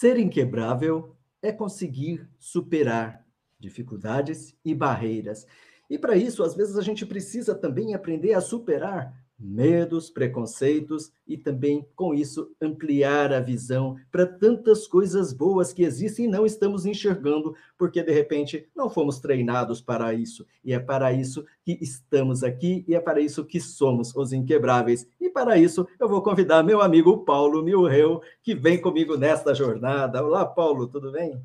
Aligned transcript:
Ser 0.00 0.18
inquebrável 0.18 1.14
é 1.42 1.52
conseguir 1.52 2.26
superar 2.38 3.22
dificuldades 3.58 4.56
e 4.64 4.74
barreiras. 4.74 5.46
E 5.90 5.98
para 5.98 6.16
isso, 6.16 6.42
às 6.42 6.56
vezes, 6.56 6.78
a 6.78 6.82
gente 6.82 7.04
precisa 7.04 7.54
também 7.54 7.92
aprender 7.92 8.32
a 8.32 8.40
superar 8.40 9.14
medos, 9.40 10.10
preconceitos 10.10 11.10
e 11.26 11.36
também, 11.38 11.86
com 11.96 12.12
isso, 12.14 12.50
ampliar 12.60 13.32
a 13.32 13.40
visão 13.40 13.96
para 14.12 14.26
tantas 14.26 14.86
coisas 14.86 15.32
boas 15.32 15.72
que 15.72 15.82
existem 15.82 16.26
e 16.26 16.28
não 16.28 16.44
estamos 16.44 16.84
enxergando, 16.84 17.54
porque 17.78 18.02
de 18.02 18.12
repente 18.12 18.68
não 18.76 18.90
fomos 18.90 19.18
treinados 19.18 19.80
para 19.80 20.12
isso. 20.12 20.46
E 20.64 20.72
é 20.72 20.78
para 20.78 21.12
isso 21.12 21.44
que 21.64 21.78
estamos 21.80 22.44
aqui 22.44 22.84
e 22.86 22.94
é 22.94 23.00
para 23.00 23.20
isso 23.20 23.44
que 23.44 23.60
somos 23.60 24.14
os 24.14 24.32
inquebráveis. 24.32 25.06
E 25.20 25.30
para 25.30 25.56
isso, 25.56 25.86
eu 25.98 26.08
vou 26.08 26.22
convidar 26.22 26.62
meu 26.62 26.82
amigo 26.82 27.24
Paulo 27.24 27.62
Milreu, 27.62 28.20
que 28.42 28.54
vem 28.54 28.80
comigo 28.80 29.16
nesta 29.16 29.54
jornada. 29.54 30.24
Olá, 30.24 30.44
Paulo, 30.44 30.86
tudo 30.86 31.10
bem? 31.10 31.40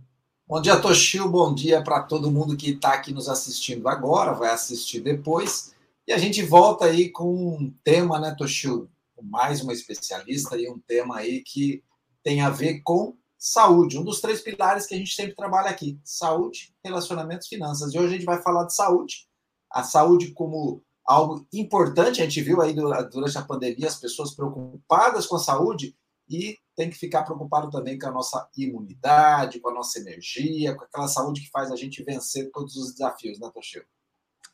Bom 0.48 0.62
dia, 0.62 0.80
Toshio. 0.80 1.28
Bom 1.28 1.56
dia 1.56 1.82
para 1.82 2.04
todo 2.04 2.30
mundo 2.30 2.56
que 2.56 2.72
está 2.72 2.94
aqui 2.94 3.12
nos 3.12 3.28
assistindo 3.28 3.88
agora, 3.88 4.32
vai 4.34 4.52
assistir 4.52 5.00
depois. 5.00 5.75
E 6.08 6.14
a 6.14 6.20
gente 6.20 6.44
volta 6.44 6.86
aí 6.86 7.10
com 7.10 7.34
um 7.34 7.74
tema, 7.84 8.20
né, 8.20 8.36
Toshio? 8.38 8.88
Mais 9.24 9.62
uma 9.62 9.74
especialista 9.74 10.56
e 10.56 10.70
um 10.70 10.78
tema 10.78 11.18
aí 11.18 11.42
que 11.42 11.84
tem 12.22 12.42
a 12.42 12.50
ver 12.52 12.82
com 12.84 13.18
saúde, 13.40 13.98
um 13.98 14.04
dos 14.04 14.22
três 14.22 14.40
pilares 14.42 14.86
que 14.86 14.94
a 14.94 14.98
gente 15.00 15.16
sempre 15.16 15.36
trabalha 15.36 15.72
aqui: 15.72 16.00
saúde, 16.04 16.76
relacionamentos, 16.84 17.48
finanças. 17.48 17.92
E 17.92 17.98
hoje 17.98 18.08
a 18.08 18.18
gente 18.18 18.26
vai 18.26 18.40
falar 18.40 18.66
de 18.66 18.76
saúde, 18.76 19.28
a 19.72 19.82
saúde 19.82 20.32
como 20.32 20.84
algo 21.04 21.44
importante. 21.52 22.22
A 22.22 22.26
gente 22.26 22.42
viu 22.42 22.62
aí 22.62 22.76
durante 23.12 23.38
a 23.40 23.44
pandemia 23.44 23.88
as 23.88 24.00
pessoas 24.00 24.36
preocupadas 24.36 25.26
com 25.26 25.38
a 25.38 25.40
saúde 25.40 25.96
e 26.30 26.56
tem 26.76 26.92
que 26.92 26.98
ficar 26.98 27.24
preocupado 27.24 27.72
também 27.72 27.98
com 27.98 28.08
a 28.08 28.12
nossa 28.12 28.48
imunidade, 28.56 29.60
com 29.60 29.70
a 29.70 29.74
nossa 29.74 29.98
energia, 29.98 30.76
com 30.76 30.84
aquela 30.84 31.08
saúde 31.08 31.42
que 31.42 31.50
faz 31.50 31.72
a 31.72 31.76
gente 31.76 32.04
vencer 32.04 32.52
todos 32.52 32.76
os 32.76 32.92
desafios, 32.92 33.40
né, 33.40 33.50
Toshio? 33.52 33.84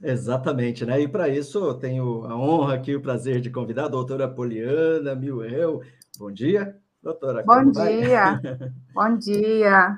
Exatamente, 0.04 0.86
né? 0.86 1.00
E 1.00 1.08
para 1.08 1.30
isso 1.30 1.60
eu 1.60 1.74
tenho 1.76 2.26
a 2.26 2.36
honra 2.36 2.76
aqui, 2.76 2.96
o 2.96 3.02
prazer 3.02 3.40
de 3.40 3.50
convidar 3.50 3.86
a 3.86 3.90
doutora 3.90 4.28
Poliana 4.28 5.16
Milhel. 5.16 5.82
Bom 6.18 6.32
dia, 6.32 6.76
doutora. 7.02 7.44
Bom 7.44 7.72
dia, 7.72 8.42
bom 8.94 9.18
dia. 9.18 9.98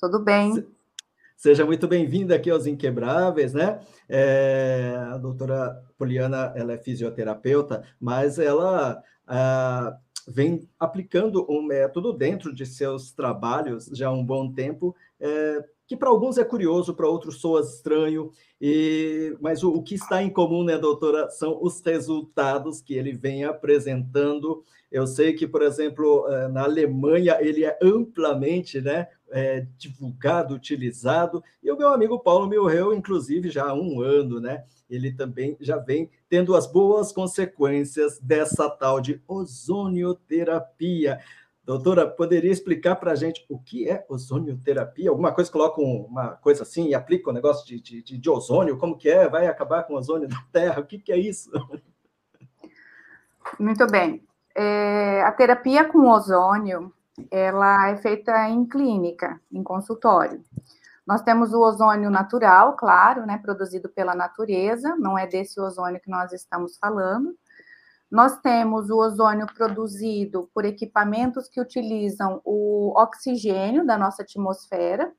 Tudo 0.00 0.24
bem? 0.24 0.66
Seja 1.36 1.64
muito 1.64 1.86
bem-vinda 1.86 2.34
aqui 2.34 2.50
aos 2.50 2.66
Inquebráveis, 2.66 3.52
né? 3.52 3.80
É, 4.08 4.94
a 5.12 5.18
doutora 5.18 5.78
Poliana, 5.96 6.52
ela 6.56 6.72
é 6.72 6.78
fisioterapeuta, 6.78 7.84
mas 8.00 8.38
ela 8.38 9.02
ah, 9.26 9.96
vem 10.26 10.68
aplicando 10.80 11.46
um 11.48 11.62
método 11.62 12.12
dentro 12.12 12.54
de 12.54 12.64
seus 12.64 13.12
trabalhos 13.12 13.86
já 13.92 14.08
há 14.08 14.12
um 14.12 14.24
bom 14.24 14.52
tempo, 14.52 14.96
é, 15.20 15.64
que 15.88 15.96
para 15.96 16.10
alguns 16.10 16.36
é 16.36 16.44
curioso, 16.44 16.94
para 16.94 17.08
outros 17.08 17.40
soa 17.40 17.62
estranho, 17.62 18.30
e, 18.60 19.34
mas 19.40 19.64
o, 19.64 19.72
o, 19.72 19.82
que 19.82 19.94
está 19.94 20.22
em 20.22 20.28
comum, 20.28 20.62
né, 20.62 20.76
doutora, 20.76 21.30
são 21.30 21.58
os 21.62 21.80
resultados 21.80 22.82
que 22.82 22.92
ele 22.92 23.12
vem 23.12 23.44
apresentando. 23.44 24.62
Eu 24.92 25.06
sei 25.06 25.32
que, 25.32 25.46
por 25.46 25.62
exemplo, 25.62 26.26
eh, 26.28 26.48
na 26.48 26.64
Alemanha 26.64 27.38
ele 27.40 27.64
é 27.64 27.78
amplamente 27.82 28.82
né, 28.82 29.08
é, 29.30 29.66
divulgado, 29.78 30.54
utilizado, 30.54 31.42
e 31.62 31.72
o 31.72 31.76
meu 31.76 31.88
amigo 31.88 32.18
Paulo 32.18 32.46
Milreu, 32.46 32.92
inclusive, 32.92 33.48
já 33.48 33.70
há 33.70 33.74
um 33.74 34.02
ano, 34.02 34.40
né, 34.40 34.64
ele 34.90 35.10
também 35.10 35.56
já 35.58 35.78
vem 35.78 36.10
tendo 36.28 36.54
as 36.54 36.66
boas 36.70 37.12
consequências 37.12 38.18
dessa 38.18 38.68
tal 38.68 39.00
de 39.00 39.22
ozonioterapia. 39.26 41.18
Doutora, 41.68 42.08
poderia 42.08 42.50
explicar 42.50 42.96
para 42.96 43.12
a 43.12 43.14
gente 43.14 43.44
o 43.46 43.58
que 43.58 43.86
é 43.86 44.02
ozonioterapia? 44.08 45.10
Alguma 45.10 45.32
coisa 45.32 45.52
coloca 45.52 45.82
uma 45.82 46.28
coisa 46.36 46.62
assim 46.62 46.88
e 46.88 46.94
aplica 46.94 47.28
o 47.28 47.30
um 47.30 47.34
negócio 47.34 47.66
de, 47.66 47.78
de, 47.78 48.18
de, 48.18 48.30
ozônio? 48.30 48.78
Como 48.78 48.96
que 48.96 49.10
é? 49.10 49.28
Vai 49.28 49.46
acabar 49.46 49.82
com 49.82 49.92
o 49.92 49.98
ozônio 49.98 50.26
da 50.32 50.42
Terra? 50.50 50.80
O 50.80 50.86
que, 50.86 50.98
que 50.98 51.12
é 51.12 51.18
isso? 51.18 51.50
Muito 53.60 53.86
bem. 53.86 54.26
É, 54.56 55.20
a 55.20 55.30
terapia 55.30 55.84
com 55.84 56.08
ozônio, 56.08 56.90
ela 57.30 57.90
é 57.90 57.98
feita 57.98 58.48
em 58.48 58.64
clínica, 58.64 59.38
em 59.52 59.62
consultório. 59.62 60.42
Nós 61.06 61.20
temos 61.20 61.52
o 61.52 61.60
ozônio 61.60 62.08
natural, 62.08 62.76
claro, 62.78 63.26
né, 63.26 63.36
produzido 63.36 63.90
pela 63.90 64.14
natureza, 64.14 64.96
não 64.96 65.18
é 65.18 65.26
desse 65.26 65.60
ozônio 65.60 66.00
que 66.00 66.08
nós 66.08 66.32
estamos 66.32 66.78
falando. 66.78 67.36
Nós 68.10 68.40
temos 68.40 68.88
o 68.88 68.96
ozônio 68.96 69.46
produzido 69.46 70.48
por 70.54 70.64
equipamentos 70.64 71.46
que 71.48 71.60
utilizam 71.60 72.40
o 72.42 72.98
oxigênio 72.98 73.84
da 73.84 73.98
nossa 73.98 74.22
atmosfera. 74.22 75.12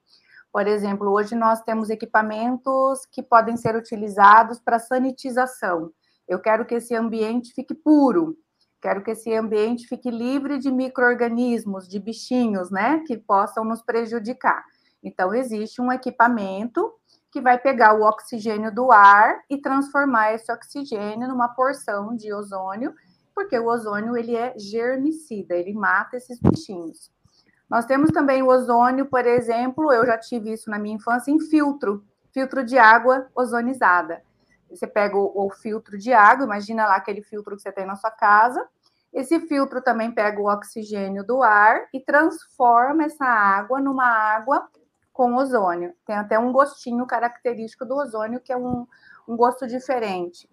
Por 0.51 0.65
exemplo, 0.65 1.11
hoje 1.11 1.35
nós 1.35 1.61
temos 1.61 1.91
equipamentos 1.91 3.05
que 3.11 3.21
podem 3.21 3.55
ser 3.55 3.75
utilizados 3.75 4.59
para 4.59 4.79
sanitização. 4.79 5.91
Eu 6.27 6.39
quero 6.39 6.65
que 6.65 6.75
esse 6.75 6.95
ambiente 6.95 7.53
fique 7.53 7.75
puro, 7.75 8.35
quero 8.81 9.03
que 9.03 9.11
esse 9.11 9.33
ambiente 9.35 9.87
fique 9.87 10.09
livre 10.09 10.57
de 10.57 10.71
micro-organismos, 10.71 11.87
de 11.87 11.99
bichinhos, 11.99 12.71
né, 12.71 13.03
que 13.05 13.17
possam 13.17 13.63
nos 13.63 13.83
prejudicar. 13.83 14.63
Então, 15.03 15.33
existe 15.33 15.79
um 15.79 15.91
equipamento 15.91 16.91
que 17.31 17.41
vai 17.41 17.57
pegar 17.59 17.93
o 17.93 18.03
oxigênio 18.03 18.73
do 18.73 18.91
ar 18.91 19.41
e 19.49 19.57
transformar 19.57 20.33
esse 20.33 20.51
oxigênio 20.51 21.27
numa 21.27 21.49
porção 21.49 22.15
de 22.15 22.33
ozônio, 22.33 22.93
porque 23.35 23.57
o 23.57 23.67
ozônio 23.67 24.17
ele 24.17 24.35
é 24.35 24.53
germicida, 24.57 25.55
ele 25.55 25.73
mata 25.73 26.17
esses 26.17 26.39
bichinhos. 26.39 27.11
Nós 27.69 27.85
temos 27.85 28.09
também 28.11 28.41
o 28.41 28.47
ozônio, 28.47 29.05
por 29.05 29.25
exemplo, 29.25 29.93
eu 29.93 30.05
já 30.05 30.17
tive 30.17 30.53
isso 30.53 30.69
na 30.71 30.79
minha 30.79 30.95
infância 30.95 31.31
em 31.31 31.39
filtro, 31.39 32.03
filtro 32.33 32.63
de 32.63 32.77
água 32.79 33.27
ozonizada. 33.35 34.23
Você 34.69 34.87
pega 34.87 35.15
o, 35.15 35.45
o 35.45 35.49
filtro 35.51 35.97
de 35.97 36.11
água, 36.11 36.45
imagina 36.45 36.87
lá 36.87 36.95
aquele 36.95 37.21
filtro 37.21 37.55
que 37.55 37.61
você 37.61 37.71
tem 37.71 37.85
na 37.85 37.95
sua 37.95 38.11
casa. 38.11 38.67
Esse 39.13 39.39
filtro 39.41 39.81
também 39.81 40.11
pega 40.11 40.39
o 40.39 40.51
oxigênio 40.51 41.23
do 41.23 41.41
ar 41.41 41.87
e 41.93 41.99
transforma 41.99 43.03
essa 43.03 43.25
água 43.25 43.79
numa 43.79 44.05
água 44.05 44.67
com 45.19 45.35
ozônio. 45.35 45.93
Tem 46.05 46.15
até 46.15 46.39
um 46.39 46.53
gostinho 46.53 47.05
característico 47.05 47.83
do 47.83 47.93
ozônio, 47.93 48.39
que 48.39 48.53
é 48.53 48.57
um, 48.57 48.87
um 49.27 49.35
gosto 49.35 49.67
diferente. 49.67 50.49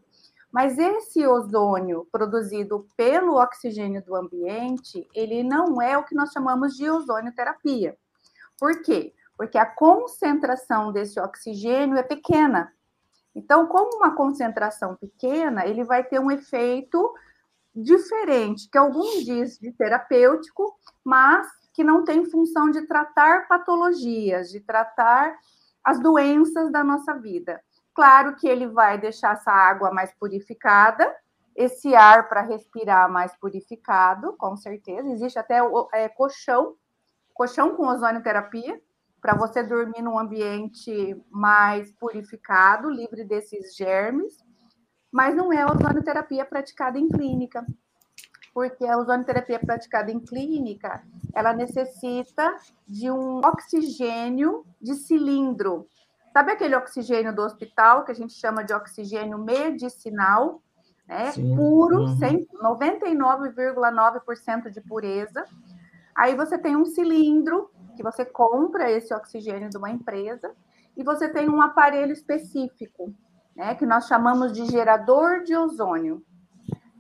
Mas 0.51 0.77
esse 0.77 1.25
ozônio 1.25 2.09
produzido 2.11 2.85
pelo 2.97 3.41
oxigênio 3.41 4.05
do 4.05 4.17
ambiente, 4.17 5.09
ele 5.15 5.45
não 5.45 5.81
é 5.81 5.97
o 5.97 6.03
que 6.03 6.17
nós 6.17 6.33
chamamos 6.33 6.75
de 6.75 6.91
ozonioterapia. 6.91 7.97
Por 8.59 8.83
quê? 8.83 9.15
Porque 9.37 9.57
a 9.57 9.67
concentração 9.67 10.91
desse 10.91 11.21
oxigênio 11.21 11.97
é 11.97 12.03
pequena. 12.03 12.73
Então, 13.37 13.69
como 13.69 13.99
uma 13.99 14.17
concentração 14.17 14.97
pequena, 14.97 15.65
ele 15.65 15.85
vai 15.85 16.03
ter 16.03 16.19
um 16.19 16.29
efeito 16.29 17.15
diferente, 17.77 18.69
que 18.71 18.79
alguns 18.79 19.25
dizem 19.25 19.71
de 19.71 19.73
terapêutico, 19.77 20.75
mas 21.05 21.47
que 21.73 21.85
não 21.85 22.05
tem 22.05 22.25
função 22.25 22.71
de 22.71 22.87
tratar 22.87 23.47
patologias, 23.47 24.51
de 24.51 24.61
tratar 24.61 25.37
as 25.85 26.01
doenças 26.01 26.73
da 26.73 26.83
nossa 26.83 27.15
vida. 27.15 27.63
Claro 27.95 28.35
que 28.37 28.49
ele 28.49 28.67
vai 28.67 28.99
deixar 28.99 29.35
essa 29.35 29.53
água 29.53 29.91
mais 29.91 30.13
purificada, 30.15 31.15
esse 31.55 31.95
ar 31.95 32.29
para 32.29 32.43
respirar 32.43 33.11
mais 33.11 33.37
purificado, 33.37 34.35
com 34.37 34.57
certeza. 34.57 35.09
Existe 35.09 35.39
até 35.39 35.61
é, 35.93 36.09
colchão, 36.09 36.75
colchão 37.33 37.77
com 37.77 37.87
ozonioterapia, 37.87 38.81
para 39.21 39.35
você 39.35 39.63
dormir 39.63 40.03
num 40.03 40.19
ambiente 40.19 41.21
mais 41.31 41.91
purificado, 41.93 42.89
livre 42.89 43.25
desses 43.25 43.75
germes, 43.75 44.37
mas 45.17 45.35
não 45.35 45.53
é 45.53 45.65
ozonioterapia 45.65 46.45
praticada 46.45 46.99
em 46.99 47.09
clínica 47.09 47.65
porque 48.57 48.85
a 48.87 48.97
ozonioterapia 48.97 49.59
praticada 49.59 50.11
em 50.11 50.19
clínica, 50.19 51.03
ela 51.35 51.53
necessita 51.53 52.57
de 52.89 53.11
um 53.11 53.45
oxigênio 53.45 54.65
de 54.81 54.95
cilindro. 54.95 55.87
Sabe 56.33 56.53
aquele 56.53 56.75
oxigênio 56.75 57.37
do 57.37 57.43
hospital 57.43 58.03
que 58.03 58.13
a 58.13 58.15
gente 58.15 58.33
chama 58.33 58.65
de 58.65 58.73
oxigênio 58.73 59.37
medicinal, 59.37 60.63
né? 61.07 61.33
Sim. 61.33 61.55
Puro, 61.55 61.99
uhum. 61.99 62.47
99,9% 62.63 64.71
de 64.71 64.81
pureza. 64.81 65.45
Aí 66.15 66.35
você 66.35 66.57
tem 66.57 66.77
um 66.77 66.87
cilindro 66.87 67.71
que 67.95 68.03
você 68.03 68.25
compra 68.25 68.91
esse 68.91 69.13
oxigênio 69.13 69.69
de 69.69 69.77
uma 69.77 69.91
empresa 69.91 70.51
e 70.97 71.05
você 71.05 71.29
tem 71.29 71.47
um 71.47 71.61
aparelho 71.61 72.15
específico, 72.15 73.13
né, 73.57 73.75
que 73.75 73.87
nós 73.87 74.07
chamamos 74.07 74.53
de 74.53 74.67
gerador 74.67 75.43
de 75.43 75.57
ozônio. 75.57 76.23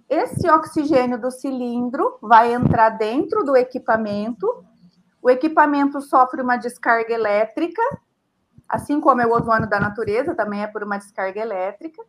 Esse 0.09 0.49
oxigênio 0.49 1.21
do 1.21 1.31
cilindro 1.31 2.19
vai 2.23 2.55
entrar 2.55 2.91
dentro 2.91 3.45
do 3.45 3.57
equipamento. 3.57 4.65
O 5.21 5.29
equipamento 5.29 6.01
sofre 6.01 6.41
uma 6.41 6.57
descarga 6.57 7.13
elétrica, 7.13 7.83
assim 8.69 9.01
como 9.01 9.21
é 9.21 9.27
o 9.27 9.33
ozônio 9.33 9.69
da 9.69 9.79
natureza, 9.79 10.35
também 10.35 10.63
é 10.63 10.67
por 10.67 10.83
uma 10.83 10.97
descarga 10.97 11.41
elétrica. 11.41 12.03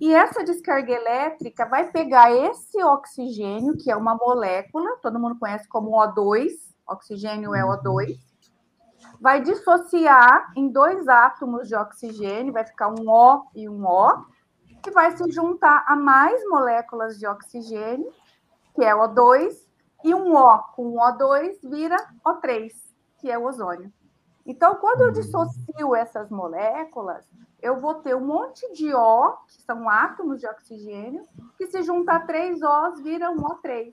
E 0.00 0.12
essa 0.12 0.44
descarga 0.44 0.92
elétrica 0.92 1.64
vai 1.66 1.90
pegar 1.90 2.30
esse 2.32 2.82
oxigênio, 2.82 3.76
que 3.76 3.90
é 3.90 3.96
uma 3.96 4.14
molécula, 4.14 4.98
todo 5.00 5.18
mundo 5.18 5.38
conhece 5.38 5.68
como 5.68 5.92
O2, 5.92 6.50
oxigênio 6.86 7.54
é 7.54 7.62
O2, 7.62 8.16
vai 9.20 9.40
dissociar 9.40 10.52
em 10.56 10.68
dois 10.68 11.08
átomos 11.08 11.68
de 11.68 11.74
oxigênio, 11.74 12.52
vai 12.52 12.64
ficar 12.64 12.88
um 12.88 13.08
O 13.08 13.46
e 13.54 13.68
um 13.68 13.84
O, 13.84 14.24
que 14.82 14.90
vai 14.90 15.10
se 15.16 15.30
juntar 15.30 15.84
a 15.86 15.96
mais 15.96 16.42
moléculas 16.48 17.18
de 17.18 17.26
oxigênio, 17.26 18.10
que 18.74 18.84
é 18.84 18.94
O2, 18.94 19.52
e 20.04 20.14
um 20.14 20.34
O 20.34 20.58
com 20.74 20.94
O2 20.94 21.58
vira 21.64 21.96
O3, 22.24 22.72
que 23.18 23.30
é 23.30 23.38
o 23.38 23.44
ozônio. 23.44 23.92
Então, 24.44 24.76
quando 24.76 25.00
eu 25.00 25.10
dissocio 25.10 25.96
essas 25.96 26.30
moléculas, 26.30 27.26
eu 27.60 27.80
vou 27.80 27.94
ter 27.94 28.14
um 28.14 28.24
monte 28.24 28.72
de 28.74 28.94
O, 28.94 29.32
que 29.48 29.60
são 29.62 29.88
átomos 29.88 30.40
de 30.40 30.46
oxigênio, 30.46 31.24
que 31.58 31.66
se 31.66 31.82
juntar 31.82 32.26
três 32.26 32.60
Os 32.62 33.00
vira 33.00 33.30
um 33.30 33.38
O3. 33.38 33.92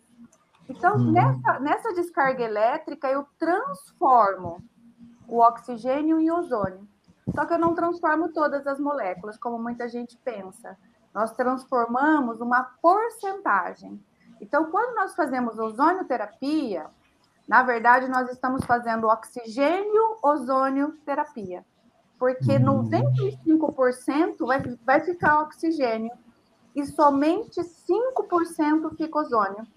Então, 0.70 0.96
uhum. 0.96 1.12
nessa, 1.12 1.60
nessa 1.60 1.94
descarga 1.94 2.44
elétrica, 2.44 3.10
eu 3.10 3.26
transformo 3.38 4.64
o 5.28 5.40
oxigênio 5.40 6.20
em 6.20 6.32
ozônio. 6.32 6.88
Só 7.34 7.46
que 7.46 7.54
eu 7.54 7.60
não 7.60 7.74
transformo 7.74 8.30
todas 8.30 8.68
as 8.68 8.80
moléculas, 8.80 9.38
como 9.38 9.58
muita 9.58 9.88
gente 9.88 10.18
pensa. 10.18 10.78
Nós 11.14 11.32
transformamos 11.32 12.42
uma 12.42 12.64
porcentagem. 12.82 14.04
Então, 14.42 14.66
quando 14.66 14.96
nós 14.96 15.16
fazemos 15.16 15.58
ozonioterapia, 15.58 16.88
na 17.48 17.64
verdade, 17.64 18.08
nós 18.08 18.30
estamos 18.30 18.66
fazendo 18.66 19.08
oxigênio-ozônio 19.08 20.98
terapia. 21.06 21.66
Porque 22.18 22.60
95% 22.60 24.42
hum. 24.42 24.46
vai, 24.46 24.62
vai 24.86 25.00
ficar 25.02 25.42
oxigênio 25.42 26.12
e 26.76 26.86
somente 26.86 27.62
5% 27.62 28.96
fica 28.96 29.20
ozônio. 29.20 29.68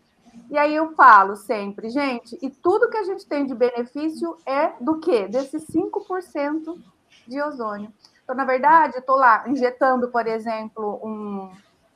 E 0.50 0.56
aí 0.56 0.75
eu 0.75 0.94
falo 0.94 1.37
sempre, 1.37 1.88
gente, 1.91 2.38
e 2.41 2.50
tudo 2.50 2.88
que 2.88 2.97
a 2.97 3.05
gente 3.05 3.27
tem 3.27 3.47
de 3.47 3.55
benefício 3.55 4.37
é 4.47 4.73
do 4.81 5.00
quê? 5.00 5.27
Desses 5.27 5.67
5% 5.67 6.79
de 7.27 7.43
ozônio. 7.43 7.93
Então, 8.23 8.35
na 8.35 8.44
verdade, 8.44 8.94
eu 8.97 9.00
estou 9.00 9.17
lá 9.17 9.49
injetando, 9.49 10.09
por 10.09 10.27
exemplo, 10.27 11.00
um 11.03 11.50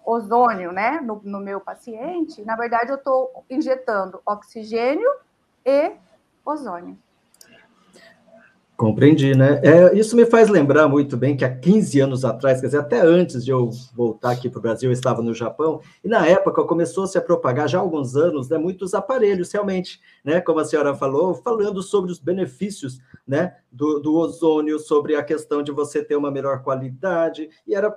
ozônio 0.04 0.72
né, 0.72 1.00
no, 1.00 1.20
no 1.24 1.40
meu 1.40 1.60
paciente. 1.60 2.44
Na 2.44 2.56
verdade, 2.56 2.90
eu 2.90 2.96
estou 2.96 3.44
injetando 3.48 4.20
oxigênio 4.26 5.10
e 5.64 5.92
ozônio. 6.44 6.98
Compreendi, 8.80 9.36
né? 9.36 9.60
É, 9.62 9.94
isso 9.94 10.16
me 10.16 10.24
faz 10.24 10.48
lembrar 10.48 10.88
muito 10.88 11.14
bem 11.14 11.36
que 11.36 11.44
há 11.44 11.54
15 11.54 12.00
anos 12.00 12.24
atrás, 12.24 12.62
quer 12.62 12.68
dizer, 12.68 12.78
até 12.78 12.98
antes 12.98 13.44
de 13.44 13.50
eu 13.50 13.68
voltar 13.94 14.30
aqui 14.30 14.48
para 14.48 14.58
o 14.58 14.62
Brasil, 14.62 14.88
eu 14.88 14.94
estava 14.94 15.20
no 15.20 15.34
Japão, 15.34 15.82
e 16.02 16.08
na 16.08 16.26
época 16.26 16.64
começou 16.64 17.06
-se 17.06 17.18
a 17.18 17.20
propagar, 17.20 17.68
já 17.68 17.76
há 17.76 17.82
alguns 17.82 18.16
anos, 18.16 18.48
né, 18.48 18.56
muitos 18.56 18.94
aparelhos, 18.94 19.52
realmente, 19.52 20.00
né, 20.24 20.40
como 20.40 20.60
a 20.60 20.64
senhora 20.64 20.94
falou, 20.94 21.34
falando 21.34 21.82
sobre 21.82 22.10
os 22.10 22.18
benefícios 22.18 22.98
né, 23.28 23.54
do, 23.70 23.98
do 23.98 24.14
ozônio, 24.14 24.78
sobre 24.78 25.14
a 25.14 25.22
questão 25.22 25.62
de 25.62 25.70
você 25.70 26.02
ter 26.02 26.16
uma 26.16 26.30
melhor 26.30 26.62
qualidade, 26.62 27.50
e 27.66 27.74
era 27.74 27.94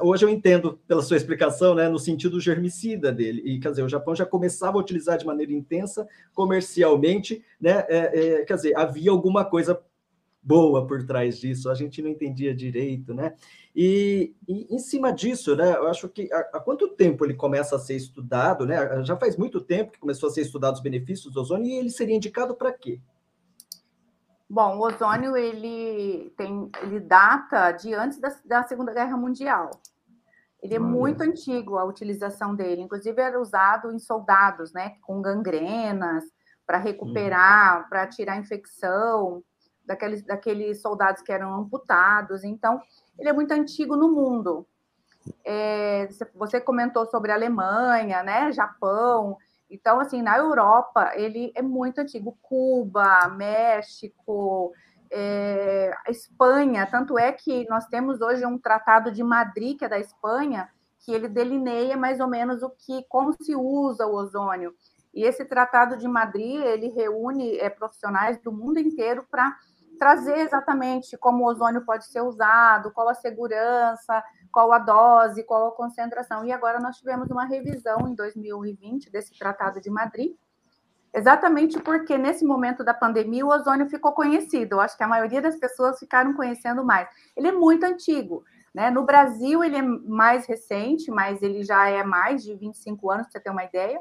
hoje 0.00 0.24
eu 0.24 0.28
entendo 0.28 0.80
pela 0.88 1.02
sua 1.02 1.16
explicação, 1.16 1.76
né, 1.76 1.88
no 1.88 1.98
sentido 2.00 2.40
germicida 2.40 3.12
dele. 3.12 3.40
E 3.44 3.60
quer 3.60 3.70
dizer, 3.70 3.84
o 3.84 3.88
Japão 3.88 4.16
já 4.16 4.26
começava 4.26 4.78
a 4.78 4.80
utilizar 4.80 5.16
de 5.16 5.24
maneira 5.24 5.52
intensa 5.52 6.08
comercialmente, 6.32 7.44
né? 7.60 7.84
É, 7.88 8.40
é, 8.40 8.44
quer 8.44 8.54
dizer, 8.54 8.76
havia 8.76 9.12
alguma 9.12 9.44
coisa 9.44 9.80
boa 10.44 10.86
por 10.86 11.04
trás 11.04 11.38
disso, 11.38 11.70
a 11.70 11.74
gente 11.74 12.02
não 12.02 12.10
entendia 12.10 12.54
direito, 12.54 13.14
né? 13.14 13.34
E, 13.74 14.36
e 14.46 14.74
em 14.74 14.78
cima 14.78 15.12
disso, 15.12 15.56
né, 15.56 15.74
eu 15.74 15.88
acho 15.88 16.08
que 16.08 16.32
há, 16.32 16.38
há, 16.52 16.60
quanto 16.60 16.88
tempo 16.90 17.24
ele 17.24 17.34
começa 17.34 17.74
a 17.74 17.78
ser 17.78 17.96
estudado, 17.96 18.66
né? 18.66 19.02
Já 19.02 19.16
faz 19.16 19.36
muito 19.36 19.60
tempo 19.60 19.90
que 19.90 19.98
começou 19.98 20.28
a 20.28 20.32
ser 20.32 20.42
estudado 20.42 20.74
os 20.74 20.82
benefícios 20.82 21.32
do 21.32 21.40
ozônio 21.40 21.66
e 21.66 21.78
ele 21.78 21.90
seria 21.90 22.14
indicado 22.14 22.54
para 22.54 22.72
quê? 22.72 23.00
Bom, 24.48 24.76
o 24.76 24.86
ozônio 24.86 25.36
ele 25.36 26.32
tem, 26.36 26.70
ele 26.82 27.00
data 27.00 27.72
de 27.72 27.94
antes 27.94 28.20
da, 28.20 28.28
da 28.44 28.62
Segunda 28.64 28.92
Guerra 28.92 29.16
Mundial. 29.16 29.70
Ele 30.62 30.74
é 30.74 30.80
Olha. 30.80 30.88
muito 30.88 31.22
antigo 31.22 31.76
a 31.76 31.84
utilização 31.84 32.54
dele, 32.54 32.82
inclusive 32.82 33.20
era 33.20 33.40
usado 33.40 33.90
em 33.90 33.98
soldados, 33.98 34.72
né, 34.72 34.96
com 35.02 35.20
gangrenas 35.20 36.24
para 36.66 36.78
recuperar, 36.78 37.82
uhum. 37.82 37.88
para 37.88 38.06
tirar 38.06 38.38
infecção 38.38 39.42
daqueles, 39.84 40.22
daqueles 40.22 40.80
soldados 40.80 41.22
que 41.22 41.32
eram 41.32 41.54
amputados. 41.54 42.44
Então, 42.44 42.80
ele 43.18 43.28
é 43.28 43.32
muito 43.32 43.52
antigo 43.52 43.96
no 43.96 44.10
mundo. 44.10 44.66
É, 45.44 46.08
você 46.34 46.60
comentou 46.60 47.06
sobre 47.06 47.32
Alemanha, 47.32 48.22
né, 48.22 48.52
Japão. 48.52 49.38
Então, 49.70 49.98
assim, 50.00 50.22
na 50.22 50.36
Europa, 50.36 51.12
ele 51.14 51.52
é 51.54 51.62
muito 51.62 52.00
antigo. 52.00 52.36
Cuba, 52.42 53.28
México, 53.28 54.72
é, 55.10 55.94
Espanha. 56.08 56.86
Tanto 56.86 57.18
é 57.18 57.32
que 57.32 57.66
nós 57.68 57.86
temos 57.86 58.20
hoje 58.20 58.44
um 58.44 58.58
tratado 58.58 59.10
de 59.10 59.22
Madrid, 59.22 59.78
que 59.78 59.84
é 59.84 59.88
da 59.88 59.98
Espanha, 59.98 60.68
que 61.00 61.12
ele 61.12 61.28
delineia 61.28 61.96
mais 61.96 62.20
ou 62.20 62.28
menos 62.28 62.62
o 62.62 62.70
que, 62.70 63.04
como 63.08 63.32
se 63.32 63.54
usa 63.54 64.06
o 64.06 64.14
ozônio. 64.14 64.74
E 65.14 65.24
esse 65.24 65.44
tratado 65.44 65.96
de 65.96 66.08
Madrid, 66.08 66.60
ele 66.60 66.88
reúne 66.88 67.56
é, 67.58 67.70
profissionais 67.70 68.40
do 68.40 68.50
mundo 68.50 68.78
inteiro 68.78 69.24
para 69.30 69.56
trazer 70.04 70.36
exatamente 70.40 71.16
como 71.16 71.42
o 71.42 71.46
ozônio 71.46 71.82
pode 71.82 72.04
ser 72.04 72.20
usado, 72.20 72.92
qual 72.92 73.08
a 73.08 73.14
segurança, 73.14 74.22
qual 74.52 74.70
a 74.70 74.78
dose, 74.78 75.42
qual 75.44 75.68
a 75.68 75.72
concentração. 75.72 76.44
E 76.44 76.52
agora 76.52 76.78
nós 76.78 76.98
tivemos 76.98 77.30
uma 77.30 77.46
revisão 77.46 78.06
em 78.06 78.14
2020 78.14 79.10
desse 79.10 79.34
Tratado 79.38 79.80
de 79.80 79.88
Madrid, 79.88 80.36
exatamente 81.10 81.80
porque 81.80 82.18
nesse 82.18 82.44
momento 82.44 82.84
da 82.84 82.92
pandemia 82.92 83.46
o 83.46 83.48
ozônio 83.48 83.88
ficou 83.88 84.12
conhecido. 84.12 84.74
Eu 84.74 84.80
acho 84.82 84.94
que 84.94 85.02
a 85.02 85.08
maioria 85.08 85.40
das 85.40 85.56
pessoas 85.56 85.98
ficaram 85.98 86.34
conhecendo 86.34 86.84
mais. 86.84 87.08
Ele 87.34 87.48
é 87.48 87.52
muito 87.52 87.84
antigo. 87.84 88.44
Né? 88.74 88.90
No 88.90 89.04
Brasil, 89.04 89.64
ele 89.64 89.78
é 89.78 89.82
mais 89.82 90.44
recente, 90.44 91.10
mas 91.10 91.40
ele 91.40 91.62
já 91.62 91.88
é 91.88 92.04
mais 92.04 92.42
de 92.42 92.54
25 92.54 93.10
anos, 93.10 93.26
para 93.28 93.32
você 93.32 93.40
ter 93.40 93.48
uma 93.48 93.64
ideia 93.64 93.98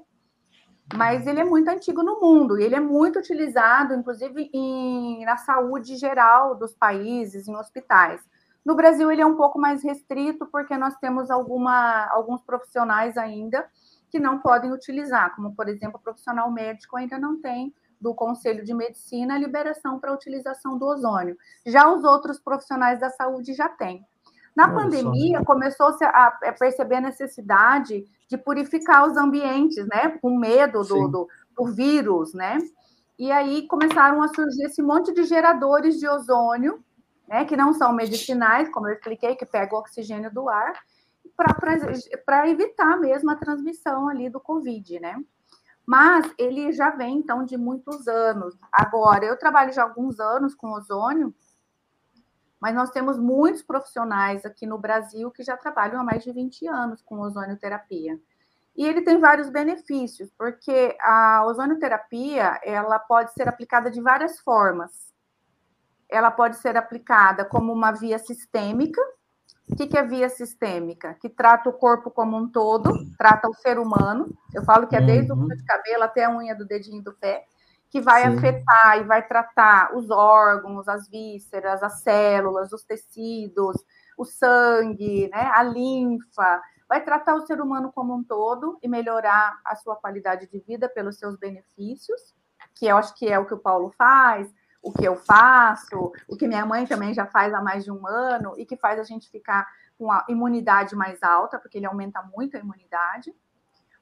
mas 0.91 1.25
ele 1.27 1.39
é 1.39 1.43
muito 1.43 1.69
antigo 1.69 2.03
no 2.03 2.19
mundo 2.19 2.59
e 2.59 2.63
ele 2.63 2.75
é 2.75 2.79
muito 2.79 3.19
utilizado, 3.19 3.93
inclusive, 3.93 4.49
em, 4.53 5.23
na 5.25 5.37
saúde 5.37 5.95
geral 5.95 6.55
dos 6.55 6.73
países, 6.73 7.47
em 7.47 7.55
hospitais. 7.55 8.21
No 8.65 8.75
Brasil, 8.75 9.11
ele 9.11 9.21
é 9.21 9.25
um 9.25 9.35
pouco 9.35 9.59
mais 9.59 9.83
restrito, 9.83 10.45
porque 10.47 10.77
nós 10.77 10.95
temos 10.97 11.29
alguma, 11.29 12.07
alguns 12.07 12.41
profissionais 12.41 13.17
ainda 13.17 13.67
que 14.09 14.19
não 14.19 14.39
podem 14.39 14.71
utilizar, 14.71 15.35
como, 15.35 15.55
por 15.55 15.67
exemplo, 15.67 15.97
o 15.99 16.03
profissional 16.03 16.49
médico 16.51 16.95
ainda 16.95 17.17
não 17.17 17.41
tem 17.41 17.73
do 17.99 18.13
Conselho 18.13 18.63
de 18.63 18.73
Medicina 18.73 19.35
a 19.35 19.39
liberação 19.39 19.99
para 19.99 20.11
a 20.11 20.13
utilização 20.13 20.77
do 20.77 20.85
ozônio. 20.85 21.37
Já 21.65 21.89
os 21.89 22.03
outros 22.03 22.39
profissionais 22.39 22.99
da 22.99 23.09
saúde 23.09 23.53
já 23.53 23.69
têm. 23.69 24.05
Na 24.55 24.65
Olha 24.65 24.73
pandemia, 24.73 25.43
começou-se 25.43 26.03
a 26.03 26.31
perceber 26.57 26.95
a 26.95 27.01
necessidade 27.01 28.05
de 28.27 28.37
purificar 28.37 29.07
os 29.07 29.17
ambientes, 29.17 29.85
né? 29.87 30.17
Com 30.21 30.37
medo 30.37 30.83
do, 30.83 31.07
do, 31.07 31.27
do, 31.57 31.65
vírus, 31.65 32.33
né? 32.33 32.59
E 33.17 33.31
aí 33.31 33.67
começaram 33.67 34.21
a 34.21 34.27
surgir 34.27 34.63
esse 34.65 34.81
monte 34.81 35.13
de 35.13 35.23
geradores 35.23 35.99
de 35.99 36.07
ozônio, 36.07 36.83
né? 37.27 37.45
Que 37.45 37.57
não 37.57 37.73
são 37.73 37.93
medicinais, 37.93 38.69
como 38.69 38.87
eu 38.87 38.93
expliquei, 38.93 39.35
que 39.35 39.45
pegam 39.45 39.77
o 39.77 39.81
oxigênio 39.81 40.31
do 40.31 40.49
ar, 40.49 40.73
para 42.25 42.49
evitar 42.49 42.99
mesmo 42.99 43.31
a 43.31 43.35
transmissão 43.35 44.07
ali 44.07 44.29
do 44.29 44.39
Covid, 44.39 44.99
né? 44.99 45.15
Mas 45.85 46.31
ele 46.37 46.71
já 46.71 46.91
vem, 46.91 47.17
então, 47.17 47.43
de 47.43 47.57
muitos 47.57 48.07
anos. 48.07 48.57
Agora, 48.71 49.25
eu 49.25 49.37
trabalho 49.37 49.73
já 49.73 49.81
há 49.81 49.85
alguns 49.85 50.19
anos 50.19 50.55
com 50.55 50.71
ozônio, 50.71 51.33
mas 52.63 52.73
nós 52.73 52.91
temos 52.91 53.19
muitos 53.19 53.61
profissionais 53.61 54.45
aqui 54.45 54.65
no 54.65 54.77
Brasil 54.77 55.29
que 55.29 55.43
já 55.43 55.57
trabalham 55.57 55.99
há 55.99 56.03
mais 56.03 56.23
de 56.23 56.31
20 56.31 56.65
anos 56.65 57.01
com 57.01 57.19
ozonioterapia. 57.19 58.17
E 58.73 58.87
ele 58.87 59.01
tem 59.01 59.19
vários 59.19 59.49
benefícios, 59.49 60.31
porque 60.37 60.95
a 61.01 61.43
ozonioterapia, 61.45 62.61
ela 62.63 62.99
pode 62.99 63.33
ser 63.33 63.49
aplicada 63.49 63.91
de 63.91 63.99
várias 63.99 64.39
formas. 64.39 65.13
Ela 66.07 66.31
pode 66.31 66.55
ser 66.55 66.77
aplicada 66.77 67.43
como 67.43 67.73
uma 67.73 67.91
via 67.91 68.17
sistêmica. 68.17 69.01
O 69.69 69.75
que, 69.75 69.97
é 69.97 70.01
via 70.01 70.29
sistêmica? 70.29 71.15
Que 71.15 71.27
trata 71.27 71.69
o 71.69 71.73
corpo 71.73 72.09
como 72.09 72.37
um 72.37 72.49
todo, 72.49 72.93
trata 73.17 73.49
o 73.49 73.53
ser 73.55 73.77
humano. 73.77 74.33
Eu 74.53 74.63
falo 74.63 74.87
que 74.87 74.95
é 74.95 75.01
desde 75.01 75.33
uhum. 75.33 75.43
o 75.43 75.47
fio 75.47 75.57
de 75.57 75.65
cabelo 75.65 76.03
até 76.03 76.23
a 76.23 76.33
unha 76.33 76.55
do 76.55 76.65
dedinho 76.65 77.03
do 77.03 77.11
pé 77.11 77.45
que 77.93 78.01
vai 78.01 78.23
Sim. 78.23 78.35
afetar 78.39 78.97
e 78.97 79.03
vai 79.03 79.21
tratar 79.21 79.95
os 79.95 80.09
órgãos, 80.09 80.87
as 80.87 81.07
vísceras, 81.07 81.83
as 81.83 82.01
células, 82.01 82.73
os 82.73 82.83
tecidos, 82.83 83.75
o 84.17 84.25
sangue, 84.25 85.29
né, 85.31 85.51
a 85.53 85.61
linfa, 85.61 86.59
vai 86.89 87.03
tratar 87.03 87.35
o 87.35 87.45
ser 87.45 87.61
humano 87.61 87.91
como 87.93 88.15
um 88.15 88.23
todo 88.23 88.79
e 88.81 88.87
melhorar 88.87 89.59
a 89.63 89.75
sua 89.75 89.95
qualidade 89.95 90.49
de 90.49 90.59
vida 90.61 90.89
pelos 90.89 91.19
seus 91.19 91.37
benefícios, 91.37 92.19
que 92.73 92.87
eu 92.87 92.97
acho 92.97 93.13
que 93.13 93.31
é 93.31 93.37
o 93.37 93.45
que 93.45 93.53
o 93.53 93.59
Paulo 93.59 93.93
faz, 93.95 94.51
o 94.81 94.91
que 94.91 95.05
eu 95.07 95.15
faço, 95.15 96.11
o 96.27 96.35
que 96.35 96.47
minha 96.47 96.65
mãe 96.65 96.87
também 96.87 97.13
já 97.13 97.27
faz 97.27 97.53
há 97.53 97.61
mais 97.61 97.83
de 97.83 97.91
um 97.91 98.07
ano 98.07 98.55
e 98.57 98.65
que 98.65 98.75
faz 98.75 98.99
a 98.99 99.03
gente 99.03 99.29
ficar 99.29 99.67
com 99.99 100.11
a 100.11 100.25
imunidade 100.27 100.95
mais 100.95 101.21
alta, 101.21 101.59
porque 101.59 101.77
ele 101.77 101.85
aumenta 101.85 102.23
muito 102.35 102.57
a 102.57 102.59
imunidade. 102.59 103.31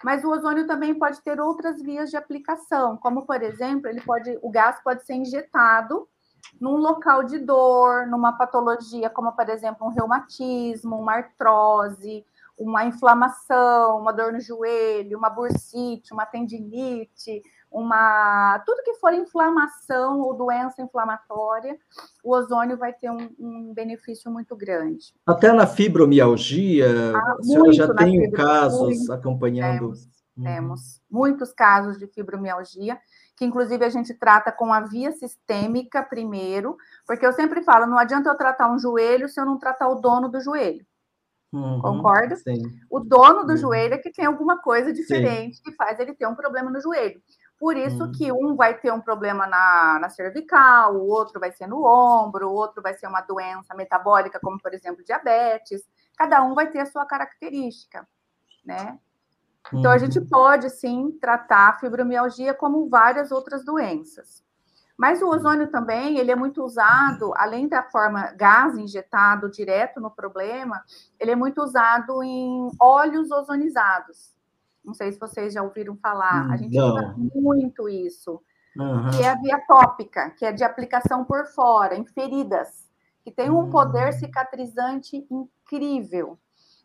Mas 0.03 0.23
o 0.23 0.29
ozônio 0.29 0.67
também 0.67 0.93
pode 0.95 1.21
ter 1.21 1.39
outras 1.39 1.81
vias 1.81 2.09
de 2.09 2.17
aplicação, 2.17 2.97
como 2.97 3.25
por 3.25 3.41
exemplo, 3.41 3.87
ele 3.87 4.01
pode, 4.01 4.37
o 4.41 4.49
gás 4.49 4.81
pode 4.83 5.05
ser 5.05 5.13
injetado 5.13 6.07
num 6.59 6.75
local 6.77 7.23
de 7.23 7.37
dor, 7.39 8.07
numa 8.07 8.33
patologia, 8.33 9.09
como 9.09 9.31
por 9.31 9.47
exemplo 9.49 9.87
um 9.87 9.91
reumatismo, 9.91 10.97
uma 10.97 11.13
artrose, 11.13 12.25
uma 12.57 12.85
inflamação, 12.85 13.99
uma 13.99 14.11
dor 14.11 14.33
no 14.33 14.39
joelho, 14.39 15.17
uma 15.17 15.29
bursite, 15.29 16.13
uma 16.13 16.25
tendinite, 16.25 17.41
uma 17.71 18.59
tudo 18.65 18.83
que 18.83 18.95
for 18.95 19.13
inflamação 19.13 20.19
ou 20.19 20.33
doença 20.33 20.81
inflamatória, 20.81 21.77
o 22.23 22.35
ozônio 22.35 22.77
vai 22.77 22.91
ter 22.91 23.09
um, 23.09 23.29
um 23.39 23.73
benefício 23.73 24.29
muito 24.29 24.55
grande. 24.55 25.13
Até 25.25 25.53
na 25.53 25.65
fibromialgia, 25.65 27.15
ah, 27.15 27.35
a 27.39 27.43
senhora 27.43 27.71
já 27.71 27.93
tem 27.93 28.29
casos 28.31 29.09
acompanhando. 29.09 29.79
Temos, 29.79 30.09
temos 30.43 31.01
muitos 31.09 31.53
casos 31.53 31.97
de 31.97 32.07
fibromialgia, 32.07 32.99
que 33.37 33.45
inclusive 33.45 33.85
a 33.85 33.89
gente 33.89 34.13
trata 34.13 34.51
com 34.51 34.73
a 34.73 34.81
via 34.81 35.13
sistêmica 35.13 36.03
primeiro, 36.03 36.77
porque 37.07 37.25
eu 37.25 37.31
sempre 37.31 37.63
falo, 37.63 37.87
não 37.87 37.97
adianta 37.97 38.29
eu 38.29 38.35
tratar 38.35 38.69
um 38.69 38.77
joelho 38.77 39.29
se 39.29 39.39
eu 39.39 39.45
não 39.45 39.57
tratar 39.57 39.87
o 39.87 39.95
dono 39.95 40.27
do 40.27 40.41
joelho. 40.41 40.85
Uhum, 41.53 41.81
Concorda? 41.81 42.35
Sim. 42.37 42.61
O 42.89 42.99
dono 42.99 43.43
do 43.43 43.51
uhum. 43.51 43.57
joelho 43.57 43.95
é 43.95 43.97
que 43.97 44.11
tem 44.11 44.25
alguma 44.25 44.59
coisa 44.59 44.93
diferente 44.93 45.57
sim. 45.57 45.63
que 45.63 45.73
faz 45.73 45.99
ele 45.99 46.13
ter 46.13 46.25
um 46.25 46.35
problema 46.35 46.71
no 46.71 46.79
joelho. 46.79 47.21
Por 47.61 47.77
isso 47.77 48.05
hum. 48.05 48.11
que 48.11 48.31
um 48.31 48.55
vai 48.55 48.79
ter 48.79 48.91
um 48.91 48.99
problema 48.99 49.45
na, 49.45 49.99
na 50.01 50.09
cervical, 50.09 50.95
o 50.95 51.07
outro 51.07 51.39
vai 51.39 51.51
ser 51.51 51.67
no 51.67 51.85
ombro, 51.85 52.49
o 52.49 52.53
outro 52.55 52.81
vai 52.81 52.95
ser 52.95 53.05
uma 53.05 53.21
doença 53.21 53.75
metabólica, 53.75 54.39
como 54.39 54.59
por 54.59 54.73
exemplo 54.73 55.05
diabetes. 55.05 55.83
Cada 56.17 56.41
um 56.41 56.55
vai 56.55 56.71
ter 56.71 56.79
a 56.79 56.87
sua 56.87 57.05
característica, 57.05 58.07
né? 58.65 58.97
Então 59.71 59.91
a 59.91 59.97
gente 59.99 60.17
uhum. 60.17 60.25
pode 60.25 60.71
sim 60.71 61.11
tratar 61.21 61.69
a 61.69 61.77
fibromialgia 61.77 62.51
como 62.51 62.89
várias 62.89 63.31
outras 63.31 63.63
doenças. 63.63 64.43
Mas 64.97 65.21
o 65.21 65.27
ozônio 65.27 65.69
também, 65.69 66.17
ele 66.17 66.31
é 66.31 66.35
muito 66.35 66.63
usado, 66.63 67.31
além 67.35 67.67
da 67.67 67.83
forma 67.83 68.31
gás 68.31 68.75
injetado 68.75 69.51
direto 69.51 70.01
no 70.01 70.09
problema, 70.09 70.83
ele 71.19 71.29
é 71.29 71.35
muito 71.35 71.61
usado 71.61 72.23
em 72.23 72.71
óleos 72.79 73.29
ozonizados. 73.29 74.30
Não 74.83 74.93
sei 74.93 75.11
se 75.11 75.19
vocês 75.19 75.53
já 75.53 75.61
ouviram 75.61 75.95
falar. 75.97 76.51
a 76.51 76.57
gente 76.57 76.75
não. 76.75 76.93
usa 76.93 77.15
muito 77.35 77.87
isso. 77.87 78.41
Uhum. 78.75 79.09
Que 79.11 79.23
é 79.23 79.29
a 79.29 79.35
via 79.35 79.59
tópica, 79.67 80.29
que 80.31 80.45
é 80.45 80.51
de 80.51 80.63
aplicação 80.63 81.25
por 81.25 81.45
fora, 81.47 81.95
em 81.95 82.05
feridas, 82.05 82.89
que 83.21 83.31
tem 83.31 83.49
um 83.49 83.69
poder 83.69 84.09
hum. 84.09 84.11
cicatrizante 84.13 85.27
incrível. 85.29 86.39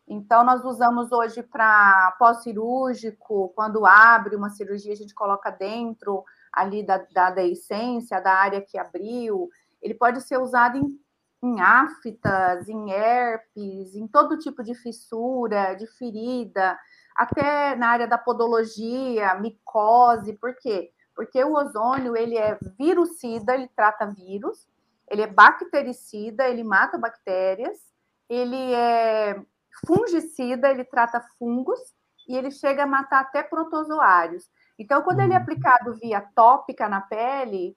Então, 0.07 0.43
nós 0.43 0.63
usamos 0.63 1.11
hoje 1.11 1.43
para 1.43 2.15
pós-cirúrgico, 2.17 3.49
quando 3.55 3.85
abre 3.85 4.35
uma 4.35 4.49
cirurgia, 4.49 4.93
a 4.93 4.95
gente 4.95 5.13
coloca 5.13 5.49
dentro 5.49 6.23
ali 6.51 6.85
da, 6.85 6.97
da 7.13 7.29
deiscência, 7.29 8.21
da 8.21 8.33
área 8.33 8.61
que 8.61 8.77
abriu. 8.77 9.49
Ele 9.81 9.93
pode 9.93 10.21
ser 10.21 10.37
usado 10.37 10.77
em, 10.77 10.97
em 11.43 11.59
aftas, 11.59 12.69
em 12.69 12.89
herpes, 12.89 13.95
em 13.95 14.07
todo 14.07 14.37
tipo 14.37 14.63
de 14.63 14.73
fissura, 14.75 15.73
de 15.73 15.85
ferida 15.87 16.77
até 17.17 17.75
na 17.75 17.89
área 17.89 18.07
da 18.07 18.17
podologia, 18.17 19.33
micose, 19.35 20.33
por 20.33 20.55
quê? 20.55 20.91
Porque 21.15 21.43
o 21.43 21.53
ozônio, 21.53 22.15
ele 22.15 22.37
é 22.37 22.59
virucida, 22.77 23.55
ele 23.55 23.67
trata 23.75 24.05
vírus, 24.05 24.67
ele 25.09 25.23
é 25.23 25.27
bactericida, 25.27 26.47
ele 26.47 26.63
mata 26.63 26.95
bactérias, 26.95 27.79
ele 28.29 28.71
é 28.73 29.41
fungicida, 29.85 30.69
ele 30.69 30.83
trata 30.83 31.25
fungos 31.39 31.79
e 32.27 32.37
ele 32.37 32.51
chega 32.51 32.83
a 32.83 32.87
matar 32.87 33.21
até 33.21 33.41
protozoários. 33.41 34.47
Então, 34.77 35.01
quando 35.01 35.21
ele 35.21 35.33
é 35.33 35.37
uhum. 35.37 35.41
aplicado 35.41 35.95
via 35.95 36.21
tópica 36.35 36.87
na 36.87 37.01
pele, 37.01 37.75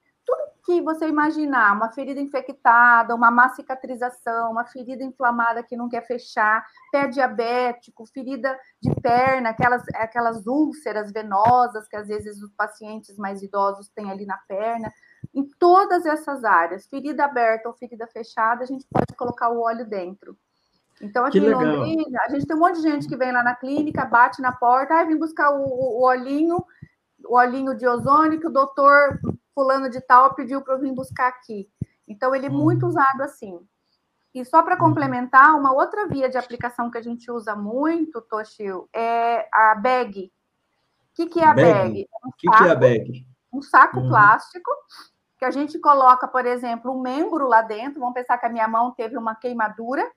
que 0.63 0.81
você 0.81 1.07
imaginar, 1.07 1.73
uma 1.73 1.91
ferida 1.91 2.19
infectada, 2.19 3.15
uma 3.15 3.31
má 3.31 3.49
cicatrização, 3.49 4.51
uma 4.51 4.65
ferida 4.65 5.03
inflamada 5.03 5.63
que 5.63 5.75
não 5.75 5.89
quer 5.89 6.05
fechar, 6.05 6.65
pé 6.91 7.07
diabético, 7.07 8.05
ferida 8.05 8.57
de 8.81 8.93
perna, 9.01 9.49
aquelas, 9.49 9.83
aquelas 9.95 10.45
úlceras 10.45 11.11
venosas 11.11 11.87
que 11.87 11.95
às 11.95 12.07
vezes 12.07 12.41
os 12.41 12.51
pacientes 12.53 13.17
mais 13.17 13.41
idosos 13.41 13.89
têm 13.89 14.11
ali 14.11 14.25
na 14.25 14.37
perna. 14.47 14.91
Em 15.33 15.43
todas 15.59 16.05
essas 16.05 16.43
áreas, 16.43 16.87
ferida 16.87 17.25
aberta 17.25 17.67
ou 17.67 17.75
ferida 17.75 18.05
fechada, 18.07 18.63
a 18.63 18.67
gente 18.67 18.85
pode 18.91 19.15
colocar 19.15 19.49
o 19.49 19.61
óleo 19.61 19.87
dentro. 19.87 20.37
Então, 21.01 21.25
aqui 21.25 21.39
em 21.39 21.49
Londrina, 21.49 22.19
a 22.27 22.29
gente 22.29 22.45
tem 22.45 22.55
um 22.55 22.59
monte 22.59 22.75
de 22.75 22.83
gente 22.83 23.07
que 23.07 23.17
vem 23.17 23.31
lá 23.31 23.41
na 23.41 23.55
clínica, 23.55 24.05
bate 24.05 24.39
na 24.39 24.51
porta, 24.51 24.93
ah, 24.93 25.03
vem 25.03 25.17
buscar 25.17 25.49
o, 25.49 25.63
o 25.63 26.03
olhinho, 26.03 26.63
o 27.25 27.35
olhinho 27.35 27.75
de 27.75 27.87
ozônio 27.87 28.39
que 28.39 28.45
o 28.45 28.51
doutor 28.51 29.19
fulano 29.53 29.89
de 29.89 30.01
tal 30.01 30.33
pediu 30.33 30.61
para 30.61 30.75
eu 30.75 30.79
vir 30.79 30.93
buscar 30.93 31.27
aqui. 31.27 31.69
Então, 32.07 32.33
ele 32.35 32.47
é 32.47 32.49
muito 32.49 32.85
hum. 32.85 32.89
usado 32.89 33.21
assim. 33.21 33.59
E 34.33 34.45
só 34.45 34.63
para 34.63 34.77
complementar, 34.77 35.55
uma 35.55 35.73
outra 35.73 36.07
via 36.07 36.29
de 36.29 36.37
aplicação 36.37 36.89
que 36.89 36.97
a 36.97 37.01
gente 37.01 37.29
usa 37.29 37.55
muito, 37.55 38.21
Toshio, 38.21 38.87
é 38.93 39.47
a 39.53 39.75
bag. 39.75 40.31
O 41.11 41.15
que, 41.15 41.27
que 41.27 41.39
é 41.41 41.45
a 41.45 41.53
bag? 41.53 41.89
bag? 41.89 42.01
É 42.01 42.25
um 42.25 42.29
o 42.29 42.33
que, 42.33 42.49
que, 42.49 42.63
é 42.63 42.69
a 42.69 42.75
bag? 42.75 43.27
Um 43.53 43.61
saco 43.61 43.99
uhum. 43.99 44.07
plástico 44.07 44.71
que 45.37 45.43
a 45.43 45.51
gente 45.51 45.77
coloca, 45.79 46.27
por 46.27 46.45
exemplo, 46.45 46.95
um 46.95 47.01
membro 47.01 47.47
lá 47.47 47.61
dentro. 47.61 47.99
Vamos 47.99 48.13
pensar 48.13 48.37
que 48.37 48.45
a 48.45 48.49
minha 48.49 48.67
mão 48.67 48.91
teve 48.91 49.17
uma 49.17 49.35
queimadura, 49.35 50.09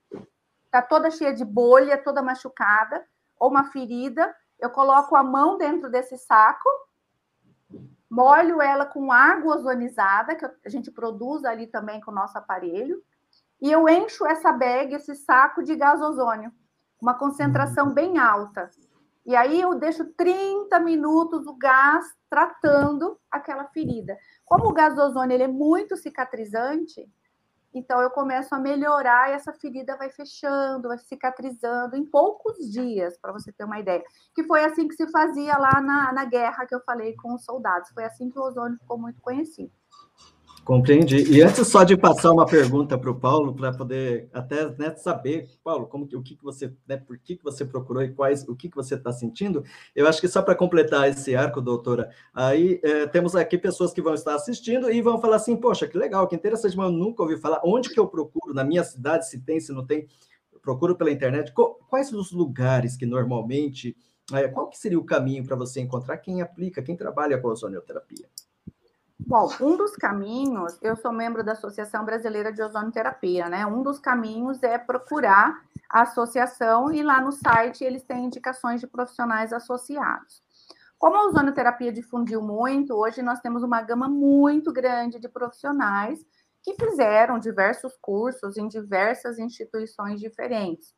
está 0.65 0.81
toda 0.81 1.11
cheia 1.11 1.33
de 1.33 1.43
bolha, 1.43 1.97
toda 1.97 2.21
machucada, 2.21 3.03
ou 3.37 3.49
uma 3.49 3.65
ferida. 3.65 4.33
Eu 4.57 4.69
coloco 4.69 5.15
a 5.15 5.23
mão 5.23 5.57
dentro 5.57 5.89
desse 5.89 6.17
saco 6.17 6.69
molho 8.15 8.61
ela 8.61 8.85
com 8.85 9.11
água 9.11 9.57
ozonizada, 9.57 10.35
que 10.35 10.45
a 10.45 10.69
gente 10.69 10.89
produz 10.89 11.43
ali 11.43 11.67
também 11.67 11.99
com 11.99 12.11
o 12.11 12.15
nosso 12.15 12.37
aparelho, 12.37 13.03
e 13.61 13.69
eu 13.69 13.89
encho 13.89 14.25
essa 14.25 14.53
bag, 14.53 14.95
esse 14.95 15.13
saco 15.15 15.61
de 15.61 15.75
gás 15.75 16.01
ozônio, 16.01 16.51
uma 17.01 17.13
concentração 17.13 17.93
bem 17.93 18.17
alta. 18.17 18.69
E 19.25 19.35
aí 19.35 19.59
eu 19.59 19.75
deixo 19.75 20.05
30 20.13 20.79
minutos 20.79 21.45
o 21.45 21.57
gás 21.57 22.05
tratando 22.29 23.19
aquela 23.29 23.65
ferida. 23.65 24.17
Como 24.45 24.69
o 24.69 24.73
gás 24.73 24.97
ozônio 24.97 25.35
ele 25.35 25.43
é 25.43 25.47
muito 25.47 25.97
cicatrizante, 25.97 27.05
então 27.75 28.01
eu 28.01 28.09
começo 28.09 28.55
a 28.55 28.59
melhorar 28.59 29.29
e 29.29 29.33
essa 29.33 29.51
ferida 29.51 29.97
vai 29.97 30.09
fechando, 30.09 30.87
vai 30.87 30.97
cicatrizando 30.97 31.97
em 31.97 32.05
poucos 32.05 32.71
dias, 32.71 33.17
para 33.17 33.33
você 33.33 33.51
ter 33.51 33.65
uma 33.65 33.79
ideia. 33.79 34.01
Que 34.33 34.45
foi 34.45 34.63
assim 34.63 34.87
que 34.87 34.95
se 34.95 35.11
fazia 35.11 35.57
lá 35.57 35.81
na, 35.81 36.13
na 36.13 36.23
guerra 36.23 36.65
que 36.65 36.73
eu 36.73 36.79
falei 36.85 37.13
com 37.17 37.35
os 37.35 37.43
soldados. 37.43 37.89
Foi 37.91 38.05
assim 38.05 38.29
que 38.29 38.39
o 38.39 38.43
ozônio 38.43 38.79
ficou 38.79 38.97
muito 38.97 39.21
conhecido. 39.21 39.71
Compreendi. 40.65 41.31
E 41.31 41.43
antes 41.43 41.67
só 41.67 41.83
de 41.83 41.95
passar 41.95 42.31
uma 42.31 42.47
pergunta 42.47 42.97
para 42.97 43.11
o 43.11 43.19
Paulo, 43.19 43.53
para 43.53 43.71
poder 43.71 44.27
até 44.33 44.67
né, 44.71 44.95
saber, 44.95 45.47
Paulo, 45.63 45.85
como 45.85 46.07
que, 46.07 46.17
o 46.17 46.23
que, 46.23 46.35
que 46.35 46.43
você, 46.43 46.73
né, 46.87 46.97
por 46.97 47.19
que, 47.19 47.35
que 47.35 47.43
você 47.43 47.63
procurou 47.63 48.01
e 48.01 48.11
quais, 48.11 48.47
o 48.47 48.55
que, 48.55 48.67
que 48.67 48.75
você 48.75 48.95
está 48.95 49.13
sentindo, 49.13 49.63
eu 49.95 50.07
acho 50.07 50.19
que 50.19 50.27
só 50.27 50.41
para 50.41 50.55
completar 50.55 51.07
esse 51.07 51.35
arco, 51.35 51.61
doutora, 51.61 52.09
aí 52.33 52.79
é, 52.83 53.05
temos 53.05 53.35
aqui 53.35 53.59
pessoas 53.59 53.93
que 53.93 54.01
vão 54.01 54.15
estar 54.15 54.33
assistindo 54.33 54.89
e 54.89 55.03
vão 55.03 55.21
falar 55.21 55.35
assim, 55.35 55.55
poxa, 55.55 55.87
que 55.87 55.99
legal, 55.99 56.27
que 56.27 56.35
interessante, 56.35 56.75
mas 56.75 56.87
eu 56.87 56.91
nunca 56.91 57.21
ouvi 57.21 57.37
falar. 57.37 57.61
Onde 57.63 57.91
que 57.91 57.99
eu 57.99 58.07
procuro? 58.07 58.51
Na 58.51 58.63
minha 58.63 58.83
cidade, 58.83 59.29
se 59.29 59.39
tem, 59.39 59.59
se 59.59 59.71
não 59.71 59.85
tem, 59.85 60.07
procuro 60.63 60.95
pela 60.95 61.11
internet. 61.11 61.53
Quais 61.87 62.11
os 62.11 62.31
lugares 62.31 62.97
que 62.97 63.05
normalmente, 63.05 63.95
é, 64.33 64.47
qual 64.47 64.67
que 64.67 64.79
seria 64.79 64.97
o 64.97 65.05
caminho 65.05 65.45
para 65.45 65.55
você 65.55 65.79
encontrar 65.79 66.17
quem 66.17 66.41
aplica, 66.41 66.81
quem 66.81 66.97
trabalha 66.97 67.37
com 67.37 67.49
a 67.49 67.51
ozonioterapia? 67.51 68.27
Bom, 69.27 69.49
um 69.59 69.75
dos 69.75 69.95
caminhos, 69.95 70.77
eu 70.83 70.95
sou 70.95 71.11
membro 71.11 71.43
da 71.43 71.53
Associação 71.53 72.05
Brasileira 72.05 72.53
de 72.53 72.61
Ozonoterapia, 72.61 73.49
né? 73.49 73.65
Um 73.65 73.81
dos 73.81 73.97
caminhos 73.97 74.61
é 74.61 74.77
procurar 74.77 75.63
a 75.89 76.03
associação 76.03 76.93
e 76.93 77.01
lá 77.01 77.19
no 77.19 77.31
site 77.31 77.83
eles 77.83 78.03
têm 78.03 78.25
indicações 78.25 78.79
de 78.79 78.85
profissionais 78.85 79.51
associados. 79.51 80.43
Como 80.99 81.17
a 81.17 81.25
ozonoterapia 81.25 81.91
difundiu 81.91 82.39
muito, 82.39 82.93
hoje 82.93 83.23
nós 83.23 83.39
temos 83.39 83.63
uma 83.63 83.81
gama 83.81 84.07
muito 84.07 84.71
grande 84.71 85.19
de 85.19 85.27
profissionais 85.27 86.23
que 86.61 86.75
fizeram 86.75 87.39
diversos 87.39 87.97
cursos 87.99 88.57
em 88.57 88.67
diversas 88.67 89.39
instituições 89.39 90.19
diferentes. 90.19 90.93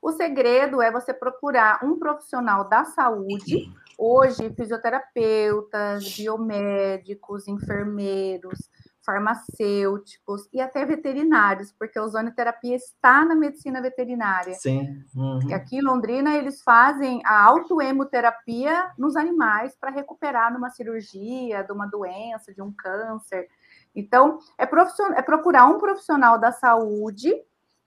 O 0.00 0.12
segredo 0.12 0.80
é 0.80 0.92
você 0.92 1.12
procurar 1.12 1.84
um 1.84 1.98
profissional 1.98 2.68
da 2.68 2.84
saúde 2.84 3.68
Hoje, 3.98 4.52
fisioterapeutas, 4.54 6.16
biomédicos, 6.16 7.48
enfermeiros, 7.48 8.70
farmacêuticos 9.04 10.48
e 10.52 10.60
até 10.60 10.84
veterinários, 10.84 11.70
porque 11.72 11.98
a 11.98 12.02
ozonoterapia 12.02 12.74
está 12.74 13.24
na 13.24 13.34
medicina 13.34 13.80
veterinária. 13.80 14.54
Sim. 14.54 15.04
Uhum. 15.14 15.54
Aqui 15.54 15.76
em 15.76 15.82
Londrina, 15.82 16.36
eles 16.36 16.62
fazem 16.62 17.20
a 17.24 17.42
autoemoterapia 17.44 18.92
nos 18.98 19.14
animais 19.14 19.76
para 19.78 19.90
recuperar 19.90 20.52
numa 20.52 20.70
cirurgia, 20.70 21.62
de 21.62 21.72
uma 21.72 21.86
doença, 21.86 22.52
de 22.52 22.62
um 22.62 22.72
câncer. 22.72 23.46
Então, 23.94 24.38
é, 24.58 24.64
é 24.64 25.22
procurar 25.22 25.66
um 25.66 25.78
profissional 25.78 26.38
da 26.38 26.50
saúde 26.50 27.32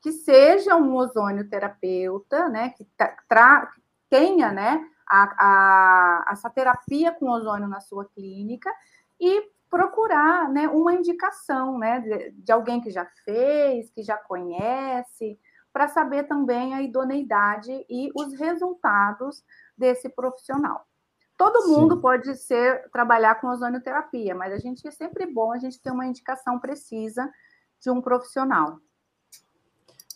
que 0.01 0.11
seja 0.11 0.75
um 0.75 0.95
ozonioterapeuta, 0.95 2.47
né, 2.49 2.69
que, 2.69 2.87
tra 3.27 3.69
tenha, 4.09 4.53
né, 4.53 4.79
a, 5.09 6.25
a, 6.27 6.31
essa 6.31 6.49
terapia 6.49 7.11
com 7.11 7.29
ozônio 7.29 7.67
na 7.67 7.79
sua 7.79 8.05
clínica 8.05 8.71
e 9.19 9.49
procurar 9.69 10.49
né, 10.49 10.67
uma 10.67 10.93
indicação 10.93 11.77
né, 11.77 11.99
de, 11.99 12.31
de 12.31 12.51
alguém 12.51 12.81
que 12.81 12.89
já 12.89 13.05
fez, 13.25 13.89
que 13.89 14.01
já 14.01 14.17
conhece, 14.17 15.39
para 15.73 15.87
saber 15.87 16.23
também 16.23 16.73
a 16.73 16.81
idoneidade 16.81 17.85
e 17.89 18.09
os 18.15 18.33
resultados 18.33 19.43
desse 19.77 20.09
profissional. 20.09 20.85
Todo 21.37 21.61
Sim. 21.61 21.71
mundo 21.71 22.01
pode 22.01 22.35
ser 22.35 22.89
trabalhar 22.89 23.35
com 23.35 23.47
ozonioterapia, 23.47 24.33
mas 24.33 24.51
a 24.51 24.57
gente 24.57 24.87
é 24.87 24.91
sempre 24.91 25.25
bom 25.27 25.51
a 25.51 25.59
gente 25.59 25.79
ter 25.79 25.91
uma 25.91 26.07
indicação 26.07 26.59
precisa 26.59 27.29
de 27.79 27.91
um 27.91 28.01
profissional. 28.01 28.79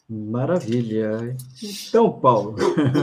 Maravilha. 0.10 1.38
Então, 1.62 2.20
Paulo. 2.20 2.56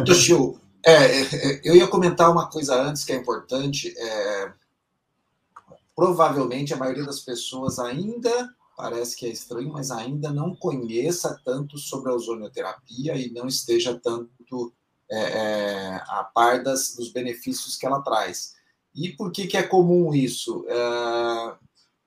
Toshio, 0.04 0.57
é, 0.57 0.68
é, 0.85 1.68
eu 1.68 1.75
ia 1.75 1.88
comentar 1.88 2.30
uma 2.30 2.49
coisa 2.49 2.80
antes 2.80 3.04
que 3.04 3.12
é 3.12 3.16
importante. 3.16 3.94
É, 3.97 4.52
provavelmente 5.94 6.73
a 6.73 6.76
maioria 6.76 7.04
das 7.04 7.20
pessoas 7.20 7.78
ainda 7.78 8.54
parece 8.76 9.16
que 9.16 9.26
é 9.26 9.30
estranho, 9.30 9.73
mas 9.73 9.90
ainda 9.90 10.30
não 10.30 10.54
conheça 10.54 11.37
tanto 11.44 11.76
sobre 11.76 12.12
a 12.12 12.14
ozonioterapia 12.14 13.16
e 13.16 13.28
não 13.32 13.49
esteja 13.49 13.99
tanto 13.99 14.73
é, 15.11 15.18
é, 15.18 15.94
a 16.06 16.30
par 16.32 16.62
das, 16.62 16.94
dos 16.94 17.11
benefícios 17.11 17.76
que 17.76 17.85
ela 17.85 18.00
traz. 18.00 18.54
E 18.94 19.08
por 19.11 19.32
que, 19.32 19.49
que 19.49 19.56
é 19.56 19.64
comum 19.64 20.14
isso? 20.14 20.64
É, 20.68 21.56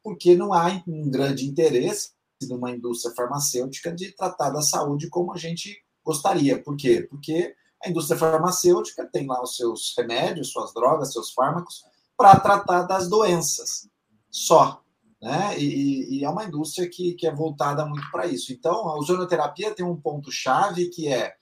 porque 0.01 0.35
não 0.35 0.53
há 0.53 0.81
um 0.87 1.09
grande 1.09 1.45
interesse 1.45 2.11
numa 2.43 2.71
indústria 2.71 3.13
farmacêutica 3.13 3.91
de 3.91 4.13
tratar 4.13 4.51
da 4.51 4.61
saúde 4.61 5.09
como 5.09 5.33
a 5.33 5.37
gente 5.37 5.83
gostaria. 6.03 6.57
Por 6.57 6.77
quê? 6.77 7.05
Porque 7.09 7.53
a 7.83 7.89
indústria 7.89 8.17
farmacêutica 8.17 9.09
tem 9.11 9.27
lá 9.27 9.41
os 9.41 9.55
seus 9.55 9.93
remédios, 9.97 10.51
suas 10.51 10.73
drogas, 10.73 11.13
seus 11.13 11.31
fármacos, 11.31 11.83
para 12.15 12.39
tratar 12.39 12.83
das 12.83 13.09
doenças 13.09 13.89
só. 14.29 14.81
Né? 15.21 15.57
E, 15.59 16.19
e, 16.19 16.23
é 16.23 16.29
uma 16.29 16.45
indústria 16.45 16.89
que, 16.89 17.13
que 17.13 17.27
é 17.27 17.33
voltada 17.33 17.85
muito 17.85 18.09
para 18.11 18.25
isso. 18.25 18.51
Então, 18.51 18.87
a 18.87 18.97
ozonoterapia 18.97 19.73
tem 19.73 19.85
um 19.85 19.95
ponto-chave 19.95 20.89
que 20.89 21.07
é 21.07 21.35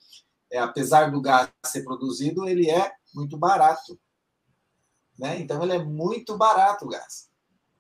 é, 0.52 0.60
apesar 0.60 1.12
do 1.12 1.22
gás 1.22 1.50
ser 1.66 1.84
produzido, 1.84 2.48
ele 2.48 2.70
é 2.70 2.92
muito 3.14 3.38
barato. 3.38 4.00
Né? 5.18 5.40
Então, 5.40 5.62
ele 5.62 5.74
é 5.74 5.84
muito 5.84 6.38
barato 6.38 6.86
o 6.86 6.90
gás. 6.90 7.30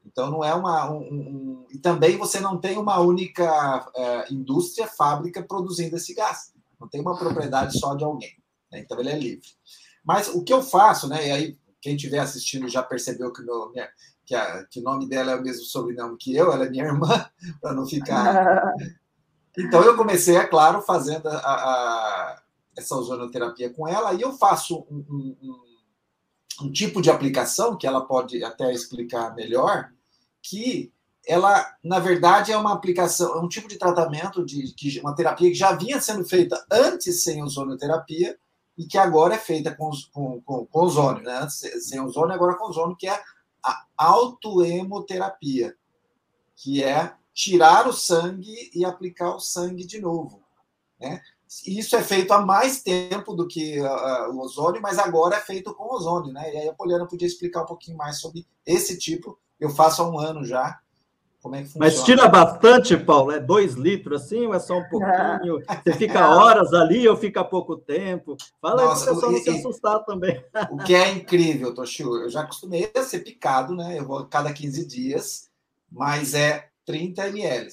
Então, 0.05 0.29
não 0.29 0.43
é 0.43 0.53
uma. 0.53 0.91
Um, 0.91 1.01
um, 1.01 1.67
e 1.71 1.77
também 1.77 2.17
você 2.17 2.39
não 2.39 2.59
tem 2.59 2.77
uma 2.77 2.99
única 2.99 3.91
é, 3.95 4.33
indústria, 4.33 4.87
fábrica 4.87 5.43
produzindo 5.43 5.95
esse 5.95 6.13
gás. 6.13 6.53
Não 6.79 6.87
tem 6.87 7.01
uma 7.01 7.17
propriedade 7.17 7.77
só 7.77 7.95
de 7.95 8.03
alguém. 8.03 8.31
Né? 8.71 8.79
Então, 8.79 8.99
ele 8.99 9.09
é 9.09 9.17
livre. 9.17 9.47
Mas 10.03 10.27
o 10.29 10.43
que 10.43 10.53
eu 10.53 10.61
faço, 10.61 11.07
né? 11.07 11.27
E 11.27 11.31
aí, 11.31 11.57
quem 11.81 11.95
estiver 11.95 12.19
assistindo 12.19 12.67
já 12.67 12.83
percebeu 12.83 13.31
que, 13.31 13.41
meu, 13.41 13.69
minha, 13.71 13.89
que, 14.25 14.35
a, 14.35 14.65
que 14.65 14.79
o 14.79 14.83
nome 14.83 15.07
dela 15.07 15.31
é 15.31 15.35
o 15.35 15.41
mesmo 15.41 15.63
sobrenome 15.63 16.17
que 16.17 16.35
eu, 16.35 16.51
ela 16.51 16.65
é 16.65 16.69
minha 16.69 16.85
irmã, 16.85 17.25
para 17.61 17.73
não 17.73 17.85
ficar. 17.85 18.73
Então, 19.57 19.81
eu 19.83 19.97
comecei, 19.97 20.37
é 20.37 20.45
claro, 20.45 20.81
fazendo 20.81 21.27
a, 21.27 21.35
a 21.35 22.41
essa 22.77 22.95
ozonoterapia 22.95 23.69
com 23.71 23.87
ela, 23.87 24.13
e 24.13 24.21
eu 24.21 24.31
faço 24.33 24.85
um, 24.89 25.05
um, 25.09 25.37
um, 25.41 26.65
um, 26.65 26.71
tipo 26.71 27.01
de 27.01 27.09
aplicação, 27.09 27.77
que 27.77 27.85
ela 27.85 28.05
pode 28.05 28.41
até 28.43 28.71
explicar 28.71 29.35
melhor, 29.35 29.91
que 30.41 30.93
ela, 31.27 31.65
na 31.83 31.99
verdade, 31.99 32.51
é 32.51 32.57
uma 32.57 32.73
aplicação, 32.73 33.37
é 33.37 33.41
um 33.41 33.49
tipo 33.49 33.67
de 33.67 33.77
tratamento, 33.77 34.45
de, 34.45 34.73
de 34.73 34.99
uma 35.01 35.13
terapia 35.13 35.49
que 35.49 35.57
já 35.57 35.73
vinha 35.73 35.99
sendo 35.99 36.23
feita 36.23 36.65
antes 36.71 37.23
sem 37.23 37.43
ozonoterapia, 37.43 38.37
e 38.79 38.85
que 38.85 38.97
agora 38.97 39.35
é 39.35 39.37
feita 39.37 39.75
com, 39.75 39.91
com, 40.13 40.41
com, 40.41 40.65
com 40.65 40.79
ozônio, 40.79 41.21
né? 41.21 41.45
Sem 41.49 41.99
ozônio, 41.99 42.33
agora 42.33 42.55
com 42.55 42.69
ozônio, 42.69 42.95
que 42.95 43.09
é 43.09 43.21
a 43.61 43.85
autoemoterapia, 43.97 45.75
que 46.55 46.81
é 46.81 47.13
tirar 47.33 47.89
o 47.89 47.93
sangue 47.93 48.71
e 48.73 48.85
aplicar 48.85 49.35
o 49.35 49.39
sangue 49.39 49.85
de 49.85 49.99
novo. 49.99 50.41
Né? 50.97 51.21
Isso 51.67 51.93
é 51.97 52.01
feito 52.01 52.31
há 52.31 52.39
mais 52.39 52.81
tempo 52.81 53.35
do 53.35 53.49
que 53.49 53.81
uh, 53.81 54.31
o 54.31 54.39
ozônio, 54.39 54.81
mas 54.81 54.97
agora 54.97 55.35
é 55.35 55.41
feito 55.41 55.75
com 55.75 55.93
ozônio, 55.93 56.31
né? 56.31 56.53
E 56.53 56.57
aí 56.59 56.69
a 56.69 56.73
Poliana 56.73 57.05
podia 57.05 57.27
explicar 57.27 57.63
um 57.63 57.67
pouquinho 57.67 57.97
mais 57.97 58.21
sobre 58.21 58.47
esse 58.65 58.97
tipo. 58.97 59.37
Eu 59.59 59.69
faço 59.69 60.01
há 60.01 60.09
um 60.09 60.17
ano 60.17 60.45
já. 60.45 60.79
Como 61.41 61.55
é 61.55 61.59
que 61.59 61.69
funciona? 61.69 61.85
Mas 61.85 62.03
tira 62.03 62.27
bastante, 62.27 62.97
Paulo? 62.97 63.31
É 63.31 63.39
dois 63.39 63.73
litros 63.75 64.23
assim 64.23 64.45
ou 64.45 64.53
é 64.53 64.59
só 64.59 64.77
um 64.77 64.89
pouquinho? 64.89 65.63
Você 65.83 65.93
fica 65.93 66.35
horas 66.35 66.73
ali 66.73 67.07
ou 67.07 67.15
fica 67.15 67.43
pouco 67.43 67.77
tempo? 67.77 68.35
Fala 68.61 68.83
Nossa, 68.83 69.01
aí 69.01 69.05
para 69.05 69.11
o 69.11 69.15
pessoal 69.15 69.31
não 69.31 69.41
se 69.41 69.49
assustar 69.49 70.05
também. 70.05 70.43
O 70.71 70.77
que 70.77 70.93
é 70.93 71.11
incrível, 71.11 71.73
Toshio, 71.73 72.23
eu 72.23 72.29
já 72.29 72.41
acostumei 72.41 72.91
a 72.95 73.03
ser 73.03 73.19
picado, 73.19 73.73
né? 73.73 73.97
Eu 73.97 74.05
vou 74.05 74.19
a 74.19 74.27
cada 74.27 74.51
15 74.51 74.85
dias, 74.85 75.49
mas 75.89 76.33
é 76.33 76.69
30 76.85 77.27
ml. 77.29 77.69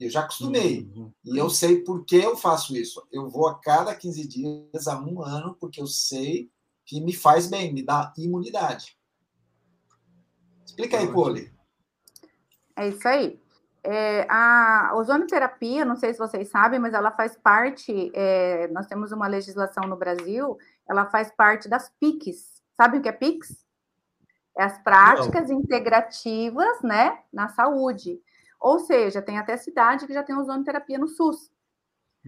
Eu 0.00 0.08
já 0.08 0.20
acostumei. 0.20 0.88
Uhum. 0.94 1.12
E 1.24 1.36
eu 1.36 1.50
sei 1.50 1.80
por 1.80 2.04
que 2.04 2.16
eu 2.16 2.36
faço 2.36 2.76
isso. 2.76 3.06
Eu 3.12 3.28
vou 3.28 3.48
a 3.48 3.58
cada 3.58 3.94
15 3.94 4.26
dias, 4.28 4.86
a 4.86 4.98
um 4.98 5.22
ano, 5.22 5.56
porque 5.60 5.80
eu 5.80 5.86
sei 5.86 6.50
que 6.86 7.00
me 7.00 7.12
faz 7.12 7.48
bem, 7.48 7.72
me 7.72 7.82
dá 7.82 8.14
imunidade. 8.16 8.96
Explica 10.64 10.98
aí, 10.98 11.12
Poli. 11.12 11.57
É 12.78 12.88
isso 12.88 13.06
aí. 13.06 13.40
É, 13.82 14.26
a 14.28 14.92
ozonoterapia, 14.94 15.84
não 15.84 15.96
sei 15.96 16.12
se 16.12 16.18
vocês 16.18 16.48
sabem, 16.48 16.78
mas 16.78 16.94
ela 16.94 17.10
faz 17.10 17.36
parte, 17.36 18.10
é, 18.14 18.68
nós 18.68 18.86
temos 18.86 19.12
uma 19.12 19.26
legislação 19.26 19.84
no 19.84 19.96
Brasil, 19.96 20.58
ela 20.88 21.06
faz 21.06 21.30
parte 21.30 21.68
das 21.68 21.90
PICs. 22.00 22.62
Sabe 22.76 22.98
o 22.98 23.02
que 23.02 23.08
é 23.08 23.12
PICs? 23.12 23.64
É 24.56 24.64
as 24.64 24.78
práticas 24.78 25.48
não. 25.48 25.58
integrativas, 25.60 26.82
né, 26.82 27.18
na 27.32 27.48
saúde. 27.48 28.20
Ou 28.60 28.78
seja, 28.80 29.22
tem 29.22 29.38
até 29.38 29.56
cidade 29.56 30.06
que 30.06 30.12
já 30.12 30.22
tem 30.22 30.36
ozonoterapia 30.36 30.98
no 30.98 31.08
SUS. 31.08 31.50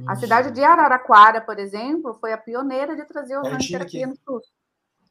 A 0.07 0.17
cidade 0.17 0.51
de 0.51 0.63
Araraquara, 0.63 1.41
por 1.41 1.59
exemplo, 1.59 2.15
foi 2.15 2.33
a 2.33 2.39
pioneira 2.39 2.97
de 2.97 3.05
trazer 3.05 3.37
ozonoterapia 3.37 4.07
no 4.07 4.17
SUS. 4.17 4.51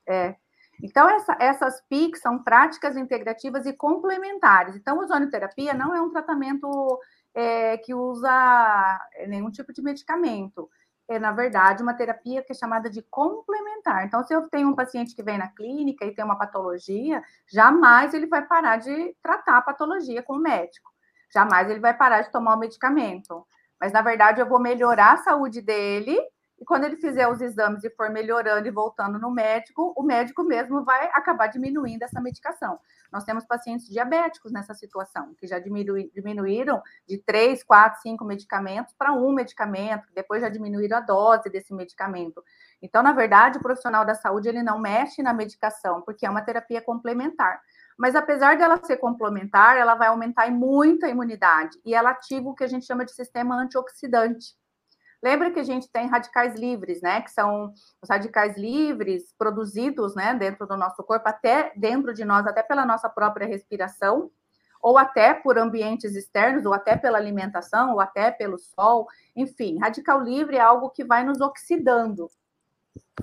É. 0.08 0.36
Então, 0.82 1.10
essa, 1.10 1.36
essas 1.40 1.82
PICs 1.90 2.22
são 2.22 2.42
práticas 2.42 2.96
integrativas 2.96 3.66
e 3.66 3.74
complementares. 3.74 4.76
Então, 4.76 5.00
ozonoterapia 5.00 5.74
não 5.74 5.94
é 5.96 6.02
um 6.02 6.10
tratamento 6.10 7.00
é, 7.34 7.78
que 7.78 7.94
usa 7.94 9.00
nenhum 9.28 9.52
tipo 9.52 9.74
de 9.74 9.82
medicamento. 9.82 10.70
É, 11.08 11.18
na 11.20 11.32
verdade, 11.32 11.82
uma 11.82 11.94
terapia 11.94 12.44
que 12.44 12.52
é 12.52 12.56
chamada 12.56 12.90
de 12.90 13.02
complementar. 13.02 14.06
Então, 14.06 14.24
se 14.24 14.34
eu 14.34 14.48
tenho 14.50 14.70
um 14.70 14.76
paciente 14.76 15.16
que 15.16 15.24
vem 15.24 15.38
na 15.38 15.48
clínica 15.48 16.06
e 16.06 16.14
tem 16.14 16.24
uma 16.24 16.38
patologia, 16.38 17.24
jamais 17.48 18.14
ele 18.14 18.28
vai 18.28 18.46
parar 18.46 18.78
de 18.78 19.16
tratar 19.22 19.58
a 19.58 19.62
patologia 19.62 20.22
com 20.22 20.34
o 20.34 20.40
médico 20.40 20.90
jamais 21.34 21.70
ele 21.70 21.80
vai 21.80 21.96
parar 21.96 22.22
de 22.22 22.32
tomar 22.32 22.56
o 22.56 22.60
medicamento. 22.60 23.46
Mas, 23.80 23.92
na 23.92 24.02
verdade, 24.02 24.42
eu 24.42 24.48
vou 24.48 24.60
melhorar 24.60 25.14
a 25.14 25.18
saúde 25.18 25.62
dele, 25.62 26.20
e 26.60 26.66
quando 26.66 26.84
ele 26.84 26.98
fizer 26.98 27.28
os 27.28 27.40
exames 27.40 27.84
e 27.84 27.90
for 27.90 28.10
melhorando 28.10 28.68
e 28.68 28.72
voltando 28.72 29.18
no 29.18 29.32
médico, 29.32 29.94
o 29.96 30.04
médico 30.04 30.44
mesmo 30.44 30.84
vai 30.84 31.10
acabar 31.14 31.48
diminuindo 31.48 32.04
essa 32.04 32.20
medicação. 32.20 32.80
Nós 33.12 33.24
temos 33.24 33.46
pacientes 33.46 33.88
diabéticos 33.88 34.52
nessa 34.52 34.74
situação, 34.74 35.34
que 35.36 35.48
já 35.48 35.58
diminuíram 35.58 36.82
de 37.08 37.18
três, 37.18 37.64
quatro, 37.64 38.02
cinco 38.02 38.26
medicamentos 38.26 38.94
para 38.94 39.14
um 39.14 39.32
medicamento, 39.32 40.08
depois 40.14 40.42
já 40.42 40.50
diminuíram 40.50 40.98
a 40.98 41.02
dose 41.02 41.50
desse 41.50 41.74
medicamento. 41.74 42.44
Então, 42.82 43.02
na 43.02 43.14
verdade, 43.14 43.58
o 43.58 43.62
profissional 43.62 44.06
da 44.06 44.14
saúde 44.14 44.50
ele 44.50 44.62
não 44.62 44.80
mexe 44.80 45.24
na 45.24 45.34
medicação, 45.34 46.02
porque 46.02 46.26
é 46.26 46.30
uma 46.30 46.42
terapia 46.42 46.82
complementar. 46.82 47.62
Mas 47.98 48.16
apesar 48.16 48.58
dela 48.58 48.80
ser 48.84 48.98
complementar, 48.98 49.78
ela 49.78 49.96
vai 49.96 50.08
aumentar 50.08 50.50
muito 50.52 51.06
a 51.06 51.10
imunidade 51.10 51.78
e 51.86 51.94
ela 51.94 52.12
ativa 52.12 52.50
o 52.50 52.56
que 52.56 52.64
a 52.64 52.68
gente 52.68 52.86
chama 52.86 53.04
de 53.04 53.12
sistema 53.14 53.56
antioxidante. 53.56 54.59
Lembra 55.22 55.52
que 55.52 55.60
a 55.60 55.64
gente 55.64 55.90
tem 55.92 56.08
radicais 56.08 56.56
livres, 56.56 57.02
né? 57.02 57.22
Que 57.22 57.32
são 57.32 57.74
os 58.02 58.10
radicais 58.10 58.58
livres 58.58 59.34
produzidos, 59.38 60.16
né, 60.16 60.34
dentro 60.34 60.66
do 60.66 60.78
nosso 60.78 61.04
corpo, 61.04 61.28
até 61.28 61.74
dentro 61.76 62.14
de 62.14 62.24
nós, 62.24 62.48
até 62.48 62.64
pela 62.64 62.86
nossa 62.86 63.10
própria 63.10 63.48
respiração, 63.48 64.32
ou 64.82 64.98
até 64.98 65.34
por 65.34 65.58
ambientes 65.58 66.16
externos, 66.16 66.66
ou 66.66 66.74
até 66.74 66.96
pela 66.96 67.18
alimentação, 67.18 67.94
ou 67.94 68.00
até 68.00 68.32
pelo 68.32 68.58
sol. 68.58 69.08
Enfim, 69.36 69.78
radical 69.78 70.22
livre 70.22 70.56
é 70.56 70.62
algo 70.62 70.90
que 70.90 71.04
vai 71.04 71.24
nos 71.24 71.42
oxidando 71.42 72.30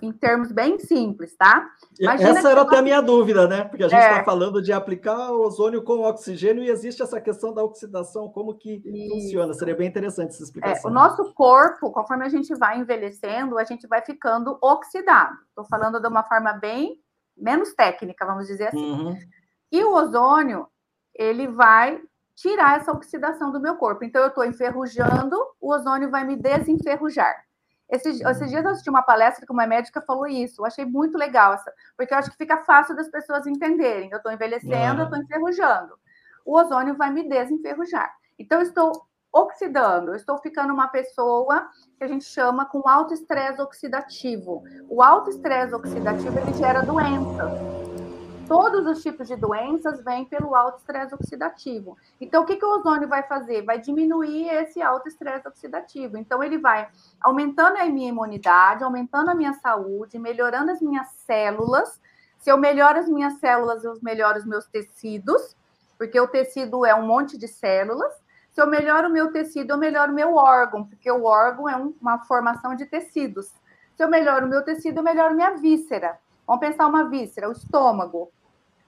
em 0.03 0.13
termos 0.13 0.53
bem 0.53 0.79
simples, 0.79 1.37
tá? 1.37 1.69
Imagina 1.99 2.39
essa 2.39 2.51
era 2.51 2.63
até 2.63 2.79
a 2.79 2.83
minha 2.83 3.01
dúvida, 3.01 3.47
né? 3.47 3.65
Porque 3.65 3.85
a 3.85 3.89
gente 3.89 4.01
está 4.01 4.19
é. 4.19 4.25
falando 4.25 4.63
de 4.63 4.73
aplicar 4.73 5.33
ozônio 5.33 5.83
com 5.83 6.01
oxigênio 6.01 6.63
e 6.63 6.71
existe 6.71 7.03
essa 7.03 7.21
questão 7.21 7.53
da 7.53 7.63
oxidação, 7.63 8.29
como 8.29 8.55
que 8.55 8.83
Isso. 8.85 9.15
funciona? 9.15 9.55
Seria 9.55 9.75
bem 9.75 9.89
interessante 9.89 10.31
essa 10.31 10.43
explicação. 10.43 10.91
É, 10.91 10.93
o 10.93 10.95
nosso 10.95 11.33
corpo, 11.35 11.91
conforme 11.91 12.25
a 12.25 12.29
gente 12.29 12.55
vai 12.55 12.79
envelhecendo, 12.79 13.59
a 13.59 13.65
gente 13.65 13.87
vai 13.87 14.03
ficando 14.03 14.59
oxidado. 14.61 15.37
Estou 15.49 15.65
falando 15.65 16.01
de 16.01 16.09
uma 16.09 16.23
forma 16.23 16.53
bem 16.53 17.01
menos 17.37 17.75
técnica, 17.75 18.27
vamos 18.27 18.47
dizer 18.47 18.69
assim. 18.69 18.93
Uhum. 18.93 19.19
E 19.71 19.85
o 19.85 19.95
ozônio, 19.95 20.67
ele 21.15 21.47
vai 21.47 22.01
tirar 22.35 22.77
essa 22.77 22.93
oxidação 22.93 23.51
do 23.51 23.61
meu 23.61 23.77
corpo. 23.77 24.05
Então, 24.05 24.23
eu 24.23 24.29
estou 24.29 24.45
enferrujando, 24.45 25.37
o 25.61 25.73
ozônio 25.73 26.11
vai 26.11 26.25
me 26.25 26.37
desenferrujar. 26.37 27.46
Esses, 27.89 28.21
esses 28.21 28.51
dias 28.51 28.65
eu 28.65 28.71
assisti 28.71 28.91
uma 28.91 29.03
palestra 29.03 29.47
que 29.47 29.53
uma 29.53 29.67
médica 29.67 30.01
falou 30.01 30.27
isso. 30.27 30.61
Eu 30.61 30.67
achei 30.67 30.85
muito 30.85 31.17
legal, 31.17 31.55
essa, 31.55 31.73
porque 31.97 32.13
eu 32.13 32.19
acho 32.19 32.31
que 32.31 32.37
fica 32.37 32.65
fácil 32.65 32.97
das 32.97 33.09
pessoas 33.09 33.47
entenderem. 33.47 34.11
Eu 34.11 34.17
estou 34.17 34.33
envelhecendo, 34.33 35.03
eu 35.03 35.05
estou 35.05 35.21
enferrujando. 35.21 35.99
O 36.45 36.59
ozônio 36.59 36.97
vai 36.97 37.11
me 37.11 37.29
desenferrujar. 37.29 38.13
Então, 38.39 38.59
eu 38.59 38.63
estou 38.63 38.93
oxidando, 39.33 40.13
eu 40.13 40.17
estou 40.17 40.39
ficando 40.39 40.73
uma 40.73 40.89
pessoa 40.89 41.69
que 41.99 42.05
a 42.05 42.09
gente 42.09 42.25
chama 42.25 42.65
com 42.65 42.89
alto 42.89 43.13
estresse 43.13 43.61
oxidativo. 43.61 44.65
O 44.89 45.03
alto 45.03 45.31
estresse 45.31 45.75
oxidativo 45.75 46.39
ele 46.39 46.55
gera 46.55 46.81
doenças. 46.81 47.86
Todos 48.47 48.87
os 48.87 49.03
tipos 49.03 49.27
de 49.27 49.35
doenças 49.35 50.05
vêm 50.05 50.25
pelo 50.25 50.55
alto 50.55 50.79
estresse 50.79 51.13
oxidativo. 51.13 51.97
Então, 52.21 52.45
o 52.45 52.47
que, 52.47 52.55
que 52.55 52.65
o 52.65 52.79
ozônio 52.79 53.09
vai 53.09 53.25
fazer? 53.25 53.63
Vai 53.63 53.81
diminuir 53.81 54.49
esse 54.49 54.81
alto 54.81 55.09
estresse 55.09 55.49
oxidativo. 55.49 56.17
Então, 56.17 56.43
ele 56.45 56.57
vai 56.57 56.89
aumentando 57.21 57.77
a 57.77 57.85
minha 57.87 58.09
imunidade, 58.09 58.85
aumentando 58.85 59.31
a 59.31 59.35
minha 59.35 59.53
saúde, 59.55 60.17
melhorando 60.17 60.71
as 60.71 60.81
minhas 60.81 61.09
células. 61.27 62.01
Se 62.39 62.49
eu 62.49 62.57
melhoro 62.57 63.01
as 63.01 63.09
minhas 63.09 63.35
células, 63.41 63.83
eu 63.83 63.99
melhoro 64.01 64.39
os 64.39 64.47
meus 64.47 64.65
tecidos, 64.67 65.57
porque 65.99 66.21
o 66.21 66.29
tecido 66.29 66.87
é 66.87 66.95
um 66.95 67.05
monte 67.05 67.37
de 67.37 67.49
células. 67.49 68.13
Se 68.53 68.63
eu 68.63 68.69
melhoro 68.69 69.09
o 69.09 69.13
meu 69.13 69.33
tecido, 69.33 69.73
eu 69.73 69.77
melhoro 69.77 70.13
o 70.13 70.15
meu 70.15 70.37
órgão, 70.37 70.85
porque 70.85 71.11
o 71.11 71.25
órgão 71.25 71.69
é 71.69 71.75
uma 72.01 72.25
formação 72.25 72.77
de 72.77 72.87
tecidos. 72.87 73.47
Se 73.97 74.05
eu 74.05 74.09
melhoro 74.09 74.47
o 74.47 74.49
meu 74.49 74.63
tecido, 74.63 74.99
eu 74.99 75.03
melhoro 75.03 75.35
minha 75.35 75.57
víscera. 75.57 76.17
Vamos 76.47 76.61
pensar 76.61 76.87
uma 76.87 77.09
víscera, 77.09 77.49
o 77.49 77.53
estômago. 77.53 78.31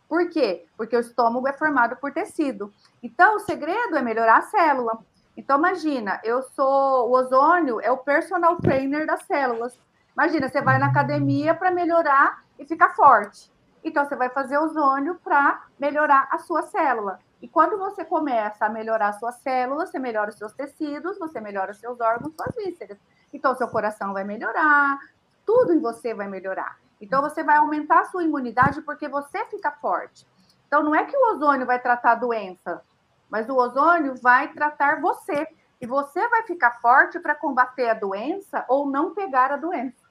Por 0.08 0.30
quê? 0.30 0.66
Porque 0.76 0.96
o 0.96 1.00
estômago 1.00 1.46
é 1.46 1.52
formado 1.52 1.96
por 1.96 2.12
tecido. 2.12 2.72
Então, 3.02 3.36
o 3.36 3.40
segredo 3.40 3.96
é 3.96 4.02
melhorar 4.02 4.38
a 4.38 4.42
célula. 4.42 4.98
Então, 5.36 5.58
imagina, 5.58 6.18
eu 6.24 6.42
sou. 6.42 7.08
O 7.08 7.12
ozônio 7.12 7.80
é 7.80 7.90
o 7.90 7.98
personal 7.98 8.56
trainer 8.56 9.06
das 9.06 9.22
células. 9.24 9.78
Imagina, 10.14 10.48
você 10.48 10.62
vai 10.62 10.78
na 10.78 10.86
academia 10.86 11.54
para 11.54 11.70
melhorar 11.70 12.42
e 12.58 12.64
ficar 12.64 12.94
forte. 12.96 13.52
Então, 13.84 14.04
você 14.04 14.16
vai 14.16 14.30
fazer 14.30 14.58
ozônio 14.58 15.20
para 15.22 15.62
melhorar 15.78 16.26
a 16.32 16.38
sua 16.38 16.62
célula. 16.62 17.20
E 17.40 17.46
quando 17.46 17.78
você 17.78 18.04
começa 18.04 18.66
a 18.66 18.68
melhorar 18.68 19.12
suas 19.12 19.36
células, 19.36 19.90
você 19.90 19.98
melhora 19.98 20.30
os 20.30 20.36
seus 20.36 20.52
tecidos, 20.52 21.18
você 21.18 21.40
melhora 21.40 21.70
os 21.70 21.78
seus 21.78 22.00
órgãos, 22.00 22.34
suas 22.34 22.52
vísceras. 22.56 22.98
Então, 23.32 23.54
seu 23.54 23.68
coração 23.68 24.12
vai 24.12 24.24
melhorar, 24.24 24.98
tudo 25.46 25.72
em 25.72 25.80
você 25.80 26.14
vai 26.14 26.26
melhorar. 26.26 26.78
Então, 27.00 27.22
você 27.22 27.42
vai 27.42 27.56
aumentar 27.56 28.00
a 28.00 28.04
sua 28.06 28.24
imunidade 28.24 28.82
porque 28.82 29.08
você 29.08 29.44
fica 29.46 29.70
forte. 29.72 30.26
Então, 30.66 30.82
não 30.82 30.94
é 30.94 31.04
que 31.04 31.16
o 31.16 31.34
ozônio 31.34 31.66
vai 31.66 31.78
tratar 31.80 32.12
a 32.12 32.16
doença, 32.16 32.82
mas 33.30 33.48
o 33.48 33.56
ozônio 33.56 34.14
vai 34.20 34.48
tratar 34.52 35.00
você. 35.00 35.46
E 35.80 35.86
você 35.86 36.28
vai 36.28 36.42
ficar 36.42 36.80
forte 36.80 37.20
para 37.20 37.34
combater 37.34 37.88
a 37.88 37.94
doença 37.94 38.64
ou 38.68 38.86
não 38.86 39.14
pegar 39.14 39.52
a 39.52 39.56
doença. 39.56 40.08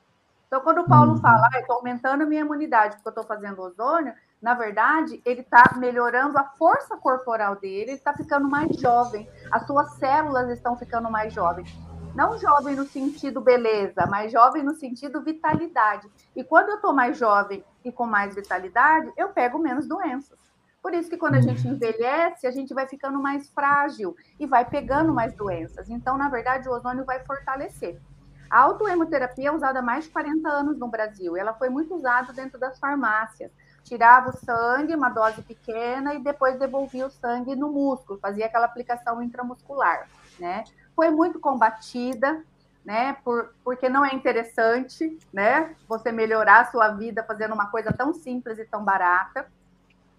Então, 0.47 0.62
quando 0.62 0.80
o 0.80 0.88
Paulo 0.88 1.12
uhum. 1.12 1.21
fala, 1.21 1.50
ah, 1.54 1.60
estou 1.60 1.76
aumentando 1.76 2.23
a 2.23 2.26
minha 2.26 2.41
imunidade 2.41 2.95
porque 2.95 3.10
eu 3.10 3.21
estou 3.21 3.26
fazendo 3.26 3.62
ozônio, 3.62 4.13
na 4.41 4.54
verdade, 4.54 5.21
ele 5.26 5.41
está 5.41 5.73
melhorando 5.76 6.38
a 6.38 6.43
força 6.43 6.95
corporal 6.95 7.56
dele, 7.58 7.91
ele 7.91 7.97
está 7.97 8.13
ficando 8.13 8.47
mais 8.47 8.78
jovem, 8.78 9.30
as 9.52 9.65
suas 9.67 9.91
células 9.95 10.50
estão 10.50 10.78
ficando 10.78 11.12
mais 11.12 11.34
jovens. 11.34 11.69
Não 12.17 12.36
jovem 12.36 12.75
no 12.75 12.84
sentido 12.84 13.39
beleza, 13.39 14.08
mas 14.10 14.32
jovem 14.32 14.63
no 14.63 14.73
sentido 14.73 15.21
vitalidade. 15.21 16.10
E 16.36 16.43
quando 16.43 16.69
eu 16.69 16.77
estou 16.77 16.91
mais 16.91 17.15
jovem 17.15 17.63
e 17.86 17.91
com 17.91 18.08
mais 18.08 18.34
vitalidade, 18.34 19.13
eu 19.15 19.30
pego 19.30 19.60
menos 19.60 19.88
doenças. 19.88 20.39
Por 20.82 20.95
isso 20.95 21.12
que 21.12 21.17
quando 21.17 21.36
a 21.36 21.41
gente 21.41 21.67
envelhece, 21.67 22.47
a 22.47 22.49
gente 22.49 22.73
vai 22.73 22.88
ficando 22.88 23.21
mais 23.21 23.47
frágil 23.51 24.15
e 24.39 24.47
vai 24.47 24.65
pegando 24.65 25.13
mais 25.13 25.36
doenças. 25.36 25.91
Então, 25.91 26.17
na 26.17 26.27
verdade, 26.27 26.67
o 26.67 26.71
ozônio 26.71 27.06
vai 27.06 27.23
fortalecer. 27.23 28.01
A 28.49 28.62
autoemoterapia 28.62 29.49
é 29.49 29.51
usada 29.51 29.77
há 29.77 29.84
mais 29.84 30.06
de 30.06 30.10
40 30.10 30.49
anos 30.49 30.80
no 30.80 30.88
Brasil. 30.88 31.38
Ela 31.38 31.53
foi 31.53 31.69
muito 31.69 31.93
usada 31.93 32.34
dentro 32.34 32.60
das 32.60 32.80
farmácias 32.80 33.51
tirava 33.88 34.30
o 34.30 34.38
sangue, 34.38 34.93
uma 34.93 35.10
dose 35.10 35.41
pequena, 35.41 36.13
e 36.13 36.19
depois 36.19 36.60
devolvia 36.60 37.08
o 37.08 37.10
sangue 37.10 37.56
no 37.56 37.71
músculo, 37.71 38.19
fazia 38.19 38.45
aquela 38.45 38.65
aplicação 38.65 39.23
intramuscular, 39.23 40.08
né? 40.38 40.65
Foi 40.98 41.12
muito 41.12 41.40
combatida, 41.40 42.44
né? 42.84 43.14
Por, 43.24 43.54
porque 43.64 43.88
não 43.88 44.04
é 44.04 44.16
interessante, 44.16 45.16
né? 45.32 45.76
Você 45.88 46.12
melhorar 46.12 46.62
a 46.62 46.72
sua 46.72 46.88
vida 46.88 47.24
fazendo 47.24 47.54
uma 47.54 47.68
coisa 47.68 47.94
tão 47.94 48.16
simples 48.16 48.58
e 48.58 48.66
tão 48.66 48.84
barata. 48.84 49.46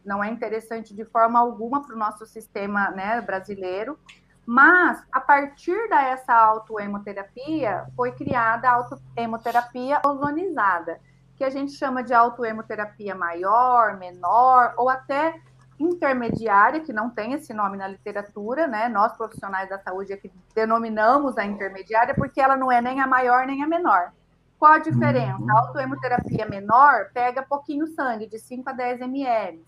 Não 0.05 0.23
é 0.23 0.31
interessante 0.31 0.95
de 0.95 1.05
forma 1.05 1.37
alguma 1.41 1.83
para 1.83 1.97
o 1.97 1.99
nosso 1.99 2.25
sistema 2.27 2.93
né, 2.93 3.21
brasileiro. 3.21 3.99
Mas, 4.47 5.05
a 5.11 5.19
partir 5.19 5.89
dessa 5.89 6.33
autoemoterapia, 6.33 7.87
foi 7.97 8.13
criada 8.13 8.71
a 8.71 8.75
autoemoterapia 8.75 10.01
ozonizada, 10.07 11.01
que 11.37 11.43
a 11.43 11.51
gente 11.51 11.73
chama 11.73 12.05
de 12.05 12.15
autoemoterapia 12.15 13.17
maior, 13.17 13.99
menor, 13.99 14.75
ou 14.77 14.89
até 14.89 15.41
intermediária, 15.79 16.81
que 16.81 16.93
não 16.93 17.11
tem 17.11 17.33
esse 17.33 17.55
nome 17.55 17.77
na 17.77 17.89
literatura, 17.89 18.67
né? 18.67 18.89
Nós, 18.89 19.17
profissionais 19.17 19.69
da 19.69 19.79
saúde, 19.79 20.13
é 20.13 20.17
que 20.17 20.31
denominamos 20.55 21.39
a 21.39 21.45
intermediária, 21.45 22.15
porque 22.15 22.41
ela 22.41 22.57
não 22.57 22.71
é 22.71 22.81
nem 22.81 23.01
a 23.01 23.07
maior 23.07 23.47
nem 23.47 23.63
a 23.63 23.67
menor. 23.67 24.13
Qual 24.59 24.73
a 24.73 24.79
diferença? 24.79 25.39
Uhum. 25.39 25.51
A 25.51 25.61
autoemoterapia 25.61 26.47
menor 26.47 27.11
pega 27.15 27.43
pouquinho 27.43 27.87
sangue, 27.87 28.27
de 28.27 28.39
5 28.39 28.69
a 28.69 28.73
10 28.73 29.03
ml. 29.03 29.65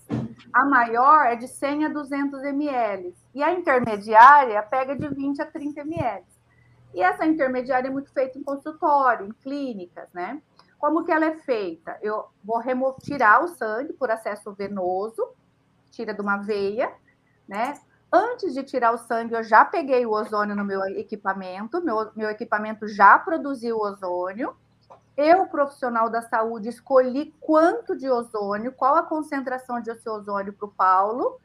A 0.52 0.64
maior 0.64 1.26
é 1.26 1.36
de 1.36 1.46
100 1.46 1.86
a 1.86 1.88
200 1.88 2.42
ml. 2.42 3.14
E 3.32 3.42
a 3.42 3.52
intermediária 3.52 4.60
pega 4.64 4.96
de 4.96 5.08
20 5.08 5.40
a 5.42 5.46
30 5.46 5.82
ml. 5.82 6.24
E 6.92 7.02
essa 7.02 7.24
intermediária 7.24 7.86
é 7.86 7.90
muito 7.90 8.12
feita 8.12 8.36
em 8.36 8.42
consultório, 8.42 9.26
em 9.26 9.32
clínicas, 9.32 10.08
né? 10.12 10.42
Como 10.76 11.04
que 11.04 11.12
ela 11.12 11.26
é 11.26 11.36
feita? 11.36 11.96
Eu 12.02 12.24
vou 12.42 12.58
remover, 12.58 13.00
tirar 13.00 13.44
o 13.44 13.48
sangue 13.48 13.92
por 13.92 14.10
acesso 14.10 14.52
venoso, 14.52 15.22
tira 15.90 16.14
de 16.14 16.20
uma 16.20 16.38
veia, 16.38 16.92
né? 17.48 17.74
Antes 18.12 18.54
de 18.54 18.62
tirar 18.62 18.92
o 18.92 18.98
sangue, 18.98 19.34
eu 19.34 19.42
já 19.42 19.64
peguei 19.64 20.04
o 20.04 20.10
ozônio 20.10 20.56
no 20.56 20.64
meu 20.64 20.82
equipamento, 20.98 21.82
meu, 21.84 22.10
meu 22.16 22.28
equipamento 22.28 22.88
já 22.88 23.18
produziu 23.18 23.78
ozônio. 23.78 24.56
Eu, 25.16 25.46
profissional 25.46 26.08
da 26.10 26.22
saúde, 26.22 26.68
escolhi 26.68 27.34
quanto 27.40 27.96
de 27.96 28.10
ozônio, 28.10 28.72
qual 28.72 28.96
a 28.96 29.02
concentração 29.02 29.80
de 29.80 29.90
ozônio 30.08 30.52
para 30.52 30.66
o 30.66 30.72
Paulo, 30.72 31.38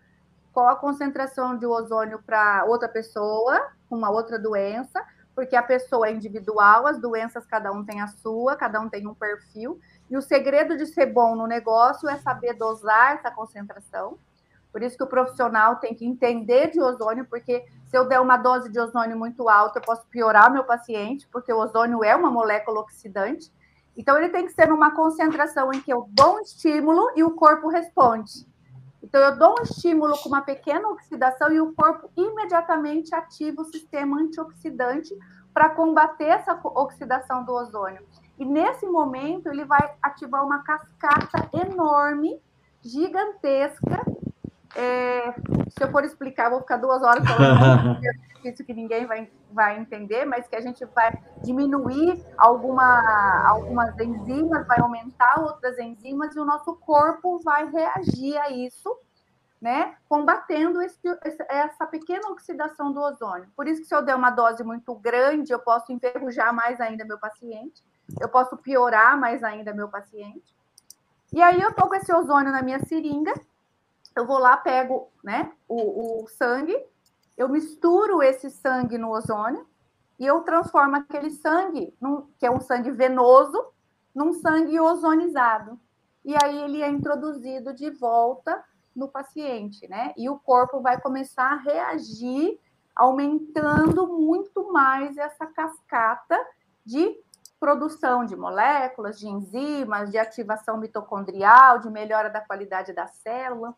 qual 0.53 0.69
a 0.69 0.75
concentração 0.75 1.57
de 1.57 1.65
ozônio 1.65 2.23
para 2.25 2.63
outra 2.65 2.87
pessoa, 2.87 3.67
uma 3.89 4.09
outra 4.09 4.39
doença, 4.39 5.05
porque 5.35 5.55
a 5.55 5.61
pessoa 5.61 6.07
é 6.07 6.13
individual, 6.13 6.87
as 6.87 6.97
doenças 6.97 7.45
cada 7.45 7.71
um 7.71 7.83
tem 7.83 8.01
a 8.01 8.07
sua, 8.07 8.55
cada 8.55 8.79
um 8.79 8.87
tem 8.87 9.05
um 9.05 9.13
perfil, 9.13 9.79
e 10.09 10.15
o 10.15 10.21
segredo 10.21 10.77
de 10.77 10.85
ser 10.85 11.07
bom 11.07 11.35
no 11.35 11.45
negócio 11.45 12.07
é 12.07 12.17
saber 12.17 12.53
dosar 12.53 13.15
essa 13.15 13.29
concentração. 13.29 14.17
Por 14.75 14.83
isso 14.83 14.97
que 14.97 15.03
o 15.05 15.07
profissional 15.07 15.77
tem 15.77 15.95
que 15.95 16.05
entender 16.05 16.69
de 16.69 16.81
ozônio, 16.81 17.25
porque 17.29 17.63
se 17.85 17.97
eu 17.97 18.05
der 18.09 18.19
uma 18.19 18.35
dose 18.35 18.69
de 18.69 18.77
ozônio 18.77 19.17
muito 19.17 19.47
alta, 19.47 19.79
eu 19.79 19.81
posso 19.81 20.05
piorar 20.07 20.51
meu 20.51 20.65
paciente, 20.65 21.25
porque 21.31 21.53
o 21.53 21.57
ozônio 21.57 22.03
é 22.03 22.13
uma 22.13 22.29
molécula 22.29 22.81
oxidante. 22.81 23.49
Então, 23.95 24.17
ele 24.17 24.27
tem 24.27 24.45
que 24.45 24.51
ser 24.51 24.67
numa 24.67 24.91
concentração 24.93 25.71
em 25.71 25.79
que 25.79 25.93
eu 25.93 26.09
dou 26.09 26.35
um 26.35 26.41
estímulo 26.41 27.09
e 27.15 27.23
o 27.23 27.31
corpo 27.31 27.69
responde. 27.69 28.45
Então, 29.01 29.21
eu 29.21 29.37
dou 29.37 29.55
um 29.57 29.63
estímulo 29.63 30.17
com 30.21 30.27
uma 30.27 30.41
pequena 30.41 30.89
oxidação 30.89 31.53
e 31.53 31.61
o 31.61 31.71
corpo 31.73 32.09
imediatamente 32.17 33.15
ativa 33.15 33.61
o 33.61 33.71
sistema 33.71 34.19
antioxidante 34.19 35.17
para 35.53 35.69
combater 35.69 36.25
essa 36.25 36.59
oxidação 36.61 37.45
do 37.45 37.53
ozônio. 37.53 38.05
E 38.37 38.43
nesse 38.43 38.85
momento, 38.85 39.47
ele 39.47 39.63
vai 39.63 39.95
ativar 40.01 40.45
uma 40.45 40.63
cascata 40.63 41.49
enorme, 41.53 42.41
gigantesca. 42.81 44.03
É, 44.75 45.31
se 45.69 45.81
eu 45.81 45.91
for 45.91 46.03
explicar, 46.03 46.49
vou 46.49 46.59
ficar 46.59 46.77
duas 46.77 47.01
horas 47.01 47.25
falando, 47.25 47.99
é 48.05 48.33
difícil 48.35 48.65
que 48.65 48.73
ninguém 48.73 49.05
vai, 49.05 49.31
vai 49.51 49.79
entender, 49.79 50.25
mas 50.25 50.47
que 50.47 50.55
a 50.55 50.61
gente 50.61 50.83
vai 50.85 51.17
diminuir 51.43 52.21
alguma, 52.37 53.47
algumas 53.47 53.97
enzimas, 53.99 54.67
vai 54.67 54.79
aumentar 54.79 55.39
outras 55.39 55.79
enzimas, 55.79 56.35
e 56.35 56.39
o 56.39 56.45
nosso 56.45 56.75
corpo 56.75 57.39
vai 57.39 57.69
reagir 57.69 58.37
a 58.37 58.49
isso 58.49 58.95
né, 59.61 59.95
combatendo 60.07 60.81
esse, 60.81 60.99
essa 61.49 61.87
pequena 61.87 62.29
oxidação 62.29 62.91
do 62.91 62.99
ozônio. 62.99 63.49
Por 63.55 63.67
isso 63.67 63.81
que 63.81 63.87
se 63.87 63.95
eu 63.95 64.01
der 64.03 64.15
uma 64.15 64.29
dose 64.29 64.63
muito 64.63 64.93
grande, 64.95 65.51
eu 65.51 65.59
posso 65.59 65.91
enferrujar 65.91 66.53
mais 66.53 66.79
ainda 66.79 67.03
meu 67.03 67.17
paciente, 67.17 67.83
eu 68.21 68.29
posso 68.29 68.55
piorar 68.57 69.19
mais 69.19 69.43
ainda 69.43 69.73
meu 69.73 69.89
paciente. 69.89 70.55
E 71.33 71.41
aí 71.41 71.59
eu 71.59 71.73
tô 71.73 71.87
com 71.87 71.95
esse 71.95 72.13
ozônio 72.13 72.51
na 72.51 72.61
minha 72.61 72.79
seringa, 72.85 73.33
eu 74.15 74.25
vou 74.25 74.39
lá, 74.39 74.55
pego, 74.57 75.11
né, 75.23 75.51
o, 75.67 76.23
o 76.23 76.27
sangue, 76.27 76.75
eu 77.37 77.49
misturo 77.49 78.23
esse 78.23 78.49
sangue 78.49 78.97
no 78.97 79.11
ozônio 79.11 79.67
e 80.17 80.25
eu 80.25 80.41
transformo 80.41 80.95
aquele 80.95 81.29
sangue, 81.29 81.93
num, 81.99 82.27
que 82.37 82.45
é 82.45 82.51
um 82.51 82.61
sangue 82.61 82.91
venoso, 82.91 83.61
num 84.13 84.31
sangue 84.31 84.79
ozonizado. 84.79 85.77
E 86.23 86.33
aí 86.41 86.63
ele 86.63 86.81
é 86.81 86.89
introduzido 86.89 87.73
de 87.73 87.89
volta 87.89 88.63
no 88.95 89.09
paciente, 89.09 89.87
né? 89.89 90.13
E 90.15 90.29
o 90.29 90.39
corpo 90.39 90.81
vai 90.81 90.99
começar 90.99 91.51
a 91.51 91.57
reagir, 91.57 92.57
aumentando 92.95 94.07
muito 94.07 94.71
mais 94.71 95.17
essa 95.17 95.45
cascata 95.45 96.39
de 96.85 97.13
produção 97.59 98.25
de 98.25 98.35
moléculas, 98.35 99.19
de 99.19 99.27
enzimas, 99.27 100.11
de 100.11 100.17
ativação 100.17 100.77
mitocondrial, 100.77 101.79
de 101.79 101.89
melhora 101.89 102.29
da 102.29 102.39
qualidade 102.39 102.93
da 102.93 103.07
célula, 103.07 103.75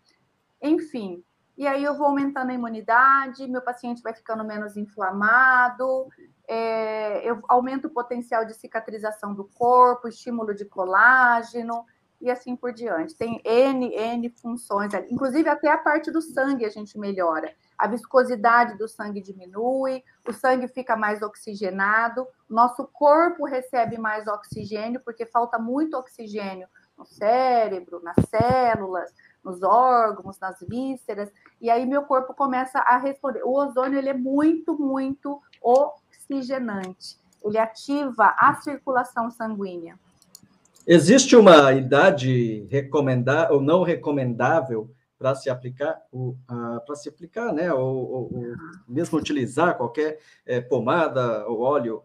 enfim. 0.62 1.24
E 1.58 1.66
aí 1.66 1.84
eu 1.84 1.96
vou 1.98 2.08
aumentando 2.08 2.52
a 2.52 2.54
imunidade, 2.54 3.48
meu 3.48 3.62
paciente 3.62 4.04
vai 4.04 4.14
ficando 4.14 4.44
menos 4.44 4.78
inflamado, 4.78 6.08
é, 6.48 7.28
eu 7.28 7.42
aumento 7.48 7.86
o 7.88 7.90
potencial 7.90 8.46
de 8.46 8.54
cicatrização 8.54 9.34
do 9.34 9.46
corpo, 9.46 10.08
estímulo 10.08 10.54
de 10.54 10.66
colágeno 10.66 11.84
e 12.22 12.30
assim 12.30 12.56
por 12.56 12.72
diante. 12.72 13.16
Tem 13.16 13.42
N, 13.44 13.94
N 13.94 14.30
funções, 14.30 14.94
inclusive 15.10 15.50
até 15.50 15.70
a 15.70 15.78
parte 15.78 16.12
do 16.12 16.22
sangue 16.22 16.66
a 16.66 16.70
gente 16.70 16.98
melhora. 16.98 17.54
A 17.78 17.88
viscosidade 17.88 18.78
do 18.78 18.88
sangue 18.88 19.22
diminui, 19.22 20.04
o 20.28 20.34
sangue 20.34 20.68
fica 20.68 20.96
mais 20.96 21.22
oxigenado, 21.22 22.28
nosso 22.50 22.88
corpo 22.88 23.46
recebe 23.46 23.98
mais 23.98 24.28
oxigênio, 24.28 25.02
porque 25.04 25.26
falta 25.26 25.60
muito 25.60 25.96
oxigênio 25.96 26.68
no 26.98 27.06
cérebro, 27.06 28.02
nas 28.02 28.16
células, 28.28 29.14
nos 29.48 29.64
órgãos, 29.64 30.40
nas 30.40 30.60
vísceras, 30.60 31.32
e 31.62 31.70
aí 31.70 31.86
meu 31.86 32.04
corpo 32.04 32.34
começa 32.34 32.80
a 32.80 32.98
responder. 32.98 33.44
O 33.44 33.54
ozônio 33.54 33.98
ele 33.98 34.10
é 34.10 34.14
muito, 34.14 34.78
muito 34.78 35.42
oxigenante. 35.62 37.18
Ele 37.44 37.58
ativa 37.58 38.36
a 38.38 38.54
circulação 38.56 39.32
sanguínea. 39.32 39.98
Existe 40.86 41.36
uma 41.36 41.74
idade 41.74 42.68
recomendada 42.70 43.54
ou 43.54 43.62
não 43.62 43.84
recomendável 43.84 44.90
para 45.18 45.34
se 45.34 45.50
aplicar, 45.50 46.00
para 46.86 46.96
se 46.96 47.10
aplicar, 47.10 47.52
né, 47.52 47.74
ou, 47.74 47.96
ou, 47.96 48.34
ou, 48.34 48.56
mesmo 48.88 49.18
utilizar 49.18 49.76
qualquer 49.76 50.20
é, 50.46 50.62
pomada 50.62 51.48
ou 51.48 51.62
óleo 51.62 52.04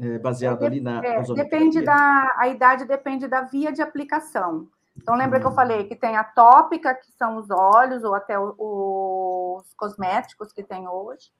é, 0.00 0.18
baseado 0.18 0.62
é, 0.62 0.66
ali 0.66 0.80
na 0.80 1.04
é, 1.04 1.22
depende 1.34 1.82
da 1.82 2.34
a 2.38 2.48
idade 2.48 2.84
depende 2.86 3.28
da 3.28 3.42
via 3.42 3.72
de 3.72 3.82
aplicação. 3.82 4.68
Então 4.96 5.16
lembra 5.16 5.40
que 5.40 5.46
eu 5.46 5.52
falei 5.52 5.84
que 5.84 5.96
tem 5.96 6.16
a 6.16 6.24
tópica 6.24 6.94
que 6.94 7.10
são 7.12 7.36
os 7.36 7.50
óleos 7.50 8.04
ou 8.04 8.14
até 8.14 8.38
os 8.38 9.74
cosméticos 9.74 10.52
que 10.52 10.62
tem 10.62 10.86
hoje. 10.86 11.30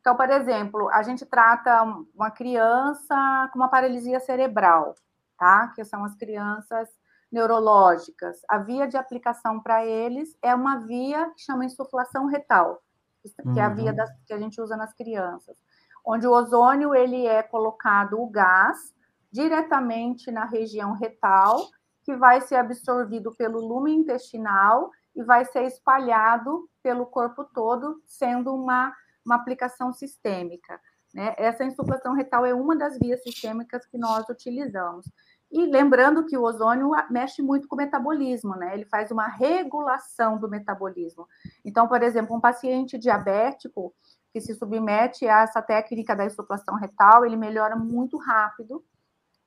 Então, 0.00 0.16
por 0.16 0.28
exemplo, 0.30 0.88
a 0.90 1.02
gente 1.02 1.24
trata 1.24 1.84
uma 2.14 2.30
criança 2.30 3.48
com 3.52 3.58
uma 3.58 3.68
paralisia 3.68 4.18
cerebral, 4.18 4.94
tá? 5.38 5.68
Que 5.74 5.84
são 5.84 6.04
as 6.04 6.14
crianças 6.16 6.88
neurológicas. 7.30 8.38
A 8.48 8.58
via 8.58 8.86
de 8.86 8.96
aplicação 8.96 9.60
para 9.60 9.86
eles 9.86 10.36
é 10.42 10.54
uma 10.54 10.80
via 10.80 11.30
que 11.30 11.42
chama 11.42 11.64
insuflação 11.64 12.26
retal, 12.26 12.82
que 13.22 13.58
é 13.58 13.62
a 13.62 13.68
via 13.68 13.90
uhum. 13.90 13.96
das, 13.96 14.10
que 14.26 14.34
a 14.34 14.38
gente 14.38 14.60
usa 14.60 14.76
nas 14.76 14.92
crianças, 14.92 15.56
onde 16.04 16.26
o 16.26 16.32
ozônio 16.32 16.94
ele 16.94 17.26
é 17.26 17.42
colocado 17.42 18.20
o 18.20 18.28
gás 18.28 18.92
diretamente 19.30 20.30
na 20.30 20.44
região 20.44 20.92
retal, 20.92 21.58
que 22.02 22.16
vai 22.16 22.40
ser 22.40 22.56
absorvido 22.56 23.34
pelo 23.34 23.60
lume 23.60 23.92
intestinal 23.92 24.90
e 25.14 25.22
vai 25.22 25.44
ser 25.44 25.64
espalhado 25.64 26.68
pelo 26.82 27.06
corpo 27.06 27.44
todo, 27.44 28.02
sendo 28.06 28.54
uma 28.54 28.92
uma 29.24 29.36
aplicação 29.36 29.92
sistêmica. 29.92 30.80
Né? 31.14 31.34
Essa 31.36 31.64
insuflação 31.64 32.14
retal 32.14 32.44
é 32.44 32.54
uma 32.54 32.76
das 32.76 32.98
vias 32.98 33.22
sistêmicas 33.22 33.86
que 33.86 33.98
nós 33.98 34.28
utilizamos. 34.28 35.06
E 35.50 35.66
lembrando 35.66 36.24
que 36.24 36.36
o 36.36 36.42
ozônio 36.42 36.90
mexe 37.10 37.42
muito 37.42 37.68
com 37.68 37.74
o 37.74 37.78
metabolismo, 37.78 38.56
né? 38.56 38.72
Ele 38.72 38.86
faz 38.86 39.10
uma 39.10 39.28
regulação 39.28 40.38
do 40.38 40.48
metabolismo. 40.48 41.28
Então, 41.62 41.86
por 41.86 42.02
exemplo, 42.02 42.34
um 42.34 42.40
paciente 42.40 42.96
diabético 42.96 43.94
que 44.32 44.40
se 44.40 44.54
submete 44.54 45.28
a 45.28 45.42
essa 45.42 45.60
técnica 45.60 46.16
da 46.16 46.24
insuflação 46.24 46.74
retal, 46.76 47.26
ele 47.26 47.36
melhora 47.36 47.76
muito 47.76 48.16
rápido 48.16 48.82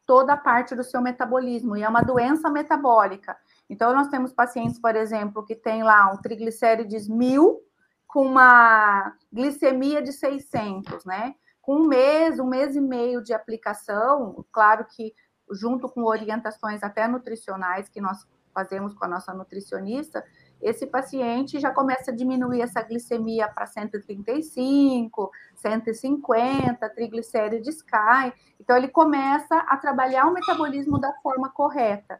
toda 0.06 0.34
a 0.34 0.38
parte 0.38 0.76
do 0.76 0.84
seu 0.84 1.02
metabolismo, 1.02 1.76
e 1.76 1.84
é 1.84 1.90
uma 1.90 2.02
doença 2.02 2.50
metabólica. 2.50 3.36
Então, 3.70 3.94
nós 3.94 4.08
temos 4.08 4.32
pacientes, 4.32 4.80
por 4.80 4.96
exemplo, 4.96 5.44
que 5.44 5.56
tem 5.56 5.84
lá 5.84 6.12
um 6.12 6.18
triglicérides 6.18 7.08
mil, 7.08 7.62
com 8.08 8.26
uma 8.26 9.14
glicemia 9.32 10.02
de 10.02 10.14
600, 10.14 11.04
né? 11.04 11.36
Com 11.62 11.78
um 11.78 11.88
mês, 11.88 12.40
um 12.40 12.48
mês 12.48 12.76
e 12.76 12.82
meio 12.82 13.22
de 13.22 13.34
aplicação, 13.34 14.46
claro 14.52 14.86
que 14.86 15.14
junto 15.52 15.90
com 15.90 16.04
orientações 16.04 16.82
até 16.84 17.08
nutricionais 17.08 17.90
que 17.90 18.00
nós 18.00 18.26
fazemos 18.54 18.94
com 18.94 19.04
a 19.04 19.08
nossa 19.08 19.34
nutricionista, 19.34 20.24
esse 20.62 20.88
paciente 20.88 21.60
já 21.60 21.72
começa 21.72 22.12
a 22.12 22.16
diminuir 22.16 22.62
essa 22.62 22.82
glicemia 22.82 23.48
para 23.48 23.66
135, 23.66 25.32
150, 25.56 26.90
triglicérides 26.90 27.82
cai. 27.82 28.34
Então, 28.60 28.76
ele 28.76 28.88
começa 28.88 29.56
a 29.56 29.78
trabalhar 29.78 30.26
o 30.28 30.34
metabolismo 30.34 31.00
da 31.00 31.14
forma 31.22 31.50
correta. 31.50 32.20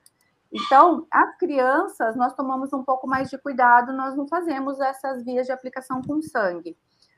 Então, 0.52 1.06
as 1.12 1.38
crianças, 1.38 2.16
nós 2.16 2.34
tomamos 2.34 2.72
um 2.72 2.84
pouco 2.84 3.08
mais 3.08 3.30
de 3.30 3.38
cuidado, 3.38 3.92
nós 3.92 4.16
não 4.16 4.28
fazemos 4.28 4.80
essas 4.80 5.24
vias 5.24 5.46
de 5.46 5.52
aplicação 5.52 6.02
com 6.02 6.22
sangue. 6.22 6.78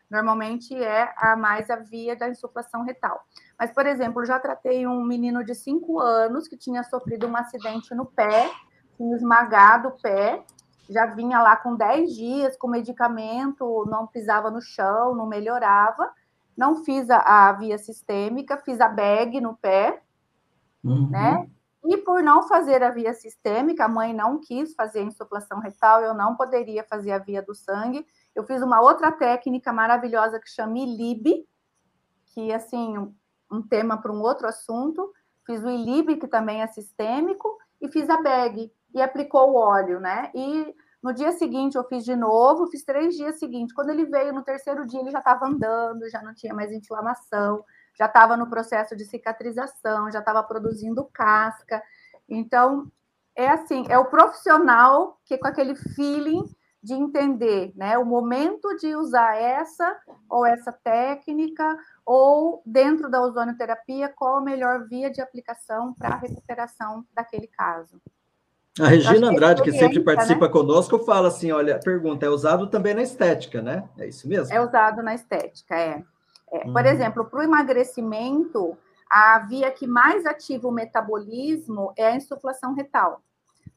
Normalmente 0.10 0.74
é 0.74 1.14
a 1.18 1.36
mais 1.36 1.70
a 1.70 1.76
via 1.76 2.16
da 2.16 2.30
insuflação 2.30 2.84
retal. 2.84 3.22
Mas, 3.60 3.72
por 3.72 3.86
exemplo, 3.86 4.26
já 4.26 4.40
tratei 4.40 4.88
um 4.88 5.04
menino 5.04 5.44
de 5.44 5.54
5 5.54 6.00
anos 6.00 6.48
que 6.48 6.58
tinha 6.58 6.82
sofrido 6.84 7.28
um 7.28 7.36
acidente 7.36 7.94
no 7.94 8.06
pé, 8.06 8.50
tinha 8.96 9.16
esmagado 9.16 9.90
o 9.90 10.02
pé, 10.02 10.44
já 10.90 11.06
vinha 11.08 11.42
lá 11.42 11.56
com 11.56 11.76
10 11.76 12.16
dias 12.16 12.58
com 12.58 12.68
medicamento, 12.68 13.86
não 13.90 14.08
pisava 14.08 14.50
no 14.50 14.62
chão, 14.62 15.16
não 15.16 15.28
melhorava. 15.28 16.12
Não 16.56 16.84
fiz 16.84 17.10
a, 17.10 17.50
a 17.50 17.54
via 17.54 17.78
sistêmica, 17.78 18.58
fiz 18.58 18.82
a 18.82 18.90
bag 18.90 19.40
no 19.40 19.56
pé, 19.56 20.02
uhum. 20.84 21.10
né? 21.10 21.48
E 21.86 21.98
por 21.98 22.24
não 22.24 22.48
fazer 22.48 22.84
a 22.84 22.90
via 22.90 23.14
sistêmica, 23.14 23.86
a 23.86 23.88
mãe 23.88 24.14
não 24.14 24.40
quis 24.40 24.74
fazer 24.74 25.00
a 25.00 25.04
insuflação 25.04 25.60
retal, 25.60 26.02
eu 26.02 26.14
não 26.14 26.36
poderia 26.36 26.84
fazer 26.84 27.12
a 27.12 27.20
via 27.20 27.42
do 27.42 27.54
sangue. 27.54 28.06
Eu 28.36 28.44
fiz 28.44 28.62
uma 28.62 28.82
outra 28.82 29.12
técnica 29.12 29.72
maravilhosa 29.72 30.40
que 30.40 30.50
chama 30.50 30.80
ILIB, 30.80 31.48
que 32.34 32.52
assim, 32.52 32.98
um, 32.98 33.16
um 33.52 33.62
tema 33.62 34.02
para 34.02 34.12
um 34.12 34.22
outro 34.22 34.48
assunto. 34.48 35.14
Fiz 35.46 35.64
o 35.64 35.70
ILIB, 35.70 36.18
que 36.18 36.28
também 36.28 36.62
é 36.62 36.68
sistêmico, 36.68 37.58
e 37.80 37.88
fiz 37.88 38.10
a 38.10 38.22
BEG, 38.22 38.72
e 38.98 39.02
aplicou 39.02 39.52
o 39.52 39.56
óleo, 39.56 40.00
né? 40.00 40.32
E 40.34 40.76
no 41.02 41.14
dia 41.14 41.32
seguinte 41.32 41.76
eu 41.78 41.84
fiz 41.84 42.04
de 42.04 42.16
novo, 42.16 42.68
fiz 42.68 42.84
três 42.84 43.16
dias 43.16 43.38
seguintes. 43.38 43.74
Quando 43.74 43.92
ele 43.92 44.06
veio 44.06 44.34
no 44.34 44.44
terceiro 44.44 44.86
dia, 44.86 45.00
ele 45.00 45.12
já 45.12 45.20
estava 45.20 45.46
andando, 45.46 46.10
já 46.10 46.22
não 46.22 46.34
tinha 46.34 46.54
mais 46.54 46.72
inflamação, 46.72 47.64
já 47.98 48.08
estava 48.08 48.36
no 48.36 48.50
processo 48.50 48.96
de 48.96 49.06
cicatrização, 49.06 50.12
já 50.12 50.20
estava 50.20 50.44
produzindo 50.44 51.10
casca. 51.14 51.82
Então, 52.28 52.92
é 53.36 53.48
assim, 53.48 53.86
é 53.90 53.98
o 53.98 54.06
profissional 54.06 55.20
que 55.24 55.38
com 55.38 55.48
aquele 55.48 55.76
feeling 55.76 56.44
de 56.82 56.94
entender, 56.94 57.74
né, 57.76 57.98
o 57.98 58.06
momento 58.06 58.76
de 58.78 58.96
usar 58.96 59.36
essa 59.36 60.00
ou 60.30 60.46
essa 60.46 60.72
técnica 60.72 61.78
ou 62.06 62.62
dentro 62.66 63.10
da 63.10 63.22
ozonioterapia 63.22 64.10
qual 64.16 64.38
a 64.38 64.42
melhor 64.42 64.88
via 64.88 65.12
de 65.12 65.22
aplicação 65.22 65.94
para 65.94 66.16
a 66.16 66.18
recuperação 66.18 67.06
daquele 67.14 67.48
caso. 67.48 68.02
A 68.80 68.88
Regina 68.88 69.30
Andrade, 69.30 69.62
que 69.62 69.72
sempre 69.72 70.00
participa 70.02 70.46
né? 70.46 70.52
conosco, 70.52 71.00
fala 71.00 71.30
assim: 71.30 71.52
olha, 71.52 71.80
pergunta, 71.80 72.26
é 72.26 72.30
usado 72.30 72.68
também 72.68 72.94
na 72.94 73.02
estética, 73.02 73.62
né? 73.62 73.88
É 73.98 74.08
isso 74.08 74.28
mesmo? 74.28 74.54
É 74.54 74.62
usado 74.62 75.02
na 75.02 75.16
estética, 75.16 75.76
é. 75.76 76.04
É, 76.52 76.60
Por 76.60 76.82
uhum. 76.82 76.88
exemplo, 76.88 77.26
para 77.26 77.40
o 77.40 77.44
emagrecimento, 77.44 78.78
a 79.10 79.40
via 79.40 79.72
que 79.72 79.86
mais 79.86 80.26
ativa 80.26 80.68
o 80.68 80.72
metabolismo 80.72 81.94
é 81.98 82.08
a 82.08 82.16
insuflação 82.16 82.74
retal. 82.74 83.22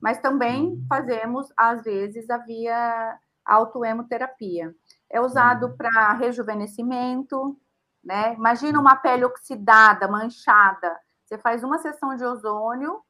Mas 0.01 0.19
também 0.19 0.67
uhum. 0.67 0.85
fazemos, 0.89 1.53
às 1.57 1.83
vezes, 1.83 2.31
a 2.31 2.39
via 2.39 3.19
autoemoterapia. 3.45 4.75
É 5.11 5.21
usado 5.21 5.67
uhum. 5.67 5.77
para 5.77 6.15
rejuvenescimento, 6.15 7.57
né? 8.05 8.35
Imagina 8.35 8.81
uma 8.81 8.97
pele 8.97 9.25
oxidada, 9.25 10.09
manchada. 10.09 10.97
Você 11.25 11.37
faz 11.39 11.63
uma 11.63 11.79
sessão 11.79 12.17
de 12.17 12.25
ozônio, 12.25 13.01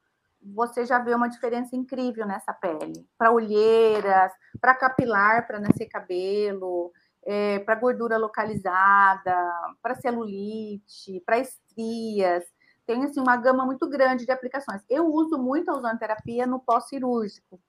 você 0.43 0.85
já 0.85 0.99
vê 0.99 1.13
uma 1.13 1.29
diferença 1.29 1.75
incrível 1.75 2.25
nessa 2.25 2.53
pele. 2.53 3.07
Para 3.17 3.31
olheiras, 3.31 4.31
para 4.59 4.75
capilar, 4.75 5.45
para 5.45 5.59
nascer 5.59 5.87
cabelo, 5.87 6.91
é, 7.25 7.59
para 7.59 7.75
gordura 7.75 8.17
localizada, 8.17 9.35
para 9.81 9.95
celulite, 9.95 11.21
para 11.25 11.39
estrias. 11.39 12.43
Tem 12.85 13.03
assim, 13.03 13.19
uma 13.19 13.37
gama 13.37 13.65
muito 13.65 13.87
grande 13.87 14.25
de 14.25 14.31
aplicações. 14.31 14.81
Eu 14.89 15.07
uso 15.07 15.37
muito 15.37 15.69
a 15.69 15.75
ozonoterapia 15.75 16.47
no 16.47 16.59
pós-cirúrgico, 16.59 17.61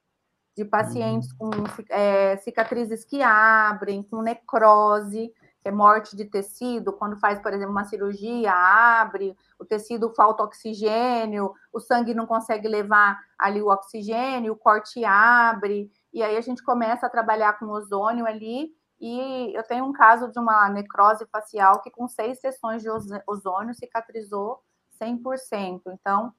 de 0.57 0.65
pacientes 0.65 1.31
uhum. 1.33 1.51
com 1.51 1.51
é, 1.91 2.37
cicatrizes 2.39 3.05
que 3.05 3.23
abrem, 3.23 4.03
com 4.03 4.23
necrose, 4.23 5.33
que 5.63 5.69
é 5.69 5.73
morte 5.73 6.17
de 6.17 6.25
tecido, 6.25 6.93
quando 6.93 7.17
faz, 7.17 7.39
por 7.41 7.53
exemplo, 7.53 7.71
uma 7.71 7.85
cirurgia, 7.85 8.53
abre, 8.53 9.37
o 9.59 9.65
tecido 9.65 10.13
falta 10.15 10.43
oxigênio, 10.43 11.55
o 11.73 11.79
sangue 11.79 12.13
não 12.13 12.27
consegue 12.27 12.67
levar 12.67 13.19
ali 13.39 13.63
o 13.63 13.69
oxigênio, 13.69 14.53
o 14.53 14.57
corte 14.57 15.05
abre, 15.05 15.91
e 16.13 16.23
aí 16.23 16.37
a 16.37 16.41
gente 16.41 16.63
começa 16.65 17.07
a 17.07 17.11
trabalhar 17.11 17.59
com 17.59 17.67
ozônio 17.67 18.27
ali 18.27 18.73
e 19.01 19.57
eu 19.57 19.63
tenho 19.65 19.85
um 19.85 19.93
caso 19.93 20.31
de 20.31 20.39
uma 20.39 20.69
necrose 20.69 21.27
facial 21.27 21.81
que, 21.81 21.91
com 21.91 22.07
seis 22.07 22.41
sessões 22.41 22.83
de 22.83 22.89
ozônio, 23.27 23.75
cicatrizou 23.75 24.61
100%. 25.01 25.83
Então, 25.89 26.33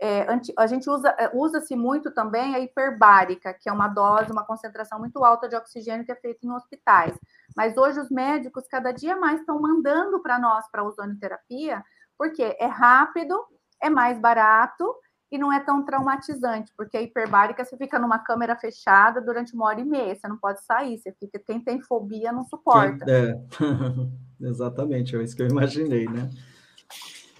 é, 0.00 0.26
a 0.58 0.66
gente 0.66 0.90
usa 0.90 1.14
é, 1.18 1.30
usa-se 1.32 1.76
muito 1.76 2.10
também 2.10 2.54
a 2.54 2.60
hiperbárica, 2.60 3.54
que 3.54 3.68
é 3.68 3.72
uma 3.72 3.88
dose, 3.88 4.32
uma 4.32 4.44
concentração 4.44 4.98
muito 4.98 5.24
alta 5.24 5.48
de 5.48 5.56
oxigênio 5.56 6.04
que 6.04 6.12
é 6.12 6.16
feita 6.16 6.44
em 6.44 6.50
hospitais. 6.50 7.16
Mas 7.56 7.76
hoje 7.76 8.00
os 8.00 8.10
médicos 8.10 8.66
cada 8.68 8.92
dia 8.92 9.16
mais 9.16 9.40
estão 9.40 9.60
mandando 9.60 10.20
para 10.20 10.38
nós 10.38 10.68
para 10.70 10.82
a 10.82 10.84
ozonioterapia, 10.84 11.82
porque 12.18 12.56
é 12.58 12.66
rápido, 12.66 13.38
é 13.80 13.88
mais 13.88 14.18
barato 14.18 14.94
e 15.30 15.38
não 15.38 15.52
é 15.52 15.58
tão 15.60 15.84
traumatizante, 15.84 16.72
porque 16.76 16.96
a 16.96 17.02
hiperbárica 17.02 17.64
você 17.64 17.76
fica 17.76 17.98
numa 17.98 18.18
câmera 18.18 18.56
fechada 18.56 19.20
durante 19.20 19.54
uma 19.54 19.66
hora 19.66 19.80
e 19.80 19.84
meia, 19.84 20.14
você 20.14 20.28
não 20.28 20.36
pode 20.36 20.62
sair, 20.64 20.98
você 20.98 21.12
fica, 21.12 21.40
quem 21.40 21.60
tem 21.60 21.80
fobia 21.80 22.30
não 22.30 22.44
suporta. 22.44 23.04
É. 23.08 23.34
Exatamente, 24.40 25.16
é 25.16 25.22
isso 25.22 25.34
que 25.34 25.42
eu 25.42 25.48
imaginei, 25.48 26.06
né? 26.06 26.30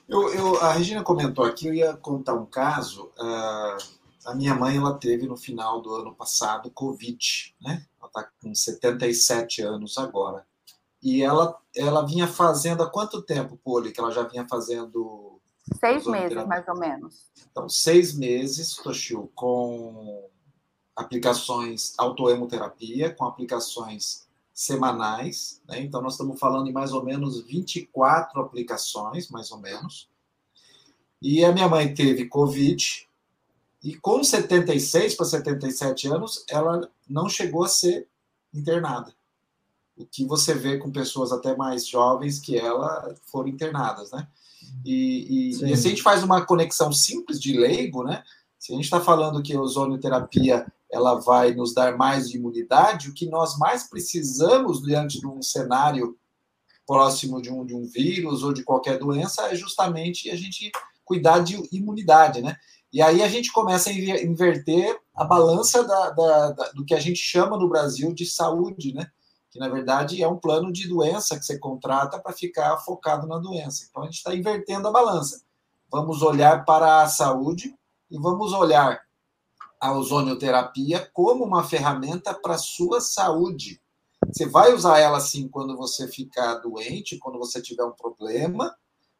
Eu, 0.08 0.32
eu, 0.34 0.60
a 0.60 0.72
Regina 0.72 1.02
comentou 1.02 1.44
aqui, 1.44 1.66
eu 1.66 1.74
ia 1.74 1.94
contar 1.94 2.34
um 2.34 2.46
caso. 2.46 3.10
Uh, 3.18 4.04
a 4.26 4.34
minha 4.34 4.54
mãe 4.54 4.76
ela 4.76 4.94
teve 4.94 5.26
no 5.26 5.36
final 5.36 5.80
do 5.80 5.94
ano 5.94 6.14
passado 6.14 6.70
Covid, 6.70 7.54
né? 7.60 7.84
Ela 7.98 8.08
está 8.08 8.28
com 8.40 8.54
77 8.54 9.62
anos 9.62 9.98
agora. 9.98 10.46
E 11.02 11.22
ela, 11.22 11.58
ela 11.76 12.06
vinha 12.06 12.26
fazendo 12.26 12.82
há 12.82 12.90
quanto 12.90 13.22
tempo, 13.22 13.58
Poli, 13.62 13.92
que 13.92 14.00
ela 14.00 14.10
já 14.10 14.22
vinha 14.22 14.46
fazendo. 14.48 15.40
Seis 15.78 16.06
meses, 16.06 16.46
mais 16.46 16.66
ou 16.68 16.78
menos. 16.78 17.30
Então, 17.50 17.68
seis 17.68 18.14
meses, 18.14 18.74
Toshio, 18.76 19.30
com 19.34 20.28
aplicações 20.94 21.94
autoemoterapia, 21.98 23.14
com 23.14 23.24
aplicações 23.24 24.23
semanais, 24.54 25.60
né? 25.66 25.80
então 25.80 26.00
nós 26.00 26.14
estamos 26.14 26.38
falando 26.38 26.68
em 26.68 26.72
mais 26.72 26.92
ou 26.92 27.04
menos 27.04 27.44
24 27.44 28.40
aplicações, 28.40 29.28
mais 29.28 29.50
ou 29.50 29.58
menos. 29.58 30.08
E 31.20 31.44
a 31.44 31.52
minha 31.52 31.68
mãe 31.68 31.92
teve 31.92 32.26
Covid, 32.26 33.08
e 33.82 33.94
com 33.96 34.22
76 34.22 35.14
para 35.14 35.26
77 35.26 36.08
anos, 36.08 36.44
ela 36.48 36.88
não 37.08 37.28
chegou 37.28 37.64
a 37.64 37.68
ser 37.68 38.08
internada. 38.54 39.12
O 39.96 40.06
que 40.06 40.24
você 40.24 40.54
vê 40.54 40.78
com 40.78 40.90
pessoas 40.90 41.32
até 41.32 41.54
mais 41.56 41.86
jovens 41.86 42.38
que 42.38 42.56
ela 42.56 43.14
foram 43.26 43.48
internadas, 43.48 44.10
né? 44.10 44.26
E, 44.84 45.50
e, 45.50 45.50
e 45.50 45.76
se 45.76 45.86
a 45.86 45.90
gente 45.90 46.02
faz 46.02 46.22
uma 46.22 46.44
conexão 46.44 46.92
simples 46.92 47.38
de 47.38 47.58
leigo, 47.58 48.02
né? 48.02 48.24
Se 48.58 48.72
a 48.72 48.76
gente 48.76 48.86
está 48.86 49.00
falando 49.00 49.42
que 49.42 49.54
a 49.54 49.60
ozonioterapia 49.60 50.66
ela 50.94 51.20
vai 51.20 51.52
nos 51.52 51.74
dar 51.74 51.96
mais 51.96 52.30
imunidade, 52.30 53.10
o 53.10 53.14
que 53.14 53.26
nós 53.26 53.58
mais 53.58 53.88
precisamos 53.88 54.80
diante 54.80 55.18
de 55.18 55.26
um 55.26 55.42
cenário 55.42 56.16
próximo 56.86 57.42
de 57.42 57.50
um, 57.50 57.64
de 57.64 57.74
um 57.74 57.84
vírus 57.84 58.42
ou 58.42 58.52
de 58.52 58.62
qualquer 58.62 58.98
doença 58.98 59.48
é 59.48 59.54
justamente 59.54 60.30
a 60.30 60.36
gente 60.36 60.70
cuidar 61.04 61.40
de 61.40 61.60
imunidade, 61.72 62.40
né? 62.40 62.56
E 62.92 63.02
aí 63.02 63.22
a 63.22 63.28
gente 63.28 63.52
começa 63.52 63.90
a 63.90 63.92
inverter 63.92 64.96
a 65.14 65.24
balança 65.24 65.82
da, 65.82 66.10
da, 66.10 66.50
da, 66.52 66.68
do 66.72 66.84
que 66.84 66.94
a 66.94 67.00
gente 67.00 67.18
chama 67.18 67.58
no 67.58 67.68
Brasil 67.68 68.14
de 68.14 68.24
saúde, 68.24 68.94
né? 68.94 69.10
Que 69.50 69.58
na 69.58 69.68
verdade 69.68 70.22
é 70.22 70.28
um 70.28 70.36
plano 70.36 70.72
de 70.72 70.88
doença 70.88 71.36
que 71.36 71.44
você 71.44 71.58
contrata 71.58 72.20
para 72.20 72.32
ficar 72.32 72.76
focado 72.78 73.26
na 73.26 73.38
doença. 73.38 73.86
Então 73.88 74.02
a 74.02 74.06
gente 74.06 74.16
está 74.16 74.34
invertendo 74.34 74.86
a 74.86 74.92
balança. 74.92 75.42
Vamos 75.90 76.22
olhar 76.22 76.64
para 76.64 77.02
a 77.02 77.08
saúde 77.08 77.74
e 78.10 78.18
vamos 78.18 78.52
olhar 78.52 79.00
a 79.84 79.92
ozonioterapia 79.92 81.10
como 81.12 81.44
uma 81.44 81.62
ferramenta 81.62 82.32
para 82.32 82.54
a 82.54 82.58
sua 82.58 83.02
saúde. 83.02 83.82
Você 84.26 84.46
vai 84.46 84.72
usar 84.72 84.98
ela 84.98 85.20
sim 85.20 85.46
quando 85.46 85.76
você 85.76 86.08
ficar 86.08 86.54
doente, 86.54 87.18
quando 87.18 87.38
você 87.38 87.60
tiver 87.60 87.84
um 87.84 87.92
problema, 87.92 88.74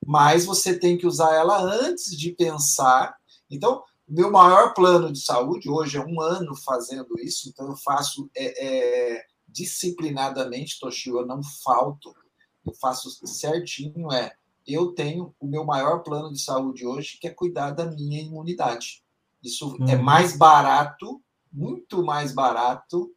mas 0.07 0.47
você 0.47 0.79
tem 0.79 0.97
que 0.97 1.07
usar 1.07 1.35
ela 1.35 1.61
antes 1.61 2.17
de 2.17 2.33
pensar. 2.33 3.15
Então, 3.51 3.83
meu 4.09 4.31
maior 4.31 4.73
plano 4.73 5.13
de 5.13 5.21
saúde 5.21 5.69
hoje 5.69 5.99
é 5.99 6.01
um 6.01 6.19
ano 6.19 6.57
fazendo 6.57 7.15
isso, 7.21 7.51
então 7.51 7.69
eu 7.69 7.77
faço 7.77 8.31
é, 8.35 9.17
é, 9.17 9.23
disciplinadamente, 9.47 10.81
Toshio, 10.81 11.19
eu 11.19 11.27
não 11.27 11.43
falto, 11.63 12.15
eu 12.67 12.73
faço 12.73 13.11
certinho, 13.27 14.11
é 14.11 14.33
eu 14.67 14.93
tenho 14.93 15.35
o 15.39 15.47
meu 15.47 15.63
maior 15.63 16.03
plano 16.03 16.33
de 16.33 16.41
saúde 16.41 16.87
hoje, 16.87 17.19
que 17.21 17.29
é 17.29 17.31
cuidar 17.31 17.73
da 17.73 17.85
minha 17.85 18.23
imunidade. 18.23 19.04
Isso 19.45 19.77
é 19.89 19.95
uhum. 19.95 20.03
mais 20.03 20.37
barato, 20.37 21.21
muito 21.53 22.03
mais 22.03 22.33
barato 22.33 23.13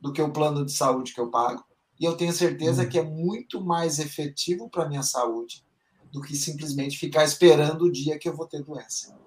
do 0.00 0.12
que 0.12 0.22
o 0.22 0.32
plano 0.32 0.64
de 0.64 0.72
saúde 0.72 1.12
que 1.12 1.20
eu 1.20 1.30
pago. 1.30 1.64
E 1.98 2.04
eu 2.04 2.16
tenho 2.16 2.32
certeza 2.32 2.84
uhum. 2.84 2.88
que 2.88 2.98
é 2.98 3.02
muito 3.02 3.60
mais 3.60 3.98
efetivo 3.98 4.70
para 4.70 4.84
a 4.84 4.88
minha 4.88 5.02
saúde 5.02 5.64
do 6.12 6.22
que 6.22 6.36
simplesmente 6.36 6.96
ficar 6.96 7.24
esperando 7.24 7.82
o 7.82 7.92
dia 7.92 8.18
que 8.18 8.28
eu 8.28 8.36
vou 8.36 8.46
ter 8.46 8.62
doença. 8.62 9.18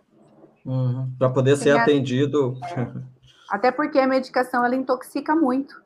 Uhum. 0.66 1.12
Para 1.18 1.30
poder 1.30 1.58
ser 1.58 1.78
atendido. 1.78 2.58
É. 2.64 3.02
Até 3.50 3.72
porque 3.72 4.00
a 4.00 4.08
medicação 4.08 4.66
ela 4.66 4.76
intoxica 4.76 5.36
muito. 5.36 5.81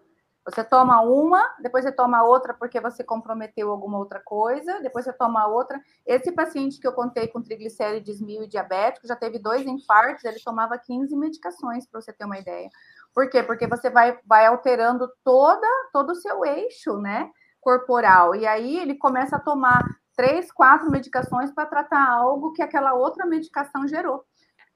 Você 0.46 0.64
toma 0.64 1.02
uma, 1.02 1.56
depois 1.60 1.84
você 1.84 1.92
toma 1.92 2.24
outra 2.24 2.54
porque 2.54 2.80
você 2.80 3.04
comprometeu 3.04 3.72
alguma 3.72 3.98
outra 3.98 4.22
coisa, 4.24 4.80
depois 4.80 5.04
você 5.04 5.12
toma 5.12 5.48
outra. 5.48 5.82
Esse 6.06 6.32
paciente 6.32 6.80
que 6.80 6.88
eu 6.88 6.94
contei 6.94 7.28
com 7.28 7.42
triglicérides 7.42 8.22
mil 8.22 8.44
e 8.44 8.48
diabético 8.48 9.08
já 9.08 9.16
teve 9.16 9.40
dois 9.40 9.66
infartos, 9.66 10.24
ele 10.24 10.40
tomava 10.40 10.78
15 10.78 11.16
medicações, 11.16 11.88
para 11.88 12.00
você 12.00 12.14
ter 12.14 12.26
uma 12.26 12.38
ideia. 12.38 12.70
Por 13.12 13.28
quê? 13.28 13.42
Porque 13.42 13.66
você 13.66 13.90
vai, 13.90 14.20
vai 14.24 14.46
alterando 14.46 15.10
toda, 15.24 15.68
todo 15.92 16.12
o 16.12 16.16
seu 16.16 16.46
eixo, 16.46 16.98
né, 16.98 17.32
corporal. 17.60 18.36
E 18.36 18.46
aí 18.46 18.78
ele 18.78 18.94
começa 18.94 19.38
a 19.38 19.40
tomar 19.40 19.84
três, 20.16 20.52
quatro 20.52 20.92
medicações 20.92 21.52
para 21.52 21.66
tratar 21.66 22.08
algo 22.08 22.54
que 22.54 22.62
aquela 22.62 22.94
outra 22.94 23.26
medicação 23.26 23.88
gerou. 23.88 24.24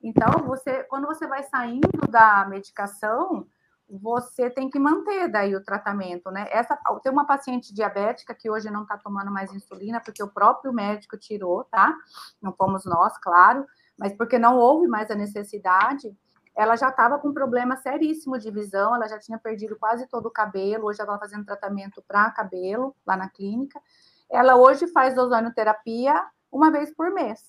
Então, 0.02 0.46
você, 0.48 0.84
quando 0.86 1.06
você 1.06 1.28
vai 1.28 1.44
saindo 1.44 2.08
da 2.10 2.46
medicação, 2.50 3.46
você 3.90 4.50
tem 4.50 4.70
que 4.70 4.78
manter 4.78 5.28
daí 5.30 5.56
o 5.56 5.64
tratamento, 5.64 6.30
né? 6.30 6.48
Essa 6.52 6.78
tem 7.02 7.12
uma 7.12 7.26
paciente 7.26 7.74
diabética 7.74 8.36
que 8.36 8.50
hoje 8.50 8.70
não 8.70 8.84
está 8.84 8.98
tomando 8.98 9.32
mais 9.32 9.52
insulina 9.54 10.00
porque 10.00 10.22
o 10.22 10.28
próprio 10.28 10.72
médico 10.72 11.18
tirou, 11.18 11.64
tá? 11.64 11.96
Não 12.42 12.54
fomos 12.54 12.86
nós, 12.86 13.18
claro, 13.18 13.66
mas 13.98 14.16
porque 14.16 14.38
não 14.38 14.58
houve 14.58 14.88
mais 14.88 15.10
a 15.10 15.16
necessidade. 15.16 16.16
Ela 16.56 16.76
já 16.76 16.90
estava 16.90 17.18
com 17.18 17.30
um 17.30 17.34
problema 17.34 17.78
seríssimo 17.78 18.38
de 18.38 18.52
visão, 18.52 18.94
ela 18.94 19.08
já 19.08 19.18
tinha 19.18 19.40
perdido 19.40 19.78
quase 19.78 20.08
todo 20.08 20.28
o 20.28 20.32
cabelo, 20.32 20.88
hoje 20.88 21.02
ela 21.02 21.16
está 21.16 21.26
fazendo 21.26 21.46
tratamento 21.46 22.04
para 22.08 22.30
cabelo 22.32 22.96
lá 23.06 23.18
na 23.18 23.30
clínica. 23.30 23.82
Ela 24.30 24.56
hoje 24.56 24.86
faz 24.88 25.18
ozonioterapia 25.18 26.24
uma 26.52 26.70
vez 26.70 26.94
por 26.94 27.12
mês, 27.12 27.42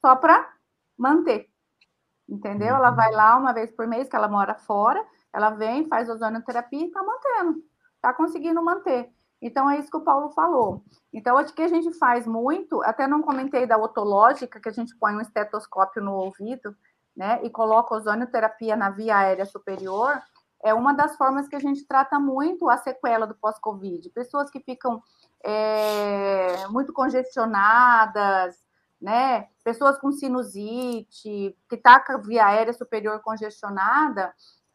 só 0.00 0.16
para 0.16 0.52
manter, 0.98 1.48
entendeu? 2.28 2.74
Ela 2.74 2.90
uhum. 2.90 2.96
vai 2.96 3.10
lá 3.12 3.36
uma 3.36 3.52
vez 3.52 3.70
por 3.70 3.86
mês, 3.86 4.08
que 4.08 4.16
ela 4.16 4.28
mora 4.28 4.54
fora, 4.54 5.02
ela 5.32 5.50
vem, 5.50 5.88
faz 5.88 6.08
ozonioterapia 6.08 6.82
e 6.82 6.86
está 6.86 7.02
mantendo, 7.02 7.64
está 7.96 8.12
conseguindo 8.12 8.62
manter. 8.62 9.10
Então, 9.40 9.68
é 9.68 9.78
isso 9.78 9.90
que 9.90 9.96
o 9.96 10.02
Paulo 10.02 10.30
falou. 10.30 10.84
Então, 11.12 11.36
acho 11.36 11.52
que 11.52 11.62
a 11.62 11.68
gente 11.68 11.92
faz 11.98 12.26
muito, 12.26 12.80
até 12.82 13.08
não 13.08 13.22
comentei 13.22 13.66
da 13.66 13.76
otológica, 13.76 14.60
que 14.60 14.68
a 14.68 14.72
gente 14.72 14.94
põe 14.96 15.16
um 15.16 15.20
estetoscópio 15.20 16.02
no 16.02 16.14
ouvido, 16.14 16.76
né, 17.14 17.40
e 17.42 17.50
coloca 17.50 17.94
ozonioterapia 17.94 18.76
na 18.76 18.88
via 18.88 19.18
aérea 19.18 19.44
superior, 19.44 20.22
é 20.62 20.72
uma 20.72 20.94
das 20.94 21.16
formas 21.16 21.48
que 21.48 21.56
a 21.56 21.60
gente 21.60 21.84
trata 21.84 22.18
muito 22.20 22.70
a 22.70 22.78
sequela 22.78 23.26
do 23.26 23.34
pós-Covid. 23.34 24.08
Pessoas 24.10 24.48
que 24.48 24.60
ficam 24.60 25.02
é, 25.44 26.66
muito 26.68 26.92
congestionadas, 26.92 28.56
né, 29.00 29.48
pessoas 29.64 29.98
com 29.98 30.12
sinusite, 30.12 31.58
que 31.68 31.74
está 31.74 31.98
com 31.98 32.12
a 32.12 32.16
via 32.18 32.46
aérea 32.46 32.72
superior 32.72 33.20
congestionada, 33.20 34.32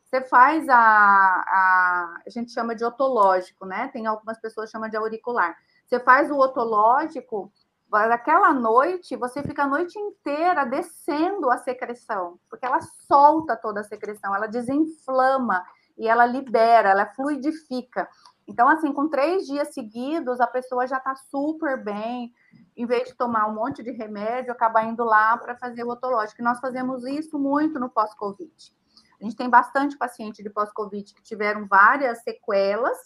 você 0.10 0.22
faz 0.22 0.68
a, 0.70 0.76
a, 0.78 2.22
a 2.26 2.30
gente 2.30 2.54
chama 2.54 2.74
de 2.74 2.86
otológico, 2.86 3.66
né? 3.66 3.90
Tem 3.90 4.08
algumas 4.08 4.40
pessoas 4.40 4.70
que 4.70 4.72
chamam 4.72 4.90
de 4.90 4.96
auricular. 4.96 5.56
Você 5.86 6.00
faz 6.00 6.32
o 6.32 6.38
otológico, 6.38 7.52
naquela 7.92 8.54
noite, 8.54 9.18
você 9.18 9.44
fica 9.44 9.64
a 9.64 9.68
noite 9.68 10.00
inteira 10.00 10.66
descendo 10.66 11.50
a 11.50 11.58
secreção, 11.58 12.40
porque 12.50 12.66
ela 12.66 12.80
solta 12.82 13.56
toda 13.56 13.82
a 13.82 13.84
secreção, 13.84 14.34
ela 14.34 14.48
desinflama 14.48 15.64
e 15.98 16.08
ela 16.08 16.26
libera, 16.26 16.90
ela 16.90 17.06
fluidifica. 17.08 18.08
Então, 18.48 18.70
assim, 18.70 18.94
com 18.94 19.10
três 19.10 19.46
dias 19.46 19.74
seguidos, 19.74 20.40
a 20.40 20.48
pessoa 20.48 20.88
já 20.88 20.98
está 20.98 21.16
super 21.16 21.84
bem, 21.84 22.34
em 22.78 22.86
vez 22.86 23.10
de 23.10 23.16
tomar 23.16 23.46
um 23.48 23.56
monte 23.56 23.84
de 23.84 23.92
remédio, 23.92 24.54
acaba 24.54 24.84
indo 24.84 25.04
lá 25.04 25.38
para 25.38 25.58
fazer 25.58 25.84
o 25.84 25.90
otológico. 25.90 26.42
E 26.42 26.46
nós 26.46 26.60
fazemos 26.60 27.06
isso 27.06 27.38
muito 27.38 27.78
no 27.78 27.90
pós-Covid. 27.90 28.78
A 29.20 29.24
gente 29.24 29.36
tem 29.36 29.50
bastante 29.50 29.98
paciente 29.98 30.44
de 30.44 30.50
pós-Covid 30.50 31.14
que 31.14 31.24
tiveram 31.24 31.68
várias 31.68 32.22
sequelas 32.24 32.98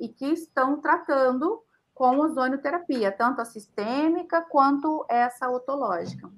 e 0.00 0.08
que 0.08 0.26
estão 0.26 0.80
tratando 0.80 1.62
com 1.94 2.18
ozonioterapia, 2.20 3.10
tanto 3.10 3.40
a 3.40 3.44
sistêmica 3.44 4.40
quanto 4.40 5.04
essa 5.08 5.50
otológica. 5.50 6.30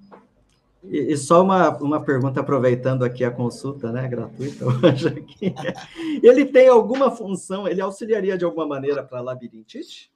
E, 0.83 1.13
e, 1.13 1.17
só 1.17 1.43
uma, 1.43 1.77
uma 1.79 2.03
pergunta, 2.03 2.41
aproveitando 2.41 3.05
aqui 3.05 3.23
a 3.23 3.31
consulta 3.31 3.93
né, 3.93 4.09
gratuita 4.09 4.65
hoje 4.83 5.09
aqui. 5.09 5.55
Ele 6.23 6.47
tem 6.47 6.69
alguma 6.69 7.11
função, 7.11 7.69
ele 7.69 7.83
auxiliaria 7.83 8.39
de 8.39 8.45
alguma 8.45 8.67
maneira 8.67 9.03
para 9.03 9.21
labirintite? 9.21 10.11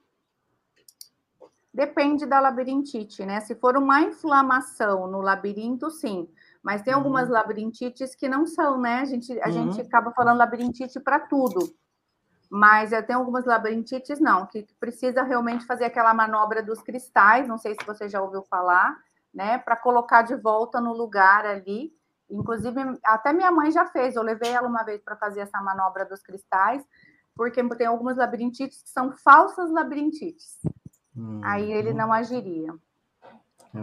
Depende 1.72 2.24
da 2.24 2.40
labirintite, 2.40 3.26
né? 3.26 3.40
Se 3.40 3.54
for 3.54 3.76
uma 3.76 4.00
inflamação 4.00 5.06
no 5.06 5.20
labirinto, 5.20 5.90
sim. 5.90 6.28
Mas 6.64 6.80
tem 6.80 6.94
algumas 6.94 7.26
uhum. 7.28 7.34
labirintites 7.34 8.14
que 8.14 8.26
não 8.26 8.46
são, 8.46 8.80
né? 8.80 9.00
A 9.00 9.04
gente, 9.04 9.38
a 9.38 9.48
uhum. 9.48 9.52
gente 9.52 9.82
acaba 9.82 10.10
falando 10.12 10.38
labirintite 10.38 10.98
para 10.98 11.20
tudo. 11.20 11.60
Mas 12.50 12.90
eu 12.90 13.04
tenho 13.04 13.18
algumas 13.18 13.44
labirintites, 13.44 14.18
não, 14.18 14.46
que 14.46 14.66
precisa 14.80 15.22
realmente 15.22 15.66
fazer 15.66 15.84
aquela 15.84 16.14
manobra 16.14 16.62
dos 16.62 16.80
cristais, 16.80 17.46
não 17.46 17.58
sei 17.58 17.74
se 17.74 17.86
você 17.86 18.08
já 18.08 18.22
ouviu 18.22 18.42
falar, 18.44 18.96
né? 19.32 19.58
Para 19.58 19.76
colocar 19.76 20.22
de 20.22 20.36
volta 20.36 20.80
no 20.80 20.94
lugar 20.94 21.44
ali. 21.44 21.92
Inclusive, 22.30 22.80
até 23.04 23.30
minha 23.34 23.50
mãe 23.50 23.70
já 23.70 23.84
fez, 23.84 24.16
eu 24.16 24.22
levei 24.22 24.50
ela 24.50 24.66
uma 24.66 24.84
vez 24.84 25.02
para 25.02 25.16
fazer 25.16 25.40
essa 25.40 25.60
manobra 25.60 26.06
dos 26.06 26.22
cristais, 26.22 26.82
porque 27.36 27.62
tem 27.76 27.86
algumas 27.86 28.16
labirintites 28.16 28.82
que 28.82 28.88
são 28.88 29.12
falsas 29.12 29.70
labirintites. 29.70 30.60
Hum. 31.14 31.42
Aí 31.44 31.70
ele 31.70 31.92
não 31.92 32.10
agiria. 32.10 32.72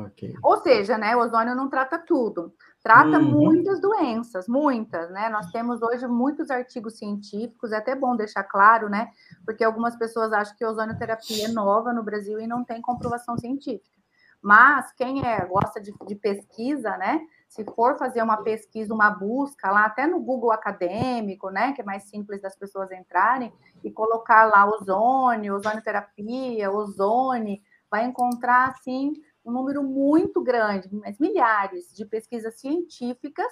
Okay. 0.08 0.34
Ou 0.42 0.58
seja, 0.62 0.98
né, 0.98 1.16
o 1.16 1.20
ozônio 1.20 1.54
não 1.54 1.70
trata 1.70 2.00
tudo. 2.00 2.54
Trata 2.84 3.20
uhum. 3.20 3.32
muitas 3.32 3.80
doenças, 3.80 4.48
muitas, 4.48 5.12
né? 5.12 5.30
Nós 5.30 5.52
temos 5.52 5.84
hoje 5.84 6.08
muitos 6.08 6.50
artigos 6.50 6.98
científicos, 6.98 7.72
é 7.72 7.78
até 7.78 7.96
bom 7.96 8.16
deixar 8.16 8.44
claro, 8.44 8.90
né? 8.90 9.12
Porque 9.46 9.64
algumas 9.64 9.96
pessoas 9.96 10.34
acham 10.34 10.56
que 10.58 10.64
a 10.64 10.70
ozonioterapia 10.70 11.46
é 11.46 11.52
nova 11.52 11.94
no 11.94 12.02
Brasil 12.02 12.40
e 12.40 12.48
não 12.48 12.64
tem 12.64 12.82
comprovação 12.82 13.38
científica. 13.38 14.02
Mas 14.42 14.92
quem 14.94 15.24
é, 15.24 15.46
gosta 15.46 15.80
de, 15.80 15.94
de 16.08 16.16
pesquisa, 16.16 16.98
né? 16.98 17.22
Se 17.48 17.64
for 17.64 18.00
fazer 18.00 18.24
uma 18.24 18.38
pesquisa, 18.38 18.92
uma 18.92 19.12
busca 19.12 19.70
lá, 19.70 19.86
até 19.86 20.08
no 20.08 20.20
Google 20.20 20.52
acadêmico, 20.52 21.52
né? 21.52 21.74
Que 21.74 21.82
é 21.82 21.86
mais 21.86 22.10
simples 22.10 22.42
das 22.42 22.56
pessoas 22.56 22.92
entrarem 22.92 23.54
e 23.84 23.92
colocar 23.92 24.46
lá 24.46 24.66
ozônio, 24.66 25.56
ozonioterapia, 25.56 26.72
ozone, 26.72 27.62
vai 27.92 28.06
encontrar 28.06 28.70
assim 28.70 29.14
um 29.44 29.52
número 29.52 29.84
muito 29.84 30.42
grande, 30.42 30.90
mas 30.92 31.20
milhares 31.20 31.94
de 31.96 32.06
pesquisas 32.06 32.60
científicas, 32.60 33.52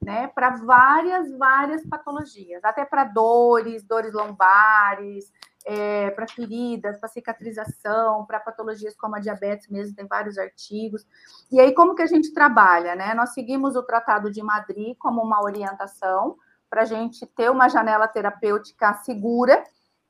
né, 0.00 0.28
para 0.28 0.56
várias, 0.56 1.30
várias 1.36 1.86
patologias, 1.86 2.64
até 2.64 2.84
para 2.84 3.04
dores, 3.04 3.82
dores 3.82 4.12
lombares, 4.14 5.30
é, 5.66 6.10
para 6.10 6.26
feridas, 6.26 6.98
para 6.98 7.08
cicatrização, 7.08 8.24
para 8.24 8.40
patologias 8.40 8.96
como 8.96 9.16
a 9.16 9.20
diabetes 9.20 9.68
mesmo, 9.68 9.94
tem 9.94 10.06
vários 10.06 10.38
artigos. 10.38 11.06
E 11.52 11.60
aí, 11.60 11.74
como 11.74 11.94
que 11.94 12.02
a 12.02 12.06
gente 12.06 12.32
trabalha, 12.32 12.94
né? 12.94 13.12
Nós 13.14 13.34
seguimos 13.34 13.76
o 13.76 13.82
Tratado 13.82 14.30
de 14.30 14.42
Madrid 14.42 14.96
como 14.98 15.22
uma 15.22 15.42
orientação 15.42 16.36
para 16.68 16.82
a 16.82 16.86
gente 16.86 17.26
ter 17.26 17.50
uma 17.50 17.68
janela 17.68 18.08
terapêutica 18.08 18.94
segura, 18.94 19.62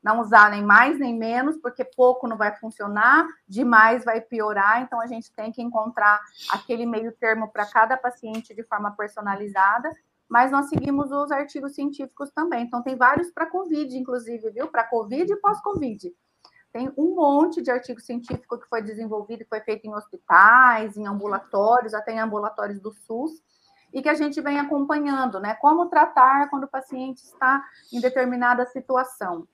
não 0.02 0.20
usar 0.20 0.50
nem 0.50 0.62
mais 0.62 0.98
nem 0.98 1.16
menos, 1.16 1.56
porque 1.58 1.84
pouco 1.84 2.26
não 2.26 2.36
vai 2.36 2.56
funcionar, 2.56 3.26
demais 3.46 4.04
vai 4.04 4.20
piorar, 4.20 4.82
então 4.82 5.00
a 5.00 5.06
gente 5.06 5.32
tem 5.32 5.52
que 5.52 5.62
encontrar 5.62 6.20
aquele 6.50 6.86
meio 6.86 7.12
termo 7.12 7.48
para 7.48 7.66
cada 7.66 7.96
paciente 7.96 8.54
de 8.54 8.62
forma 8.64 8.92
personalizada, 8.92 9.94
mas 10.28 10.50
nós 10.50 10.68
seguimos 10.68 11.10
os 11.10 11.30
artigos 11.30 11.74
científicos 11.74 12.30
também, 12.30 12.64
então 12.64 12.82
tem 12.82 12.96
vários 12.96 13.30
para 13.30 13.46
COVID, 13.46 13.96
inclusive, 13.98 14.50
viu? 14.50 14.68
Para 14.68 14.84
COVID 14.84 15.32
e 15.32 15.36
pós-COVID. 15.36 16.14
Tem 16.72 16.90
um 16.96 17.16
monte 17.16 17.60
de 17.60 17.70
artigo 17.70 18.00
científico 18.00 18.56
que 18.56 18.68
foi 18.68 18.80
desenvolvido 18.80 19.42
e 19.42 19.46
foi 19.46 19.60
feito 19.60 19.86
em 19.86 19.92
hospitais, 19.92 20.96
em 20.96 21.04
ambulatórios, 21.04 21.94
até 21.94 22.12
em 22.12 22.20
ambulatórios 22.20 22.80
do 22.80 22.92
SUS, 22.92 23.42
e 23.92 24.00
que 24.00 24.08
a 24.08 24.14
gente 24.14 24.40
vem 24.40 24.58
acompanhando, 24.58 25.40
né? 25.40 25.54
Como 25.54 25.88
tratar 25.88 26.48
quando 26.48 26.64
o 26.64 26.68
paciente 26.68 27.18
está 27.18 27.64
em 27.92 28.00
determinada 28.00 28.64
situação. 28.66 29.48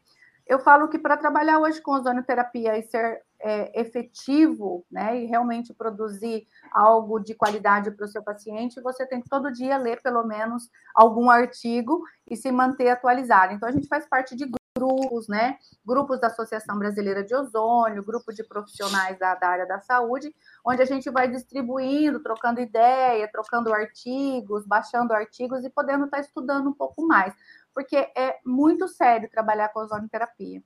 Eu 0.46 0.60
falo 0.60 0.88
que 0.88 0.98
para 0.98 1.16
trabalhar 1.16 1.58
hoje 1.58 1.80
com 1.80 1.92
ozonioterapia 1.92 2.78
e 2.78 2.82
ser 2.82 3.20
é, 3.40 3.80
efetivo, 3.80 4.86
né, 4.90 5.20
e 5.20 5.26
realmente 5.26 5.74
produzir 5.74 6.46
algo 6.72 7.18
de 7.18 7.34
qualidade 7.34 7.90
para 7.90 8.06
o 8.06 8.08
seu 8.08 8.22
paciente, 8.22 8.80
você 8.80 9.04
tem 9.06 9.20
que 9.20 9.28
todo 9.28 9.52
dia 9.52 9.76
ler 9.76 10.00
pelo 10.02 10.24
menos 10.24 10.70
algum 10.94 11.28
artigo 11.30 12.02
e 12.30 12.36
se 12.36 12.50
manter 12.52 12.88
atualizado. 12.88 13.54
Então, 13.54 13.68
a 13.68 13.72
gente 13.72 13.88
faz 13.88 14.08
parte 14.08 14.36
de 14.36 14.48
grupos, 14.76 15.26
né? 15.26 15.56
Grupos 15.84 16.20
da 16.20 16.26
Associação 16.26 16.78
Brasileira 16.78 17.24
de 17.24 17.34
Ozônio, 17.34 18.04
grupo 18.04 18.32
de 18.32 18.44
profissionais 18.44 19.18
da, 19.18 19.34
da, 19.34 19.48
área 19.48 19.66
da 19.66 19.80
saúde, 19.80 20.34
onde 20.64 20.82
a 20.82 20.84
gente 20.84 21.10
vai 21.10 21.28
distribuindo, 21.28 22.22
trocando 22.22 22.60
ideia, 22.60 23.28
trocando 23.32 23.72
artigos, 23.72 24.66
baixando 24.66 25.14
artigos 25.14 25.64
e 25.64 25.70
podendo 25.70 26.04
estar 26.04 26.20
estudando 26.20 26.68
um 26.68 26.74
pouco 26.74 27.06
mais 27.06 27.34
porque 27.76 27.94
é 28.16 28.40
muito 28.42 28.88
sério 28.88 29.28
trabalhar 29.28 29.68
com 29.68 29.80
ozonoterapia. 29.80 30.62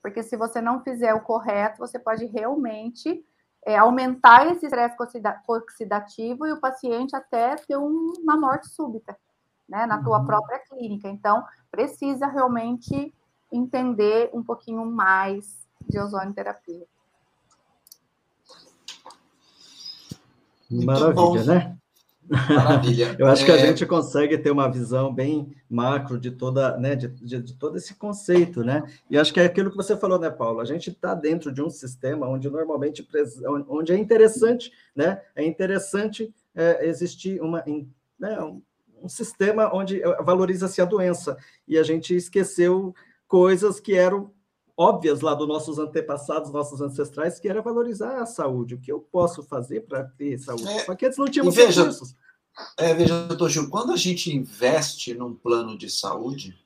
Porque 0.00 0.22
se 0.22 0.36
você 0.36 0.60
não 0.60 0.84
fizer 0.84 1.12
o 1.12 1.20
correto, 1.20 1.78
você 1.78 1.98
pode 1.98 2.26
realmente 2.26 3.26
é, 3.66 3.76
aumentar 3.76 4.46
esse 4.46 4.66
estresse 4.66 4.94
oxidativo 5.48 6.46
e 6.46 6.52
o 6.52 6.60
paciente 6.60 7.16
até 7.16 7.56
ter 7.56 7.76
um, 7.76 8.12
uma 8.20 8.36
morte 8.36 8.68
súbita, 8.68 9.18
né, 9.68 9.84
na 9.84 10.00
tua 10.00 10.20
uhum. 10.20 10.26
própria 10.26 10.60
clínica. 10.60 11.08
Então, 11.08 11.44
precisa 11.72 12.28
realmente 12.28 13.12
entender 13.50 14.30
um 14.32 14.44
pouquinho 14.44 14.86
mais 14.86 15.66
de 15.88 15.98
ozonoterapia. 15.98 16.86
Maravilha, 20.70 21.44
né? 21.44 21.78
Maravilha. 22.28 23.14
Eu 23.18 23.26
acho 23.26 23.42
é... 23.42 23.46
que 23.46 23.52
a 23.52 23.56
é. 23.56 23.66
gente 23.66 23.84
consegue 23.86 24.38
ter 24.38 24.50
uma 24.50 24.70
visão 24.70 25.12
bem 25.12 25.54
macro 25.68 26.18
de 26.18 26.30
toda, 26.30 26.76
né, 26.78 26.94
de, 26.94 27.08
de, 27.08 27.42
de, 27.42 27.54
todo 27.54 27.76
esse 27.76 27.94
conceito, 27.94 28.64
né? 28.64 28.82
E 29.10 29.18
acho 29.18 29.32
que 29.32 29.40
é 29.40 29.44
aquilo 29.44 29.70
que 29.70 29.76
você 29.76 29.96
falou, 29.96 30.18
né, 30.18 30.30
Paulo? 30.30 30.60
A 30.60 30.64
gente 30.64 30.90
está 30.90 31.14
dentro 31.14 31.52
de 31.52 31.62
um 31.62 31.68
sistema 31.70 32.28
onde 32.28 32.48
normalmente 32.48 33.06
onde 33.68 33.92
é 33.92 33.98
interessante, 33.98 34.72
né? 34.94 35.20
É 35.36 35.44
interessante 35.44 36.34
é, 36.54 36.86
existir 36.86 37.40
uma, 37.40 37.62
né, 38.18 38.40
um, 38.40 38.62
um 39.02 39.08
sistema 39.08 39.74
onde 39.74 40.00
valoriza-se 40.24 40.80
a 40.80 40.84
doença 40.84 41.36
e 41.68 41.76
a 41.76 41.82
gente 41.82 42.14
esqueceu 42.14 42.94
coisas 43.28 43.80
que 43.80 43.94
eram 43.94 44.32
óbvias 44.76 45.20
lá 45.20 45.34
dos 45.34 45.46
nossos 45.46 45.78
antepassados, 45.78 46.50
nossos 46.50 46.80
ancestrais, 46.80 47.38
que 47.38 47.48
era 47.48 47.62
valorizar 47.62 48.20
a 48.20 48.26
saúde. 48.26 48.74
O 48.74 48.80
que 48.80 48.90
eu 48.90 49.00
posso 49.00 49.42
fazer 49.42 49.82
para 49.82 50.04
ter 50.04 50.38
saúde? 50.38 50.66
É, 50.66 50.84
Só 50.84 50.94
que 50.94 51.04
eles 51.04 51.16
não 51.16 51.26
tinham 51.26 51.50
veja, 51.50 51.82
recursos. 51.82 52.14
É, 52.78 52.94
veja, 52.94 53.26
doutor 53.26 53.50
Gil, 53.50 53.68
quando 53.68 53.92
a 53.92 53.96
gente 53.96 54.34
investe 54.34 55.14
num 55.14 55.34
plano 55.34 55.76
de 55.76 55.90
saúde, 55.90 56.58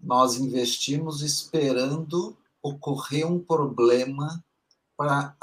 nós 0.00 0.36
investimos 0.36 1.22
esperando 1.22 2.36
ocorrer 2.62 3.26
um 3.26 3.38
problema 3.38 4.42
para 4.96 5.34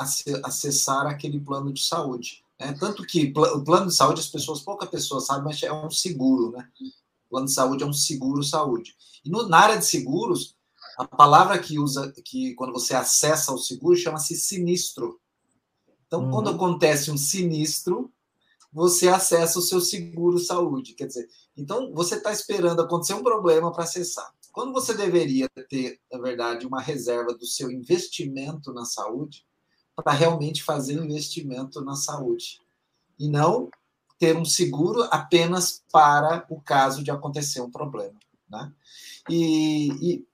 acessar 0.44 1.08
aquele 1.08 1.40
plano 1.40 1.74
de 1.74 1.84
saúde. 1.84 2.44
Né? 2.60 2.76
Tanto 2.80 3.04
que 3.04 3.34
o 3.36 3.64
plano 3.64 3.88
de 3.88 3.96
saúde, 3.96 4.20
as 4.20 4.28
pessoas, 4.28 4.62
pouca 4.62 4.86
pessoa 4.86 5.22
sabe, 5.22 5.46
mas 5.46 5.62
é 5.64 5.72
um 5.72 5.90
seguro, 5.90 6.52
né? 6.52 6.68
O 7.26 7.30
plano 7.30 7.48
de 7.48 7.54
saúde 7.54 7.84
é 7.84 7.86
um 7.86 7.94
seguro 7.94 8.44
saúde. 8.44 8.96
E 9.24 9.30
no, 9.30 9.48
na 9.48 9.60
área 9.60 9.78
de 9.78 9.86
seguros, 9.86 10.56
a 10.98 11.06
palavra 11.08 11.60
que 11.60 11.78
usa, 11.78 12.12
que 12.26 12.56
quando 12.56 12.74
você 12.74 12.96
acessa 12.96 13.54
o 13.54 13.58
seguro, 13.58 13.96
chama-se 13.96 14.36
sinistro. 14.36 15.20
Então, 16.08 16.24
uhum. 16.24 16.32
quando 16.32 16.50
acontece 16.50 17.12
um 17.12 17.18
sinistro, 17.18 18.12
você 18.74 19.08
acessa 19.08 19.60
o 19.60 19.62
seu 19.62 19.80
seguro 19.80 20.40
saúde. 20.40 20.94
Quer 20.94 21.08
dizer, 21.08 21.30
então 21.56 21.94
você 21.94 22.16
está 22.16 22.32
esperando 22.32 22.82
acontecer 22.82 23.14
um 23.14 23.24
problema 23.24 23.72
para 23.72 23.84
acessar. 23.84 24.34
Quando 24.52 24.74
você 24.74 24.94
deveria 24.96 25.48
ter, 25.70 26.00
na 26.12 26.20
verdade, 26.20 26.66
uma 26.66 26.82
reserva 26.82 27.34
do 27.34 27.46
seu 27.46 27.70
investimento 27.70 28.74
na 28.74 28.86
saúde, 28.86 29.46
para 29.96 30.14
realmente 30.14 30.64
fazer 30.64 30.94
investimento 30.94 31.82
na 31.82 31.96
saúde. 31.96 32.60
E 33.20 33.28
não 33.28 33.70
ter 34.20 34.38
um 34.38 34.46
seguro 34.46 35.04
apenas 35.12 35.84
para 35.92 36.46
o 36.50 36.62
caso 36.62 37.04
de 37.04 37.12
acontecer 37.12 37.62
um 37.62 37.72
problema. 37.72 38.18
Né? 38.50 38.72
E, 39.30 39.88
e 40.02 40.28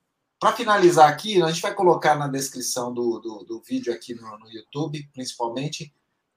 para 0.43 0.57
finalizar 0.57 1.09
aqui, 1.09 1.41
a 1.41 1.49
gente 1.49 1.61
vai 1.61 1.73
colocar 1.73 2.15
na 2.15 2.27
descrição 2.27 2.93
do, 2.93 3.17
do, 3.17 3.45
do 3.45 3.61
vídeo 3.61 3.93
aqui 3.93 4.13
no, 4.13 4.37
no, 4.39 4.51
YouTube, 4.51 5.09
principalmente, 5.13 5.95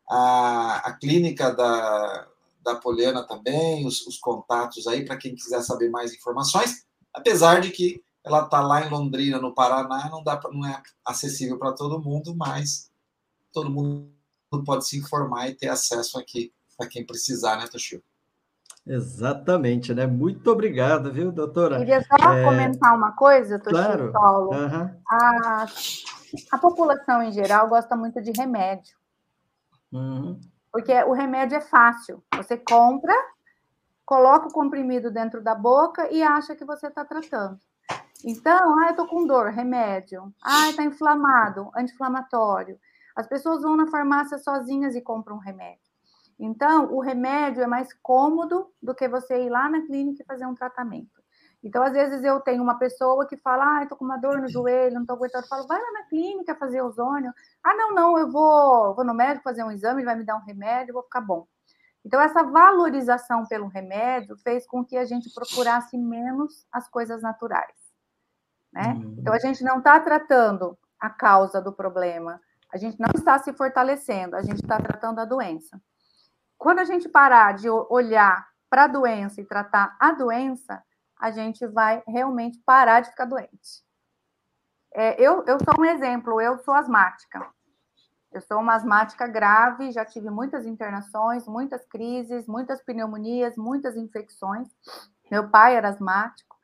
a, 0.08 0.76
a 0.76 0.92
clínica 0.92 1.52
da, 1.52 2.28
da 2.62 2.76
Poliana 2.76 3.26
também, 3.26 3.84
os, 3.84 4.06
os 4.06 4.16
contatos 4.16 4.86
aí, 4.86 5.04
para 5.04 5.16
quem 5.16 5.34
quiser 5.34 5.60
saber 5.62 5.90
mais 5.90 6.14
informações, 6.14 6.86
apesar 7.12 7.60
de 7.60 7.72
que 7.72 8.00
ela 8.22 8.44
está 8.44 8.60
lá 8.60 8.86
em 8.86 8.90
Londrina, 8.90 9.40
no 9.40 9.52
Paraná, 9.52 10.08
não, 10.08 10.22
dá 10.22 10.36
pra, 10.36 10.52
não 10.52 10.64
é 10.64 10.80
acessível 11.04 11.58
para 11.58 11.72
todo 11.72 12.00
mundo, 12.00 12.32
mas 12.32 12.88
todo 13.52 13.68
mundo 13.68 14.08
pode 14.64 14.86
se 14.86 14.96
informar 14.96 15.48
e 15.48 15.54
ter 15.56 15.66
acesso 15.66 16.16
aqui 16.16 16.52
para 16.78 16.86
quem 16.86 17.04
precisar, 17.04 17.56
né, 17.56 17.66
Toshio? 17.66 18.00
Exatamente, 18.86 19.92
né? 19.92 20.06
Muito 20.06 20.48
obrigado, 20.50 21.12
viu, 21.12 21.32
doutora? 21.32 21.78
Queria 21.78 22.02
só 22.02 22.32
é... 22.32 22.44
comentar 22.44 22.94
uma 22.94 23.12
coisa, 23.12 23.58
Toshio 23.58 23.72
claro. 23.72 24.12
Paulo. 24.12 24.50
Uhum. 24.52 24.90
A, 25.10 25.66
a 26.52 26.58
população 26.58 27.22
em 27.22 27.32
geral 27.32 27.68
gosta 27.68 27.96
muito 27.96 28.22
de 28.22 28.30
remédio. 28.30 28.96
Uhum. 29.92 30.40
Porque 30.70 30.92
o 31.04 31.12
remédio 31.12 31.56
é 31.56 31.60
fácil. 31.60 32.22
Você 32.36 32.56
compra, 32.56 33.14
coloca 34.04 34.46
o 34.46 34.52
comprimido 34.52 35.10
dentro 35.10 35.42
da 35.42 35.54
boca 35.54 36.08
e 36.12 36.22
acha 36.22 36.54
que 36.54 36.64
você 36.64 36.86
está 36.86 37.04
tratando. 37.04 37.58
Então, 38.24 38.78
ah, 38.78 38.90
eu 38.90 38.96
tô 38.96 39.06
com 39.06 39.26
dor, 39.26 39.50
remédio. 39.50 40.32
Ah, 40.42 40.70
está 40.70 40.84
inflamado, 40.84 41.70
anti-inflamatório. 41.74 42.78
As 43.16 43.26
pessoas 43.26 43.62
vão 43.62 43.76
na 43.76 43.88
farmácia 43.88 44.38
sozinhas 44.38 44.94
e 44.94 45.00
compram 45.00 45.38
remédio. 45.38 45.95
Então, 46.38 46.92
o 46.92 47.00
remédio 47.00 47.62
é 47.62 47.66
mais 47.66 47.92
cômodo 47.94 48.70
do 48.82 48.94
que 48.94 49.08
você 49.08 49.44
ir 49.44 49.48
lá 49.48 49.68
na 49.68 49.82
clínica 49.82 50.22
e 50.22 50.26
fazer 50.26 50.46
um 50.46 50.54
tratamento. 50.54 51.22
Então, 51.62 51.82
às 51.82 51.92
vezes, 51.92 52.22
eu 52.22 52.38
tenho 52.40 52.62
uma 52.62 52.78
pessoa 52.78 53.26
que 53.26 53.36
fala, 53.36 53.78
ah, 53.78 53.82
estou 53.82 53.96
com 53.96 54.04
uma 54.04 54.18
dor 54.18 54.40
no 54.40 54.48
joelho, 54.48 54.94
não 54.94 55.00
estou 55.02 55.16
aguentando. 55.16 55.44
Eu 55.44 55.48
falo, 55.48 55.66
vai 55.66 55.80
lá 55.80 55.92
na 55.92 56.02
clínica 56.04 56.54
fazer 56.54 56.82
ozônio. 56.82 57.32
Ah, 57.64 57.74
não, 57.74 57.94
não, 57.94 58.18
eu 58.18 58.30
vou, 58.30 58.94
vou 58.94 59.04
no 59.04 59.14
médico 59.14 59.42
fazer 59.42 59.64
um 59.64 59.70
exame, 59.70 60.00
ele 60.00 60.06
vai 60.06 60.16
me 60.16 60.24
dar 60.24 60.36
um 60.36 60.44
remédio, 60.44 60.94
vou 60.94 61.02
ficar 61.02 61.22
bom. 61.22 61.46
Então, 62.04 62.20
essa 62.20 62.44
valorização 62.44 63.44
pelo 63.46 63.66
remédio 63.66 64.36
fez 64.38 64.64
com 64.64 64.84
que 64.84 64.96
a 64.96 65.04
gente 65.04 65.32
procurasse 65.34 65.98
menos 65.98 66.64
as 66.70 66.88
coisas 66.88 67.20
naturais. 67.20 67.74
Né? 68.72 68.94
Uhum. 68.96 69.16
Então, 69.18 69.34
a 69.34 69.38
gente 69.38 69.64
não 69.64 69.78
está 69.78 69.98
tratando 69.98 70.78
a 71.00 71.10
causa 71.10 71.60
do 71.60 71.72
problema, 71.72 72.40
a 72.72 72.76
gente 72.76 72.98
não 73.00 73.10
está 73.12 73.38
se 73.38 73.52
fortalecendo, 73.52 74.36
a 74.36 74.42
gente 74.42 74.62
está 74.62 74.78
tratando 74.78 75.18
a 75.18 75.24
doença. 75.24 75.80
Quando 76.58 76.80
a 76.80 76.84
gente 76.84 77.08
parar 77.08 77.52
de 77.54 77.68
olhar 77.68 78.46
para 78.68 78.84
a 78.84 78.88
doença 78.88 79.40
e 79.40 79.44
tratar 79.44 79.96
a 80.00 80.12
doença, 80.12 80.82
a 81.18 81.30
gente 81.30 81.66
vai 81.66 82.02
realmente 82.06 82.58
parar 82.64 83.00
de 83.00 83.10
ficar 83.10 83.24
doente. 83.24 83.84
É, 84.94 85.20
eu, 85.20 85.44
eu 85.46 85.58
sou 85.58 85.74
um 85.78 85.84
exemplo, 85.84 86.40
eu 86.40 86.58
sou 86.58 86.74
asmática. 86.74 87.46
Eu 88.32 88.40
sou 88.42 88.58
uma 88.58 88.74
asmática 88.74 89.26
grave, 89.26 89.92
já 89.92 90.04
tive 90.04 90.28
muitas 90.30 90.66
internações, 90.66 91.46
muitas 91.46 91.86
crises, 91.86 92.46
muitas 92.46 92.82
pneumonias, 92.82 93.56
muitas 93.56 93.96
infecções. 93.96 94.68
Meu 95.30 95.48
pai 95.48 95.76
era 95.76 95.88
asmático 95.88 96.56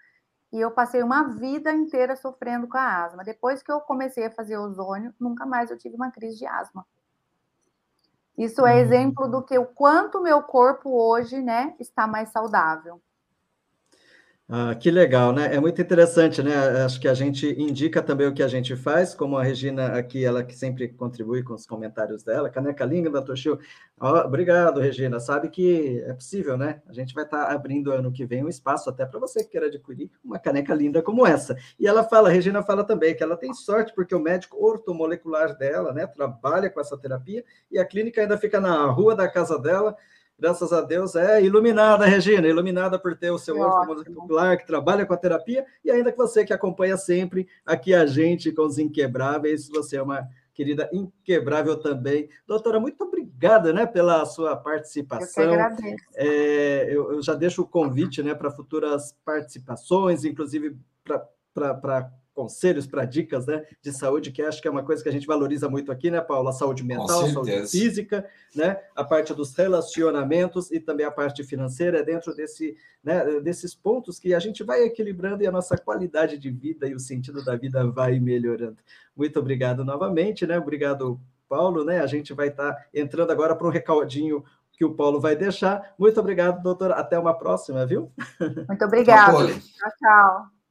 e 0.53 0.61
eu 0.61 0.71
passei 0.71 1.03
uma 1.03 1.29
vida 1.29 1.73
inteira 1.73 2.15
sofrendo 2.15 2.69
com 2.69 2.77
a 2.77 3.05
asma. 3.05 3.25
Depois 3.25 3.63
que 3.63 3.73
eu 3.73 3.81
comecei 3.81 4.27
a 4.27 4.31
fazer 4.31 4.59
ozônio, 4.59 5.15
nunca 5.19 5.47
mais 5.47 5.71
eu 5.71 5.79
tive 5.79 5.95
uma 5.95 6.11
crise 6.11 6.39
de 6.39 6.47
asma. 6.47 6.87
Isso 8.43 8.67
é 8.67 8.75
hum. 8.75 8.79
exemplo 8.79 9.29
do 9.29 9.43
que 9.43 9.59
o 9.59 9.67
quanto 9.67 10.21
meu 10.21 10.43
corpo 10.43 10.91
hoje, 10.91 11.41
né, 11.41 11.75
está 11.79 12.07
mais 12.07 12.31
saudável. 12.31 13.01
Ah, 14.55 14.75
que 14.75 14.91
legal, 14.91 15.33
né? 15.33 15.55
É 15.55 15.59
muito 15.59 15.81
interessante, 15.81 16.43
né? 16.43 16.55
Acho 16.85 17.01
que 17.01 17.09
a 17.09 17.15
gente 17.15 17.47
indica 17.59 18.03
também 18.03 18.27
o 18.27 18.35
que 18.35 18.43
a 18.43 18.49
gente 18.49 18.77
faz, 18.77 19.15
como 19.15 19.39
a 19.39 19.43
Regina 19.43 19.97
aqui, 19.97 20.23
ela 20.27 20.45
que 20.45 20.55
sempre 20.55 20.89
contribui 20.89 21.43
com 21.43 21.55
os 21.55 21.65
comentários 21.65 22.23
dela. 22.23 22.51
Caneca 22.51 22.85
linda, 22.85 23.23
Toshio. 23.23 23.59
Oh, 23.99 24.09
obrigado, 24.09 24.79
Regina. 24.79 25.19
Sabe 25.21 25.49
que 25.49 26.03
é 26.07 26.13
possível, 26.13 26.59
né? 26.59 26.83
A 26.87 26.93
gente 26.93 27.15
vai 27.15 27.25
estar 27.25 27.47
tá 27.47 27.51
abrindo 27.55 27.93
ano 27.93 28.13
que 28.13 28.27
vem 28.27 28.45
um 28.45 28.49
espaço 28.49 28.91
até 28.91 29.07
para 29.07 29.19
você 29.19 29.43
que 29.43 29.53
queira 29.53 29.69
adquirir 29.69 30.11
uma 30.23 30.39
caneca 30.39 30.75
linda 30.75 31.01
como 31.01 31.27
essa. 31.27 31.57
E 31.81 31.87
ela 31.87 32.05
fala, 32.05 32.29
a 32.29 32.33
Regina 32.33 32.63
fala 32.63 32.85
também 32.85 33.17
que 33.17 33.23
ela 33.23 33.39
tem 33.39 33.55
sorte 33.55 33.95
porque 33.95 34.15
o 34.15 34.21
médico 34.21 34.63
ortomolecular 34.63 35.57
dela, 35.57 35.95
né, 35.95 36.07
trabalha 36.07 36.69
com 36.69 36.79
essa 36.79 36.99
terapia 36.99 37.43
e 37.71 37.79
a 37.79 37.87
clínica 37.87 38.21
ainda 38.21 38.37
fica 38.37 38.61
na 38.61 38.85
rua 38.85 39.17
da 39.17 39.27
casa 39.27 39.59
dela 39.59 39.97
graças 40.43 40.73
a 40.73 40.81
Deus, 40.81 41.15
é 41.15 41.41
iluminada, 41.41 42.05
Regina, 42.05 42.49
iluminada 42.49 42.99
por 42.99 43.17
ter 43.17 43.31
o 43.31 43.39
seu 43.39 43.57
outro 43.57 44.13
popular 44.13 44.59
que 44.59 44.67
trabalha 44.67 45.07
com 45.07 45.15
a 45.15 45.17
terapia 45.17 45.65
e 45.85 45.91
ainda 45.91 46.11
que 46.11 46.19
você 46.19 46.45
que 46.45 46.53
acompanha 46.53 46.97
sempre 46.97 47.47
aqui 47.65 47.95
a 47.95 48.05
gente 48.07 48.51
com 48.51 48.67
os 48.67 48.77
Inquebráveis, 48.77 49.69
você 49.69 49.99
é 49.99 50.03
uma 50.03 50.29
querida 50.53 50.91
inquebrável 50.93 51.77
também. 51.77 52.29
Doutora, 52.45 52.81
muito 52.81 53.05
obrigada 53.05 53.73
né, 53.73 53.87
pela 53.87 54.27
sua 54.27 54.57
participação. 54.57 55.45
Eu 55.45 55.51
que 55.51 55.55
agradeço. 55.55 56.05
É, 56.17 56.89
eu, 56.91 57.13
eu 57.13 57.23
já 57.23 57.35
deixo 57.35 57.63
o 57.63 57.69
convite 57.69 58.21
né, 58.21 58.35
para 58.35 58.51
futuras 58.51 59.17
participações, 59.25 60.25
inclusive 60.25 60.77
para 61.05 62.11
conselhos, 62.35 62.87
para 62.87 63.05
dicas 63.05 63.47
né, 63.47 63.65
de 63.81 63.93
saúde, 63.93 64.31
que 64.31 64.43
acho 64.43 64.61
que 64.61 64.69
é 64.69 64.71
uma 64.71 64.83
coisa 64.83 65.03
que 65.03 65.09
a 65.09 65.13
gente 65.13 65.27
valoriza 65.27 65.69
muito 65.69 65.93
aqui, 65.93 66.11
né, 66.11 66.21
Paulo? 66.21 66.49
A 66.49 66.53
saúde 66.53 66.83
mental, 66.83 67.25
a 67.25 67.31
saúde 67.31 67.67
física, 67.69 68.27
né, 68.55 68.79
a 68.97 69.05
parte 69.05 69.35
dos 69.35 69.55
relacionamentos 69.55 70.71
e 70.71 70.81
também 70.81 71.07
a 71.07 71.11
parte 71.11 71.45
financeira, 71.45 71.99
é 71.99 72.03
dentro 72.03 72.35
desse, 72.35 72.77
né, 73.03 73.41
desses 73.41 73.75
pontos 73.75 74.19
que 74.19 74.35
a 74.35 74.39
gente 74.39 74.63
vai 74.63 74.83
equilibrando 74.83 75.43
e 75.43 75.47
a 75.47 75.53
nossa 75.53 75.77
qualidade 75.77 76.39
de 76.39 76.51
vida 76.51 76.87
e 76.87 76.95
o 76.95 77.01
sentido 77.01 77.45
da 77.45 77.57
vida 77.57 77.87
vai 77.87 78.19
melhorando. 78.19 78.79
Muito 79.17 79.39
obrigado 79.39 79.85
novamente, 79.85 80.47
né? 80.47 80.59
Obrigado, 80.59 81.21
Paulo, 81.49 81.85
né? 81.85 82.01
A 82.01 82.07
gente 82.07 82.33
vai 82.33 82.49
estar 82.49 82.73
tá 82.73 82.85
entrando 82.95 83.31
agora 83.31 83.55
para 83.55 83.67
um 83.67 83.71
recadinho 83.71 84.43
que 84.73 84.85
o 84.85 84.95
Paulo 84.95 85.21
vai 85.21 85.37
deixar. 85.37 85.95
Muito 85.99 86.19
obrigado, 86.19 86.63
doutor. 86.63 86.93
Até 86.93 87.19
uma 87.19 87.35
próxima, 87.35 87.85
viu? 87.85 88.11
Muito 88.69 88.85
obrigado. 88.85 89.49
Tchau, 89.49 89.91
tchau. 89.99 90.62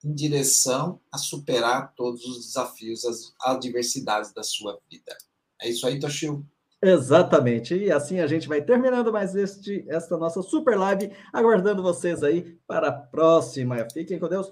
em 0.03 0.13
direção 0.13 0.99
a 1.11 1.17
superar 1.17 1.93
todos 1.95 2.25
os 2.25 2.45
desafios, 2.47 3.05
as 3.05 3.33
adversidades 3.41 4.33
da 4.33 4.43
sua 4.43 4.79
vida. 4.89 5.15
É 5.61 5.69
isso 5.69 5.87
aí, 5.87 5.99
Toshio. 5.99 6.45
Exatamente. 6.81 7.73
E 7.73 7.89
assim 7.89 8.19
a 8.19 8.27
gente 8.27 8.47
vai 8.47 8.61
terminando 8.61 9.11
mais 9.11 9.33
este, 9.35 9.85
esta 9.87 10.17
nossa 10.17 10.41
super 10.41 10.77
live, 10.77 11.11
aguardando 11.31 11.81
vocês 11.81 12.21
aí 12.21 12.59
para 12.67 12.89
a 12.89 12.91
próxima. 12.91 13.87
Fiquem 13.93 14.19
com 14.19 14.27
Deus. 14.27 14.51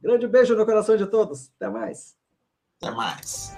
Grande 0.00 0.28
beijo 0.28 0.54
no 0.54 0.64
coração 0.64 0.96
de 0.96 1.06
todos. 1.06 1.50
Até 1.56 1.68
mais. 1.68 2.16
Até 2.80 2.94
mais. 2.94 3.56